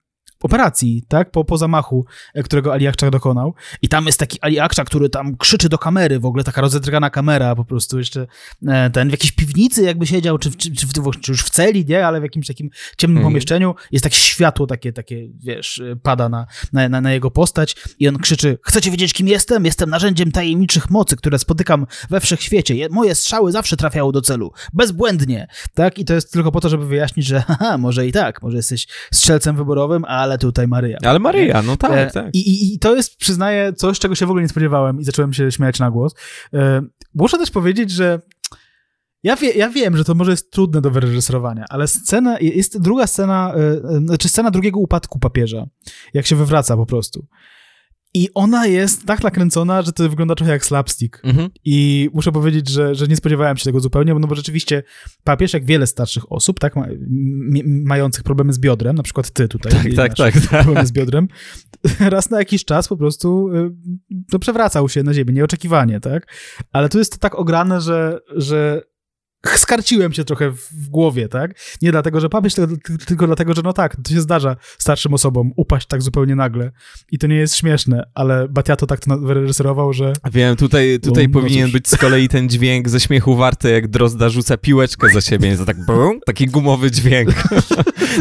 [0.46, 3.54] operacji, tak, po, po zamachu, e, którego Ali Akczak dokonał.
[3.82, 7.10] I tam jest taki Ali Akczak, który tam krzyczy do kamery, w ogóle taka rozedrgana
[7.10, 8.26] kamera po prostu jeszcze.
[8.66, 10.86] E, ten w jakiejś piwnicy jakby siedział, czy, czy, czy,
[11.20, 13.30] czy już w celi, nie, ale w jakimś takim ciemnym mm.
[13.30, 13.74] pomieszczeniu.
[13.92, 18.18] Jest takie światło takie, takie, wiesz, pada na, na, na, na jego postać i on
[18.18, 19.64] krzyczy, chcecie wiedzieć, kim jestem?
[19.64, 22.88] Jestem narzędziem tajemniczych mocy, które spotykam we wszechświecie.
[22.90, 24.52] Moje strzały zawsze trafiały do celu.
[24.72, 25.48] Bezbłędnie.
[25.74, 25.98] Tak?
[25.98, 28.86] I to jest tylko po to, żeby wyjaśnić, że haha, może i tak, może jesteś
[29.12, 30.98] strzelcem wyborowym, ale ale tutaj Maryja.
[31.02, 32.34] Ale Maryja, no tak, e, tak.
[32.34, 35.52] I, i, to jest, przyznaję, coś, czego się w ogóle nie spodziewałem i zacząłem się
[35.52, 36.14] śmiać na głos.
[36.54, 36.82] E,
[37.14, 38.20] muszę też powiedzieć, że
[39.22, 43.06] ja, wie, ja wiem, że to może jest trudne do wyreżyserowania, ale scena, jest druga
[43.06, 45.66] scena, e, znaczy scena drugiego upadku papieża,
[46.14, 47.26] jak się wywraca po prostu.
[48.16, 51.20] I ona jest tak nakręcona, że to wygląda trochę jak slapstick.
[51.24, 51.50] Mhm.
[51.64, 54.82] I muszę powiedzieć, że, że nie spodziewałem się tego zupełnie, no bo rzeczywiście
[55.24, 56.86] papież, jak wiele starszych osób, tak, ma,
[57.64, 59.72] mających problemy z biodrem, na przykład ty tutaj.
[59.72, 60.64] Tak, tak, tak, tak.
[60.64, 61.28] Problemy z biodrem.
[62.00, 63.70] Raz na jakiś czas po prostu y,
[64.30, 66.34] to przewracał się na ziemię, nieoczekiwanie, tak?
[66.72, 68.82] Ale tu jest to tak ograne, że, że
[69.50, 71.50] skarciłem się trochę w głowie, tak?
[71.82, 72.54] Nie dlatego, że papież,
[73.06, 76.70] tylko, dlatego, że no tak, to się zdarza starszym osobom upaść tak zupełnie nagle
[77.12, 80.12] i to nie jest śmieszne, ale Batiato tak to wyreżyserował, że...
[80.32, 83.88] Wiem, tutaj, tutaj no, powinien no być z kolei ten dźwięk ze śmiechu warty, jak
[83.88, 87.30] Drozda rzuca piłeczkę za siebie, to tak bum, taki gumowy dźwięk.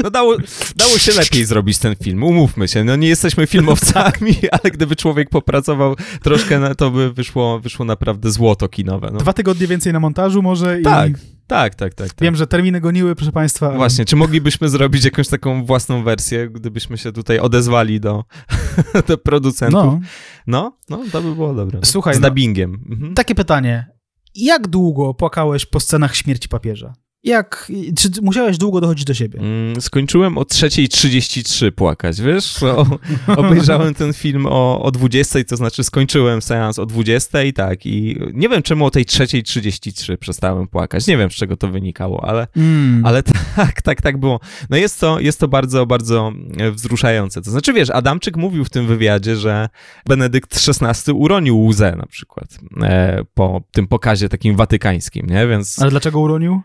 [0.04, 0.38] No dało,
[0.76, 5.30] dało się lepiej zrobić ten film, umówmy się, no nie jesteśmy filmowcami, ale gdyby człowiek
[5.30, 9.10] popracował troszkę, to by wyszło, wyszło naprawdę złoto kinowe.
[9.14, 9.20] No.
[9.20, 11.12] Dwa tygodnie więcej na montażu może tak.
[11.12, 11.14] i
[11.48, 12.22] tak, tak, tak, tak.
[12.22, 13.72] Wiem, że terminy goniły, proszę Państwa.
[13.72, 18.24] Właśnie, czy moglibyśmy zrobić jakąś taką własną wersję, gdybyśmy się tutaj odezwali do,
[19.08, 19.84] do producentów?
[19.84, 20.00] No.
[20.48, 21.80] no, no, to by było dobre.
[21.84, 22.86] Słuchaj, Z no, dubbingiem.
[22.90, 23.14] Mhm.
[23.14, 23.88] Takie pytanie.
[24.36, 26.94] Jak długo płakałeś po scenach śmierci papieża?
[27.26, 29.40] Jak, czy musiałeś długo dochodzić do siebie?
[29.40, 32.64] Mm, skończyłem o 3.33 płakać, wiesz?
[32.64, 32.86] O,
[33.42, 37.86] obejrzałem ten film o, o 20, to znaczy skończyłem seans o 20 i tak.
[37.86, 41.08] I nie wiem, czemu o tej 3.33 przestałem płakać.
[41.08, 43.06] Nie wiem, z czego to wynikało, ale, mm.
[43.06, 43.24] ale
[43.56, 44.40] tak, tak, tak było.
[44.70, 46.32] No jest to, jest to bardzo, bardzo
[46.72, 47.42] wzruszające.
[47.42, 49.70] To znaczy, wiesz, Adamczyk mówił w tym wywiadzie, że
[50.08, 55.48] Benedykt XVI uronił łzę na przykład e, po tym pokazie takim watykańskim, nie?
[55.48, 55.80] Więc...
[55.80, 56.62] Ale dlaczego uronił?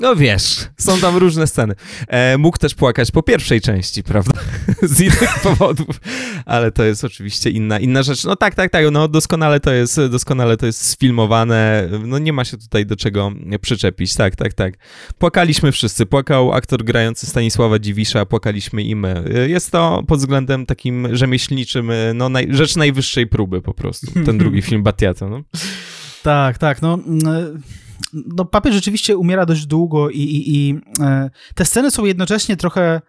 [0.00, 1.74] No wiesz, są tam różne sceny.
[2.08, 4.40] E, mógł też płakać po pierwszej części, prawda?
[4.82, 6.00] Z innych powodów,
[6.46, 8.24] ale to jest oczywiście inna, inna rzecz.
[8.24, 12.44] No tak, tak, tak, no doskonale to jest, doskonale to jest sfilmowane, no nie ma
[12.44, 14.74] się tutaj do czego przyczepić, tak, tak, tak.
[15.18, 19.24] Płakaliśmy wszyscy, płakał aktor grający Stanisława Dziwisza, płakaliśmy i my.
[19.48, 24.62] Jest to pod względem takim rzemieślniczym, no naj, rzecz najwyższej próby po prostu, ten drugi
[24.68, 25.42] film Batiato, no.
[26.28, 27.62] Tak, tak, no, mm,
[28.12, 33.00] no papież rzeczywiście umiera dość długo i, i, i e, te sceny są jednocześnie trochę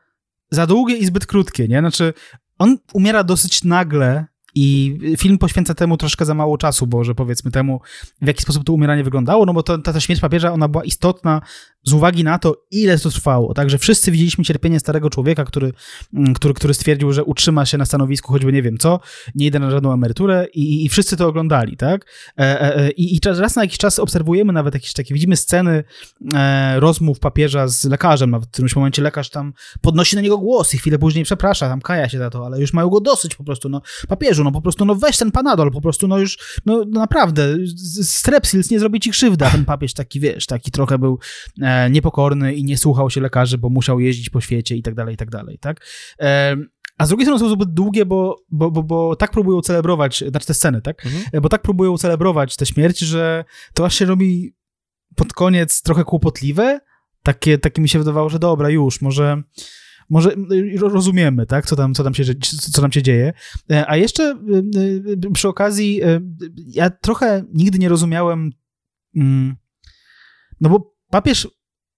[0.52, 1.80] za długie i zbyt krótkie, nie?
[1.80, 2.14] Znaczy,
[2.60, 4.26] on umiera dosyć nagle
[4.56, 7.82] i film poświęca temu troszkę za mało czasu, bo że powiedzmy temu,
[8.22, 10.84] w jaki sposób to umieranie wyglądało, no bo to, ta, ta śmierć papieża, ona była
[10.84, 11.41] istotna
[11.84, 13.53] z uwagi na to, ile to trwało.
[13.53, 15.73] Także wszyscy widzieliśmy cierpienie starego człowieka, który,
[16.14, 18.99] mm, który, który stwierdził, że utrzyma się na stanowisku, choćby nie wiem co,
[19.35, 22.06] nie idę na żadną emeryturę i, i wszyscy to oglądali, tak?
[22.39, 25.84] E, e, e I, i raz na jakiś czas obserwujemy nawet jakieś takie, widzimy sceny
[26.76, 30.77] rozmów papieża z lekarzem, nawet w którymś momencie lekarz tam podnosi na niego głos i
[30.77, 33.69] chwilę później przeprasza, tam kaja się za to, ale już mają go dosyć po prostu,
[33.69, 37.57] no papieżu, no po prostu, no weź ten panadol, po prostu, no już, no, naprawdę,
[38.03, 41.19] strepsils nie zrobi ci krzywdy, a ten papież taki, wiesz, taki trochę był
[41.90, 45.18] niepokorny i nie słuchał się lekarzy, bo musiał jeździć po świecie i tak dalej, i
[45.18, 45.86] tak dalej, tak?
[46.20, 46.56] E,
[46.98, 50.48] a z drugiej strony są zbyt długie, bo, bo, bo, bo tak próbują celebrować, znaczy
[50.48, 51.06] te sceny, tak?
[51.06, 51.24] Mhm.
[51.32, 54.56] E, bo tak próbują celebrować tę śmierć, że to aż się robi
[55.16, 56.80] pod koniec trochę kłopotliwe.
[57.24, 59.44] Takie, takie mi się wydawało, że dobra, już, może,
[60.10, 60.36] może
[60.80, 62.24] rozumiemy, tak, co tam, co tam, się,
[62.72, 63.34] co tam się dzieje.
[63.72, 64.40] E, a jeszcze
[65.34, 66.02] przy okazji,
[66.68, 68.52] ja trochę nigdy nie rozumiałem,
[69.16, 69.56] mm,
[70.62, 71.48] no bo papież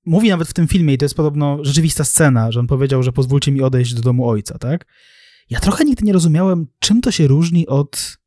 [0.06, 3.12] mówi nawet w tym filmie, i to jest podobno rzeczywista scena, że on powiedział, że
[3.12, 4.86] pozwólcie mi odejść do domu ojca, tak?
[5.50, 8.18] Ja trochę nigdy nie rozumiałem, czym to się różni od,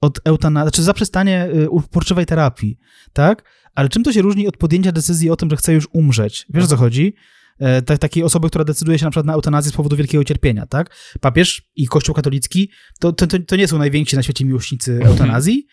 [0.00, 2.78] od eutanazji, czy zaprzestanie y, uporczywej terapii,
[3.12, 3.44] tak?
[3.74, 6.46] Ale czym to się różni od podjęcia decyzji o tym, że chce już umrzeć?
[6.50, 7.14] Wiesz, o co chodzi?
[7.58, 10.96] E, takiej osoby, która decyduje się na przykład na eutanazję z powodu wielkiego cierpienia, tak?
[11.20, 12.70] Papież i Kościół katolicki
[13.00, 15.66] to, to, to nie są najwięksi na świecie miłośnicy eutanazji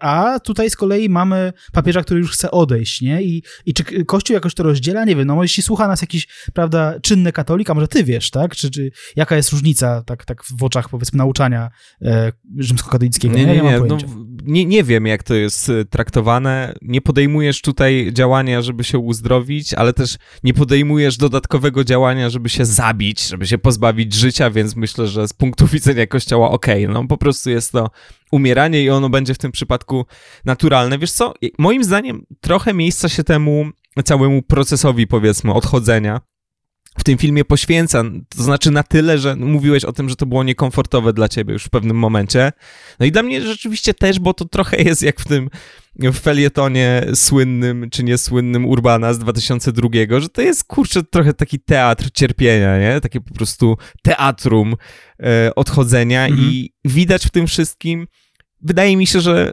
[0.00, 3.22] a tutaj z kolei mamy papieża, który już chce odejść, nie?
[3.22, 5.04] I, i czy Kościół jakoś to rozdziela?
[5.04, 8.56] Nie wiem, no jeśli słucha nas jakiś, prawda, czynny katolik, a może ty wiesz, tak?
[8.56, 11.70] Czy, czy jaka jest różnica, tak, tak w oczach, powiedzmy, nauczania
[12.02, 13.36] e, rzymskokatolickiego?
[13.36, 13.98] Nie, nie, nie, no,
[14.46, 16.74] nie, nie wiem, jak to jest e, traktowane.
[16.82, 22.64] Nie podejmujesz tutaj działania, żeby się uzdrowić, ale też nie podejmujesz dodatkowego działania, żeby się
[22.64, 27.08] zabić, żeby się pozbawić życia, więc myślę, że z punktu widzenia Kościoła okej, okay, no
[27.08, 27.90] po prostu jest to
[28.32, 30.06] umieranie i ono będzie w tym przypadku
[30.44, 30.98] naturalne.
[30.98, 33.66] Wiesz co, moim zdaniem trochę miejsca się temu
[34.04, 36.20] całemu procesowi, powiedzmy, odchodzenia
[36.98, 38.02] w tym filmie poświęca.
[38.36, 41.64] To znaczy na tyle, że mówiłeś o tym, że to było niekomfortowe dla ciebie już
[41.64, 42.52] w pewnym momencie.
[43.00, 45.50] No i dla mnie rzeczywiście też, bo to trochę jest jak w tym
[45.98, 49.88] w felietonie słynnym czy niesłynnym Urbana z 2002,
[50.20, 53.00] że to jest kurczę trochę taki teatr cierpienia, nie?
[53.00, 54.74] Takie po prostu teatrum
[55.22, 56.50] e, odchodzenia mhm.
[56.50, 58.06] i widać w tym wszystkim
[58.64, 59.50] wydaje mi się, że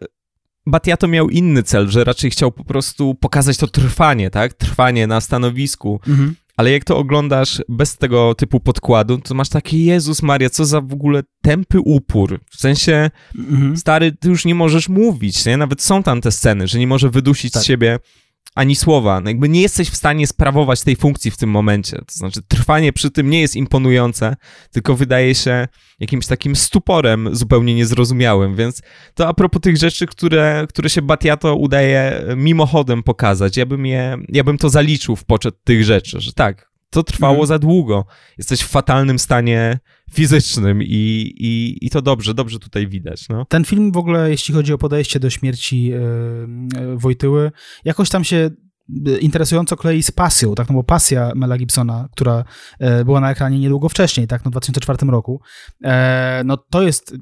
[0.66, 4.54] Batiato miał inny cel, że raczej chciał po prostu pokazać to trwanie, tak?
[4.54, 6.00] Trwanie na stanowisku.
[6.08, 6.36] Mhm.
[6.57, 10.82] Ale jak to oglądasz bez tego typu podkładu, to masz takie Jezus Maria, co za
[10.82, 12.40] w ogóle tępy upór.
[12.49, 13.78] W sensie, mhm.
[13.78, 15.57] stary, ty już nie możesz mówić, nie?
[15.57, 17.64] Nawet są tam te sceny, że nie może wydusić tak.
[17.64, 17.99] z siebie
[18.56, 19.22] ani słowa.
[19.22, 21.98] No jakby nie jesteś w stanie sprawować tej funkcji w tym momencie.
[21.98, 24.36] To znaczy, trwanie przy tym nie jest imponujące,
[24.72, 25.68] tylko wydaje się
[25.99, 28.56] jakimś takim stuporem zupełnie niezrozumiałym.
[28.56, 28.82] Więc
[29.14, 34.18] to a propos tych rzeczy, które, które się Batiato udaje mimochodem pokazać, ja bym, je,
[34.30, 37.48] ja bym to zaliczył w poczet tych rzeczy, że tak, to trwało mm.
[37.48, 38.06] za długo.
[38.38, 39.80] Jesteś w fatalnym stanie
[40.14, 43.30] fizycznym i, i, i to dobrze, dobrze tutaj widać.
[43.30, 43.46] No.
[43.46, 47.52] Ten film w ogóle, jeśli chodzi o podejście do śmierci yy, Wojtyły,
[47.86, 48.50] jakoś tam się
[49.22, 52.44] interesująco klei z pasją, tak, no bo pasja Mela Gibsona, która
[53.06, 55.42] była na ekranie niedługo wcześniej, tak, no w 2004 roku,
[56.46, 57.16] no to jest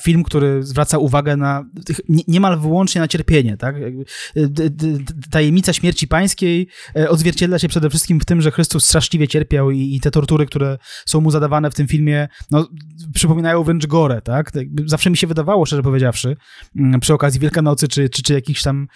[0.00, 1.64] film, który zwraca uwagę na
[2.28, 3.76] niemal wyłącznie na cierpienie, tak?
[5.30, 9.94] Tajemnica śmierci pańskiej e, odzwierciedla się przede wszystkim w tym, że Chrystus straszliwie cierpiał i,
[9.94, 12.68] i te tortury, które są mu zadawane w tym filmie, no,
[13.14, 14.52] przypominają wręcz gore, tak?
[14.86, 16.36] Zawsze mi się wydawało, szczerze powiedziawszy,
[16.76, 18.88] mm, przy okazji Wielkanocy, czy, czy, czy jakichś tam,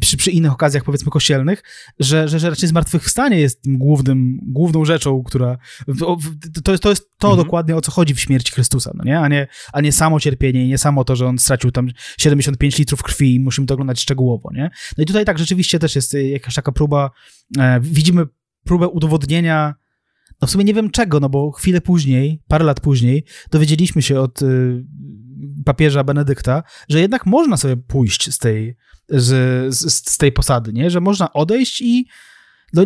[0.00, 1.62] przy, przy innych okazjach, powiedzmy, kościelnych,
[1.98, 5.58] że, że, że raczej zmartwychwstanie jest tym głównym, główną rzeczą, która,
[6.64, 7.46] to jest to, jest to mhm.
[7.46, 9.20] dokładnie, o co chodzi w śmierci Chrystusa, no nie?
[9.20, 11.88] A nie, a nie samo cierpienie, nie samo to, że on stracił tam
[12.18, 14.70] 75 litrów krwi i musimy to oglądać szczegółowo, nie?
[14.98, 17.10] No i tutaj tak, rzeczywiście też jest jakaś taka próba,
[17.58, 18.26] e, widzimy
[18.64, 19.74] próbę udowodnienia
[20.42, 24.20] no w sumie nie wiem czego, no bo chwilę później, parę lat później, dowiedzieliśmy się
[24.20, 24.84] od y,
[25.64, 28.76] papieża Benedykta, że jednak można sobie pójść z tej,
[29.08, 30.90] z, z, z tej posady, nie?
[30.90, 32.06] Że można odejść i
[32.74, 32.84] no,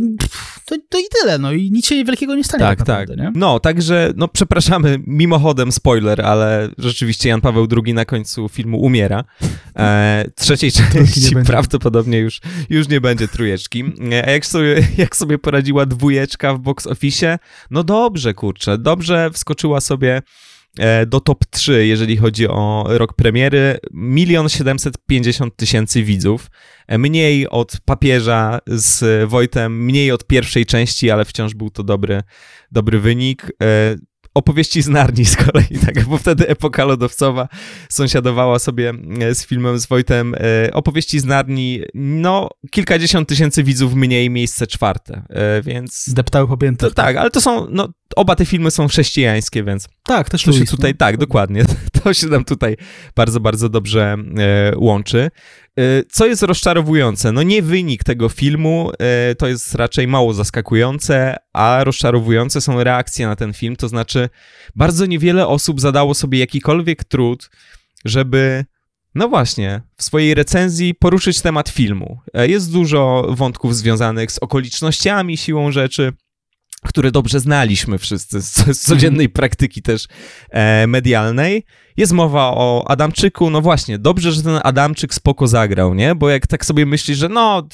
[0.65, 2.60] to, to, i tyle, no i nic się wielkiego nie stanie.
[2.60, 2.89] Tak, tak.
[2.89, 3.35] Naprawdę, tak.
[3.35, 3.40] Nie?
[3.40, 9.24] No, także, no przepraszamy, mimochodem spoiler, ale rzeczywiście Jan Paweł II na końcu filmu umiera.
[9.77, 12.40] E, trzeciej części prawdopodobnie już,
[12.70, 13.85] już nie będzie trójeczki.
[14.12, 17.39] E, a jak sobie, jak sobie poradziła dwójeczka w box office?
[17.70, 20.23] No dobrze, kurczę, dobrze wskoczyła sobie
[21.07, 23.78] do top 3, jeżeli chodzi o rok premiery.
[23.93, 26.51] Milion 750 tysięcy widzów.
[26.86, 32.23] E, mniej od papieża z Wojtem, mniej od pierwszej części, ale wciąż był to dobry,
[32.73, 33.53] dobry wynik.
[34.39, 37.48] Opowieści z Narni z kolei, tak, bo wtedy epoka lodowcowa
[37.89, 40.35] sąsiadowała sobie e, z filmem z Wojtem.
[40.35, 46.06] E, opowieści z Narni, no, kilkadziesiąt tysięcy widzów mniej, miejsce czwarte, e, więc...
[46.06, 46.94] Zdeptały po piętach.
[46.94, 49.89] tak, ale to są, no, oba te filmy są chrześcijańskie, więc...
[50.02, 51.65] Tak, też To się tutaj, tak, dokładnie.
[52.05, 52.77] To się nam tutaj
[53.16, 55.31] bardzo, bardzo dobrze e, łączy.
[55.79, 57.33] E, co jest rozczarowujące?
[57.33, 63.27] No nie wynik tego filmu, e, to jest raczej mało zaskakujące, a rozczarowujące są reakcje
[63.27, 64.29] na ten film, to znaczy
[64.77, 67.51] bardzo niewiele osób zadało sobie jakikolwiek trud,
[68.05, 68.65] żeby
[69.15, 72.20] no właśnie, w swojej recenzji poruszyć temat filmu.
[72.35, 76.12] Jest dużo wątków związanych z okolicznościami, siłą rzeczy,
[76.85, 80.07] które dobrze znaliśmy wszyscy z, codziennej praktyki też
[80.51, 81.65] e, medialnej.
[81.97, 86.15] Jest mowa o Adamczyku, no właśnie, dobrze, że ten Adamczyk spoko zagrał, nie?
[86.15, 87.69] Bo jak tak sobie myślisz, że no,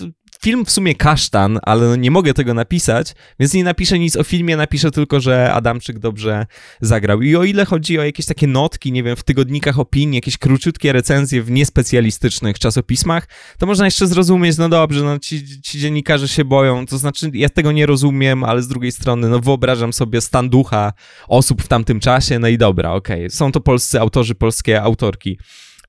[0.44, 4.24] film w sumie kasztan, ale no nie mogę tego napisać, więc nie napiszę nic o
[4.24, 6.46] filmie, napiszę tylko, że Adamczyk dobrze
[6.80, 7.22] zagrał.
[7.22, 10.92] I o ile chodzi o jakieś takie notki, nie wiem, w tygodnikach opinii, jakieś króciutkie
[10.92, 16.44] recenzje w niespecjalistycznych czasopismach, to można jeszcze zrozumieć, no dobrze, no ci, ci dziennikarze się
[16.44, 20.48] boją, to znaczy ja tego nie rozumiem, ale z drugiej strony, no wyobrażam sobie stan
[20.48, 20.92] ducha
[21.28, 25.38] osób w tamtym czasie, no i dobra, okej, są to polscy autorzy, polskie autorki,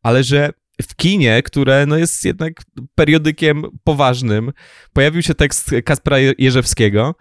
[0.03, 2.53] ale że w kinie, które no jest jednak
[2.95, 4.51] periodykiem poważnym,
[4.93, 7.15] pojawił się tekst Kaspra Je- Jerzewskiego,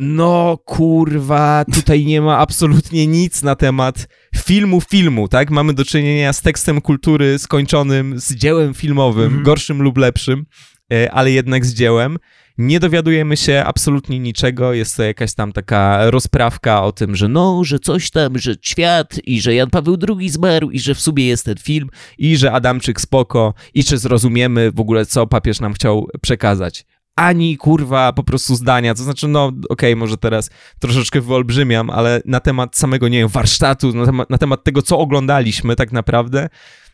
[0.00, 5.50] no kurwa, tutaj nie ma absolutnie nic na temat filmu filmu, tak?
[5.50, 9.42] Mamy do czynienia z tekstem kultury skończonym, z dziełem filmowym, Mhm.
[9.42, 10.46] gorszym lub lepszym,
[10.92, 12.16] e, ale jednak z dziełem.
[12.58, 17.64] Nie dowiadujemy się absolutnie niczego, jest to jakaś tam taka rozprawka o tym, że no,
[17.64, 21.26] że coś tam, że świat i że Jan Paweł II zmarł i że w sumie
[21.26, 21.88] jest ten film
[22.18, 26.84] i że Adamczyk spoko i czy zrozumiemy w ogóle, co papież nam chciał przekazać.
[27.16, 32.40] Ani kurwa po prostu zdania, to znaczy, no okej, może teraz troszeczkę wyolbrzymiam, ale na
[32.40, 36.48] temat samego, nie wiem, warsztatu, na temat, na temat tego, co oglądaliśmy tak naprawdę,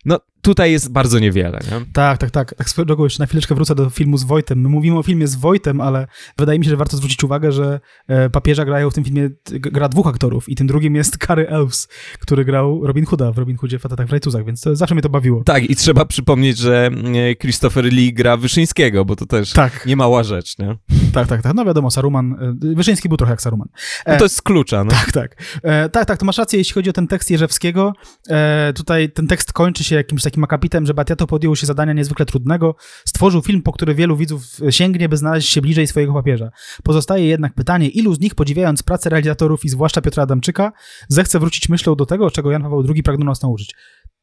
[0.04, 1.86] no tutaj jest bardzo niewiele, nie?
[1.92, 2.54] Tak, tak, tak.
[2.54, 4.60] Tak swoją drogą jeszcze na chwileczkę wrócę do filmu z Wojtem.
[4.60, 6.06] My mówimy o filmie z Wojtem, ale
[6.38, 9.88] wydaje mi się, że warto zwrócić uwagę, że e, papieża grają w tym filmie, gra
[9.88, 11.88] dwóch aktorów i tym drugim jest Cary Elves,
[12.20, 15.08] który grał Robin Hooda w Robin Hoodzie Fatatach w Rajtuzach, więc to, zawsze mnie to
[15.08, 15.44] bawiło.
[15.44, 19.96] Tak, i trzeba przypomnieć, że e, Christopher Lee gra Wyszyńskiego, bo to też Tak, nie
[19.96, 20.76] mała rzecz, nie?
[21.12, 21.54] tak, tak, tak.
[21.54, 23.68] No wiadomo, Saruman, e, Wyszyński był trochę jak Saruman.
[24.06, 24.90] No to jest z klucza, no.
[24.90, 25.42] Tak, tak.
[25.62, 27.92] E, tak, tak, to masz rację, jeśli chodzi o ten tekst Jerzewskiego.
[28.28, 32.26] E, tutaj ten tekst kończy się jakimś takim akapitem, że Batiato podjął się zadania niezwykle
[32.26, 32.76] trudnego.
[33.04, 36.50] Stworzył film, po który wielu widzów sięgnie, by znaleźć się bliżej swojego papieża.
[36.82, 40.72] Pozostaje jednak pytanie, ilu z nich, podziwiając pracę realizatorów i zwłaszcza Piotra Adamczyka,
[41.08, 43.74] zechce wrócić myślą do tego, czego Jan Paweł II pragnął nas nauczyć.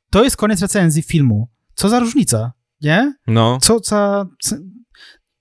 [0.09, 1.49] To jest koniec recenzji filmu.
[1.73, 3.13] Co za różnica, nie?
[3.27, 4.25] No, co za...
[4.41, 4.55] co-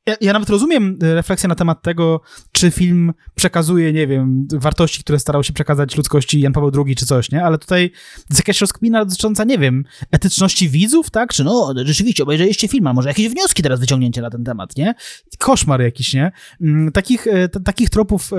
[0.08, 2.20] Ja, ja nawet rozumiem y, refleksję na temat tego,
[2.52, 7.06] czy film przekazuje, nie wiem, wartości, które starał się przekazać ludzkości Jan Paweł II czy
[7.06, 7.44] coś, nie?
[7.44, 7.90] Ale tutaj
[8.30, 11.32] jest jakaś rozkmina dotycząca, nie wiem, etyczności widzów, tak?
[11.32, 14.94] Czy no, rzeczywiście obejrzeliście film, a może jakieś wnioski teraz wyciągnięcie na ten temat, nie?
[15.38, 16.32] Koszmar jakiś, nie?
[16.60, 18.36] Mm, Takich, e, t- takich tropów e,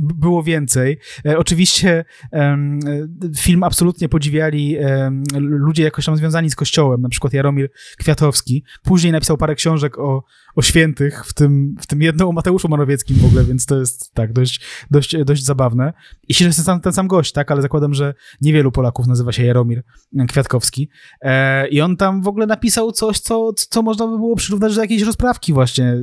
[0.00, 0.98] było więcej.
[1.26, 2.04] E, Oczywiście
[3.36, 4.76] film absolutnie podziwiali
[5.40, 8.64] ludzie jakoś tam związani z kościołem, na przykład Jaromir Kwiatowski.
[8.82, 10.24] Później napisał parę książek o,
[10.56, 14.14] o świętych, w tym, w tym jedną o Mateuszu Morawieckim w ogóle, więc to jest
[14.14, 14.60] tak, dość,
[14.90, 15.92] dość, dość zabawne.
[16.28, 19.06] I się, że jest ten sam, ten sam gość, tak, ale zakładam, że niewielu Polaków
[19.06, 19.82] nazywa się Jaromir
[20.28, 20.88] Kwiatkowski.
[21.20, 24.80] E, I on tam w ogóle napisał coś, co, co można by było przyrównać do
[24.80, 25.96] jakiejś rozprawki właśnie,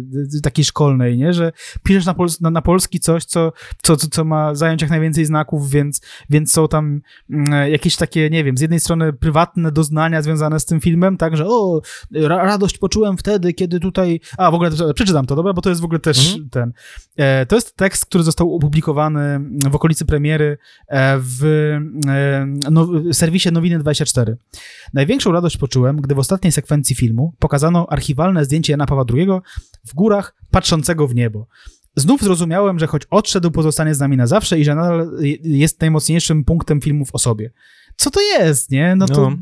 [0.43, 1.34] takiej szkolnej, nie?
[1.34, 1.51] Że
[1.84, 5.26] piszesz na, pols- na, na polski coś, co, co, co, co ma zająć jak najwięcej
[5.26, 10.21] znaków, więc, więc są tam mm, jakieś takie, nie wiem, z jednej strony prywatne doznania
[10.21, 11.81] związane z tym filmem, tak, że o,
[12.13, 14.19] ra radość poczułem wtedy, kiedy tutaj...
[14.40, 16.49] A, w ogóle przeczytam to, dobra, bo to jest w ogóle też Mhm.
[16.49, 16.74] ten...
[17.18, 19.40] E, to jest tekst, który został opublikowany
[19.72, 20.57] w okolicy premiery
[20.88, 21.44] e, w
[22.07, 24.34] e, no, serwisie Nowiny24.
[24.94, 29.28] Największą radość poczułem, gdy w ostatniej sekwencji filmu pokazano archiwalne zdjęcie Jana Pawła II
[29.88, 31.48] w górach patrzącego w niebo.
[31.95, 35.11] Znów zrozumiałem, że choć odszedł, pozostanie z nami na zawsze i że nadal
[35.44, 37.52] jest najmocniejszym punktem filmu w osobie.
[37.95, 38.95] Co to jest, nie?
[38.95, 39.30] No to...
[39.30, 39.38] No.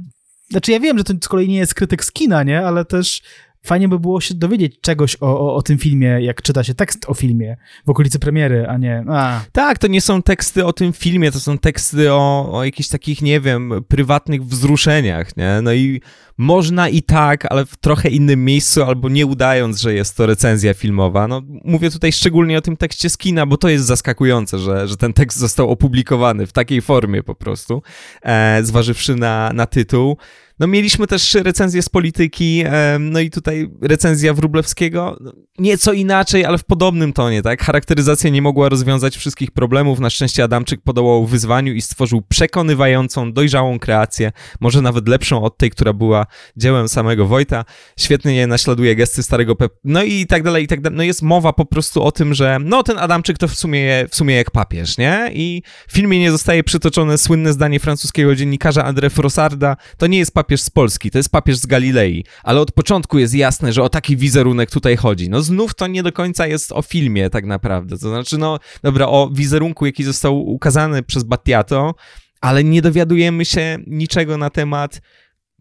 [0.49, 2.65] Znaczy ja wiem, że to z kolei nie jest krytyk z kina, nie?
[2.65, 3.21] Ale też
[3.67, 7.05] fajnie by było się dowiedzieć czegoś o, o, o tym filmie, jak czyta się tekst
[7.07, 9.03] o filmie w okolicy premiery, a nie...
[9.09, 12.89] A, Tak, to nie są teksty o tym filmie, to są teksty o, o jakichś
[12.89, 15.59] takich, nie wiem, prywatnych wzruszeniach, nie?
[15.61, 16.01] No i
[16.37, 20.73] można i tak, ale w trochę innym miejscu, albo nie udając, że jest to recenzja
[20.73, 21.27] filmowa.
[21.27, 24.97] No, mówię tutaj szczególnie o tym tekście z kina, bo to jest zaskakujące, że, że
[24.97, 27.81] ten tekst został opublikowany w takiej formie po prostu,
[28.21, 30.17] e, zważywszy na, na tytuł.
[30.59, 32.63] No mieliśmy też recenzję z polityki,
[32.99, 37.63] no i tutaj recenzja Wróblewskiego, no, nieco inaczej, ale w podobnym tonie, tak?
[37.63, 43.79] Charakteryzacja nie mogła rozwiązać wszystkich problemów, na szczęście Adamczyk podołał wyzwaniu i stworzył przekonywającą, dojrzałą
[43.79, 46.25] kreację, może nawet lepszą od tej, która była
[46.57, 47.65] dziełem samego Wojta.
[47.99, 49.73] Świetnie naśladuje gesty starego Pep...
[49.83, 50.97] No i tak dalej, i tak dalej.
[50.97, 54.15] No jest mowa po prostu o tym, że no ten Adamczyk to w sumie, w
[54.15, 55.29] sumie jak papież, nie?
[55.33, 60.33] I w filmie nie zostaje przytoczone słynne zdanie francuskiego dziennikarza André Frossarda, to nie jest
[60.33, 63.89] papież z Polski, to jest papież z Galilei, ale od początku jest jasne, że o
[63.89, 65.29] taki wizerunek tutaj chodzi.
[65.29, 69.07] No znów to nie do końca jest o filmie tak naprawdę, to znaczy no, dobra,
[69.07, 71.95] o wizerunku, jaki został ukazany przez Battiato,
[72.41, 75.01] ale nie dowiadujemy się niczego na temat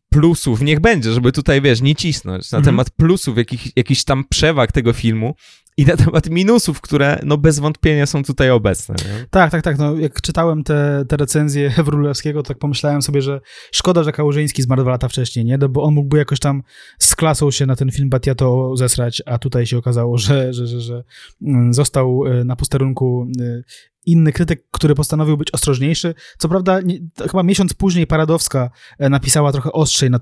[0.09, 2.65] plusów, niech będzie, żeby tutaj, wiesz, nie cisnąć, na mhm.
[2.65, 5.35] temat plusów, jakich, jakichś tam przewag tego filmu,
[5.77, 8.94] i na temat minusów, które no bez wątpienia są tutaj obecne.
[8.98, 9.27] Nie?
[9.31, 9.78] Tak, tak, tak.
[9.78, 13.40] No, jak czytałem te, te recenzje Wrólewskiego, to tak pomyślałem sobie, że
[13.73, 15.59] szkoda, że Kałużyński zmarł dwa lata wcześniej, nie?
[15.59, 16.62] No, bo on mógłby jakoś tam
[16.98, 20.81] z klasą się na ten film Batiato zesrać, a tutaj się okazało, że, że, że,
[20.81, 21.05] że
[21.43, 23.62] mm, został e, na posterunku e,
[24.07, 26.15] inny krytyk, który postanowił być ostrożniejszy.
[26.39, 26.99] Co prawda, nie,
[27.31, 30.20] chyba miesiąc później Paradowska e, napisała trochę ostrzej na,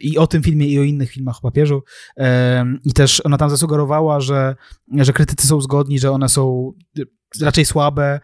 [0.00, 1.82] i o tym filmie, i o innych filmach o papieżu.
[2.84, 4.56] I też ona tam zasugerowała, że
[4.98, 6.72] że krytycy są zgodni, że one są
[7.40, 8.20] raczej słabe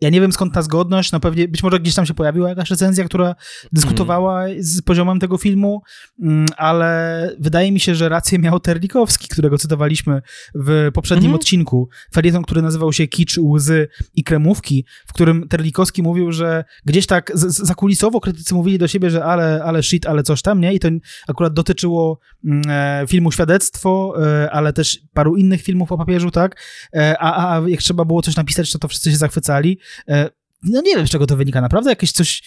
[0.00, 2.70] ja nie wiem skąd ta zgodność, no pewnie być może gdzieś tam się pojawiła jakaś
[2.70, 3.34] recenzja, która
[3.72, 4.62] dyskutowała mm.
[4.62, 5.82] z poziomem tego filmu,
[6.22, 10.22] mm, ale wydaje mi się, że rację miał Terlikowski, którego cytowaliśmy
[10.54, 11.36] w poprzednim mm.
[11.36, 11.88] odcinku.
[12.14, 17.32] Felieton, który nazywał się Kicz, Łzy i Kremówki, w którym Terlikowski mówił, że gdzieś tak
[17.34, 20.74] zakulisowo krytycy mówili do siebie, że ale, ale shit, ale coś tam, nie?
[20.74, 20.88] I to
[21.28, 26.62] akurat dotyczyło mm, e, filmu Świadectwo, e, ale też paru innych filmów o papieżu, tak?
[26.94, 29.78] E, a, a jak trzeba było coś napisać, to to wszyscy się zachwycali.
[30.08, 30.30] E,
[30.62, 31.60] no nie wiem, z czego to wynika.
[31.60, 32.42] Naprawdę jakieś coś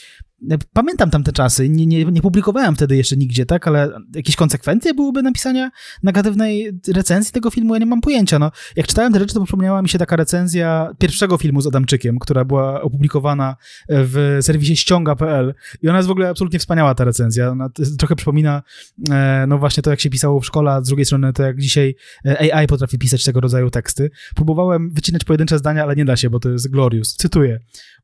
[0.74, 5.22] Pamiętam tamte czasy, nie, nie, nie, publikowałem wtedy jeszcze nigdzie, tak, ale jakieś konsekwencje byłyby
[5.22, 5.72] napisania
[6.04, 8.52] negatywnej recenzji tego filmu, ja nie mam pojęcia, no.
[8.76, 12.46] Jak czytałem te rzeczy, to przypomniała mi się taka recenzja pierwszego filmu z Adamczykiem, która
[12.46, 13.56] była opublikowana
[13.90, 18.64] w serwisie ściąga.pl i ona jest w ogóle absolutnie wspaniała, ta recenzja, ona trochę przypomina,
[19.12, 21.60] e, no właśnie to, jak się pisało w szkole, a z drugiej strony to, jak
[21.60, 21.96] dzisiaj
[22.26, 24.12] e, AI potrafi pisać tego rodzaju teksty.
[24.36, 27.16] Próbowałem wycinać pojedyncze zdania, ale nie da się, bo to jest glorious.
[27.16, 27.60] Cytuję.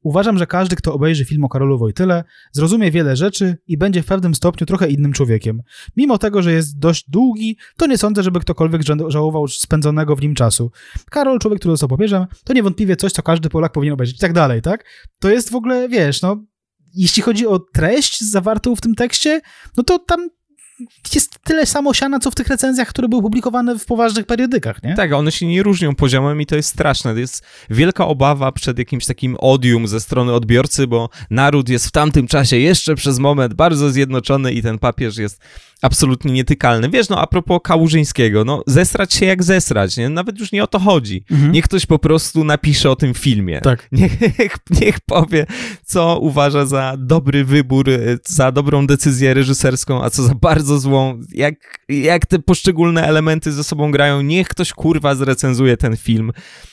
[0.06, 4.06] Uważam, że każdy, kto obejrzy film o Karolu Wojtyle, zrozumie wiele rzeczy i będzie w
[4.06, 5.62] pewnym stopniu trochę innym człowiekiem.
[5.98, 10.36] Mimo tego, że jest dość długi, to nie sądzę, żeby ktokolwiek żałował spędzonego w nim
[10.36, 10.72] czasu.
[11.10, 14.34] Karol, człowiek, który został papieżem, to niewątpliwie coś, co każdy Polak powinien obejrzeć i tak
[14.34, 14.86] dalej, tak?
[15.20, 16.44] To jest w ogóle, wiesz, no,
[16.94, 19.42] jeśli chodzi o treść zawartą w tym tekście,
[19.78, 20.30] no to tam
[21.16, 24.96] jest tyle samo siana, co w tych recenzjach, które były publikowane w poważnych periodykach, nie?
[24.96, 27.14] Tak, one się nie różnią poziomem i to jest straszne.
[27.14, 31.92] To jest wielka obawa przed jakimś takim odium ze strony odbiorcy, bo naród jest w
[31.92, 35.42] tamtym czasie jeszcze przez moment bardzo zjednoczony i ten papież jest
[35.82, 36.90] absolutnie nietykalny.
[36.90, 40.10] Wiesz, no a propos Kałużyńskiego, no zesrać się jak zesrać, nie?
[40.10, 41.24] Nawet już nie o to chodzi.
[41.32, 41.52] Mhm.
[41.52, 43.62] Niech ktoś po prostu napisze o tym filmie.
[43.62, 43.88] Tak.
[43.92, 44.12] Niech,
[44.82, 45.46] niech powie,
[45.86, 47.90] co uważa za dobry wybór,
[48.26, 51.20] za dobrą decyzję reżyserską, a co za bardzo złą.
[51.32, 54.22] Jak, jak te poszczególne elementy ze sobą grają.
[54.22, 56.32] Niech ktoś kurwa zrecenzuje ten film.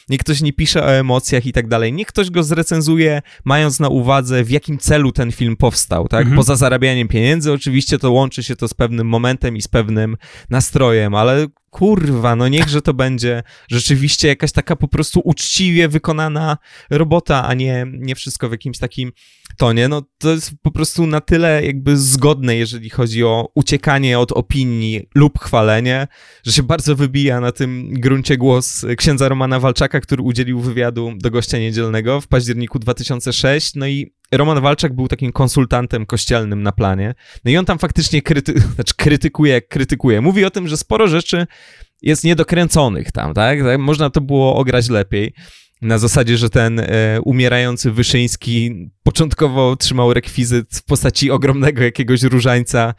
[0.08, 1.92] Niech ktoś nie pisze o emocjach i tak dalej.
[1.92, 6.20] Niech ktoś go zrecenzuje, mając na uwadze, w jakim celu ten film powstał, tak?
[6.20, 6.36] Mhm.
[6.36, 10.16] Poza zarabianiem pieniędzy, oczywiście to łączy się to z pewnym momentem i z pewnym
[10.50, 16.58] nastrojem, ale kurwa, no niechże to będzie rzeczywiście jakaś taka po prostu uczciwie wykonana
[16.90, 19.12] robota, a nie, nie wszystko w jakimś takim
[19.56, 19.88] tonie.
[19.88, 25.08] No to jest po prostu na tyle jakby zgodne, jeżeli chodzi o uciekanie od opinii
[25.14, 26.06] lub chwalenie,
[26.44, 31.30] że się bardzo wybija na tym gruncie głos księdza Romana Walczaka, który udzielił wywiadu do
[31.30, 37.14] gościa niedzielnego w październiku 2006, no i Roman Walczak był takim konsultantem kościelnym na planie.
[37.44, 40.20] No i on tam faktycznie kryty znaczy krytykuje, jak krytykuje.
[40.20, 41.46] Mówi o tym, że sporo rzeczy
[42.02, 43.62] jest niedokręconych tam, tak?
[43.62, 43.78] tak?
[43.78, 45.34] Można to było ograć lepiej.
[45.82, 52.94] Na zasadzie, że ten e, umierający Wyszyński początkowo trzymał rekwizyt w postaci ogromnego jakiegoś różańca,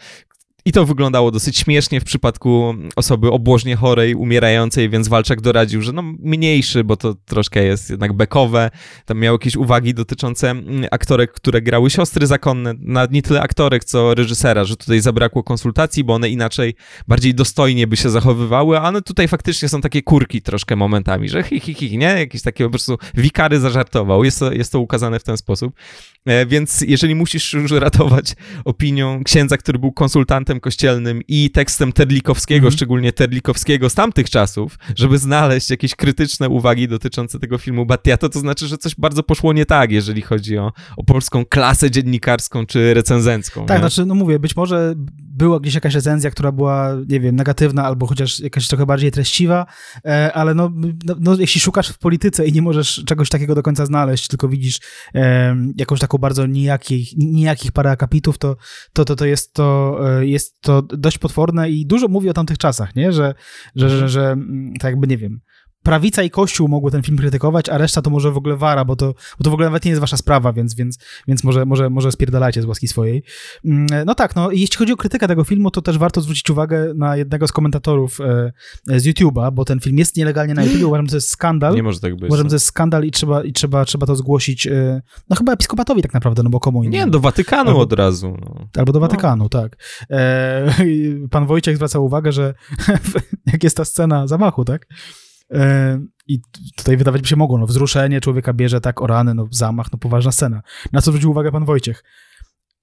[0.65, 5.91] i to wyglądało dosyć śmiesznie w przypadku osoby obłożnie chorej, umierającej, więc Walczak doradził, że
[5.91, 8.71] no mniejszy, bo to troszkę jest jednak bekowe.
[9.05, 13.83] Tam miał jakieś uwagi dotyczące mm, aktorek, które grały siostry zakonne, nawet nie tyle aktorek,
[13.83, 16.75] co reżysera, że tutaj zabrakło konsultacji, bo one inaczej,
[17.07, 21.43] bardziej dostojnie by się zachowywały, a one tutaj faktycznie są takie kurki troszkę momentami, że
[21.43, 22.05] hi, hi, hi, nie?
[22.05, 24.23] Jakieś takie po prostu wikary zażartował.
[24.23, 25.73] Jest to, jest to ukazane w ten sposób.
[26.25, 28.35] E, więc jeżeli musisz już ratować
[28.65, 32.71] opinią księdza, który był konsultantem kościelnym i tekstem Terlikowskiego, Mhm.
[32.71, 38.39] szczególnie Terlikowskiego z tamtych czasów, żeby znaleźć jakieś krytyczne uwagi dotyczące tego filmu Battiato, to
[38.39, 42.93] znaczy, że coś bardzo poszło nie tak, jeżeli chodzi o, o polską klasę dziennikarską czy
[42.93, 43.65] recenzencką.
[43.65, 43.81] Tak, nie?
[43.81, 48.07] znaczy, no mówię, być może była gdzieś jakaś recenzja, która była, nie wiem, negatywna albo
[48.07, 49.65] chociaż jakaś trochę bardziej treściwa,
[50.05, 50.71] e, ale no,
[51.05, 54.47] no, no jeśli szukasz w polityce i nie możesz czegoś takiego do końca znaleźć, tylko
[54.49, 54.79] widzisz
[55.77, 58.55] jakąś taką bardzo nijakich, nijakich parę akapitów, to,
[58.93, 62.57] to, to, to, jest, to e, jest to dość potworne i dużo mówi o tamtych
[62.57, 63.11] czasach, nie?
[63.11, 63.33] Że,
[63.75, 65.41] że, że, że mm, tak jakby, nie wiem,
[65.83, 68.95] prawica i kościół mogły ten film krytykować, a reszta to może w ogóle wara, bo
[68.95, 70.97] to, bo to w ogóle nawet nie jest wasza sprawa, więc, więc,
[71.27, 73.23] więc może, może, może spierdalajcie z łaski swojej.
[73.65, 76.49] Mm, No tak, no i jeśli chodzi o krytykę tego filmu, to też warto zwrócić
[76.49, 78.51] uwagę na jednego z komentatorów e,
[78.99, 81.75] z YouTube'a, bo ten film jest nielegalnie na YouTube, uważam, że to jest skandal.
[81.75, 82.23] Nie może tak być.
[82.23, 82.49] Uważam, no.
[82.49, 86.01] że to jest skandal i trzeba, i trzeba, trzeba to zgłosić, e, no chyba episkopatowi
[86.01, 87.05] tak naprawdę, no bo komu innemu.
[87.05, 88.37] Nie, do Watykanu Albo- od razu.
[88.41, 88.67] No.
[88.77, 89.77] Albo do Watykanu, tak.
[90.11, 90.73] E,
[91.31, 92.53] pan Wojciech zwraca uwagę, że
[93.53, 94.87] jak jest ta scena zamachu, tak?
[95.51, 96.39] E, I
[96.77, 99.99] tutaj wydawać by się mogło, no wzruszenie człowieka bierze, tak, o rany, no zamach, no
[99.99, 100.61] poważna scena.
[100.93, 102.03] Na co zwrócił uwagę pan Wojciech?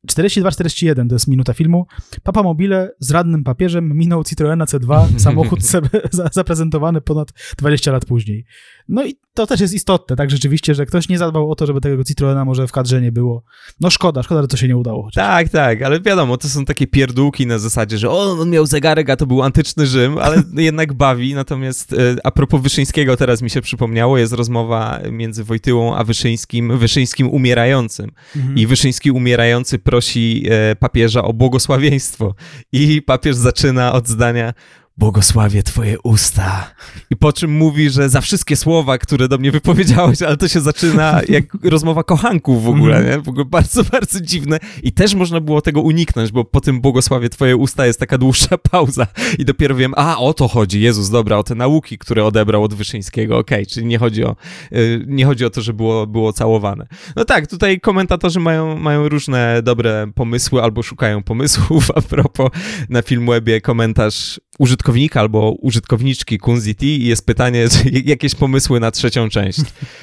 [0.08, 1.86] 42-41 to jest minuta filmu.
[2.22, 5.60] Papa Mobile z radnym papieżem minął Citroena C2, samochód
[6.32, 7.28] zaprezentowany ponad
[7.58, 8.44] 20 lat później.
[8.90, 11.80] No i to też jest istotne, tak rzeczywiście, że ktoś nie zadbał o to, żeby
[11.80, 13.42] tego Citroena może w kadrze nie było.
[13.80, 15.02] No szkoda, szkoda, że to się nie udało.
[15.02, 15.24] chociaż.
[15.24, 19.10] Tak, tak, ale wiadomo, to są takie pierdółki na zasadzie, że o, on miał zegarek,
[19.10, 21.34] a to był antyczny Rzym, ale jednak bawi.
[21.34, 26.78] Natomiast e, a propos Wyszyńskiego, teraz mi się przypomniało, jest rozmowa między Wojtyłą a Wyszyńskim,
[26.78, 28.10] Wyszyńskim umierającym.
[28.36, 28.56] Mhm.
[28.56, 32.34] I Wyszyński umierający prosi e, papieża o błogosławieństwo.
[32.72, 34.54] I papież zaczyna od zdania
[34.96, 36.74] błogosławię twoje usta.
[37.10, 40.60] I po czym mówi, że za wszystkie słowa, które do mnie wypowiedziałeś, ale to się
[40.60, 43.16] zaczyna jak rozmowa kochanków w ogóle, Mhm.
[43.16, 43.24] nie?
[43.24, 44.58] W ogóle bardzo, bardzo dziwne.
[44.82, 48.58] I też można było tego uniknąć, bo po tym błogosławie twoje usta jest taka dłuższa
[48.70, 49.06] pauza
[49.38, 52.74] i dopiero wiem, a o to chodzi, Jezus, dobra, o te nauki, które odebrał od
[52.74, 54.36] Wyszyńskiego, okej, czyli nie chodzi o,
[54.72, 56.86] y, nie chodzi o to, że było, było całowane.
[57.16, 61.90] No tak, tutaj komentatorzy mają, mają różne dobre pomysły albo szukają pomysłów.
[61.96, 62.50] A propos
[62.88, 67.66] na Filmwebie komentarz użytkownika albo użytkowniczki Kunziti i jest pytanie,
[68.04, 69.60] jakieś pomysły na trzecią część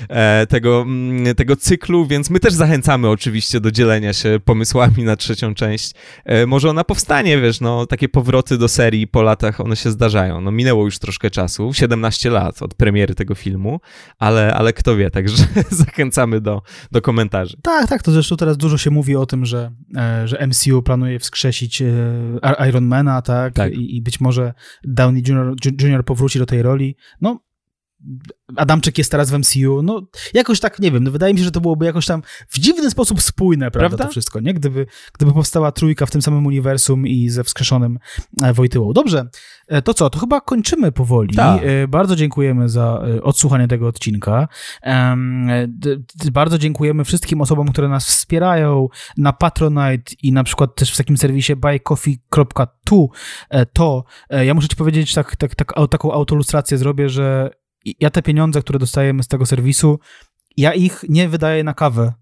[0.09, 5.15] e, tego, mm, tego cyklu, więc my też zachęcamy oczywiście do dzielenia się pomysłami na
[5.15, 5.91] trzecią część.
[6.25, 10.41] E, może ona powstanie, wiesz, no takie powroty do serii po latach, one się zdarzają.
[10.41, 13.79] No minęło już troszkę czasu, 17 lat od premiery tego filmu,
[14.19, 15.47] ale, ale kto wie, także
[15.85, 16.61] zachęcamy do,
[16.91, 17.57] do komentarzy.
[17.61, 21.19] Tak, tak, to zresztą teraz dużo się mówi o tym, że, e, że MCU planuje
[21.19, 21.83] wskrzesić
[22.69, 23.73] Ironmana, tak, Tak.
[23.73, 24.53] I, i być może
[24.83, 25.23] Downey
[25.79, 26.95] Jr., powróci do tej roli.
[27.21, 27.39] No,
[28.55, 30.01] Adamczyk jest teraz w MCU, no
[30.33, 32.91] jakoś tak, nie wiem, no, wydaje mi się, że to byłoby jakoś tam w dziwny
[32.91, 34.05] sposób spójne, prawda, Prawda?
[34.05, 34.53] to wszystko, nie?
[34.53, 37.99] Gdyby, gdyby powstała trójka w tym samym uniwersum i ze wskrzeszonym
[38.43, 38.93] e, Wojtyłą.
[38.93, 39.25] Dobrze,
[39.67, 41.35] e, to co, to chyba kończymy powoli.
[41.35, 41.61] Tak.
[41.63, 44.47] E, Bardzo dziękujemy za odsłuchanie tego odcinka.
[46.31, 51.17] Bardzo dziękujemy wszystkim osobom, które nas wspierają na Patronite i na przykład też w takim
[51.17, 53.09] serwisie buycoffee.tu.
[53.73, 57.49] To ja muszę ci powiedzieć, tak, tak, tak, taką autolustrację zrobię, że
[57.99, 59.99] ja te pieniądze, które dostajemy z tego serwisu,
[60.57, 62.13] ja ich nie wydaję na kawę.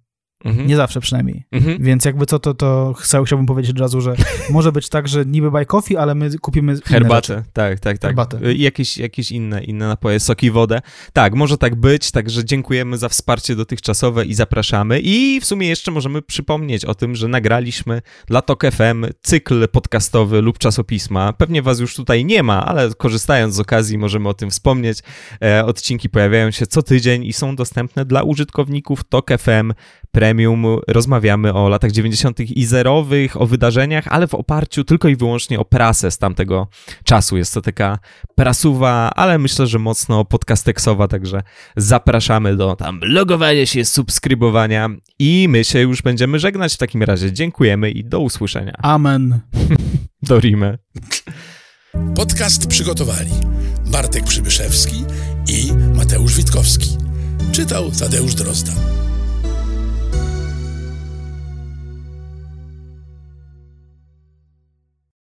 [0.43, 0.67] Mhm.
[0.67, 1.45] Nie zawsze przynajmniej.
[1.51, 1.83] Mhm.
[1.83, 4.15] Więc jakby co, to, to chcę, chciałbym powiedzieć od razu, że
[4.49, 6.75] może być tak, że niby buy coffee, ale my kupimy.
[6.85, 8.09] Herbatę, tak, tak, tak.
[8.09, 8.53] Herbatę.
[8.53, 10.81] I jakieś, jakieś inne, inne napoje, soki, wodę.
[11.13, 14.99] Tak, może tak być, także dziękujemy za wsparcie dotychczasowe i zapraszamy.
[14.99, 20.41] I w sumie jeszcze możemy przypomnieć o tym, że nagraliśmy dla TOK FM cykl podcastowy
[20.41, 21.33] lub czasopisma.
[21.33, 24.99] Pewnie was już tutaj nie ma, ale korzystając z okazji możemy o tym wspomnieć.
[25.43, 29.73] E, odcinki pojawiają się co tydzień i są dostępne dla użytkowników TOK FM
[30.25, 30.65] Premium.
[30.87, 32.39] Rozmawiamy o latach 90.
[32.39, 36.67] i zerowych, o wydarzeniach, ale w oparciu tylko i wyłącznie o prasę z tamtego
[37.03, 37.37] czasu.
[37.37, 37.99] Jest to taka
[38.35, 41.43] prasuwa, ale myślę, że mocno podcasteksowa, także
[41.77, 44.89] zapraszamy do tam logowania się, subskrybowania
[45.19, 47.33] i my się już będziemy żegnać w takim razie.
[47.33, 48.73] Dziękujemy i do usłyszenia.
[48.77, 49.39] Amen.
[50.29, 50.77] Do Rimy.
[52.15, 53.31] Podcast przygotowali
[53.91, 55.03] Bartek Przybyszewski
[55.47, 56.97] i Mateusz Witkowski.
[57.51, 59.04] Czytał Tadeusz Drozda.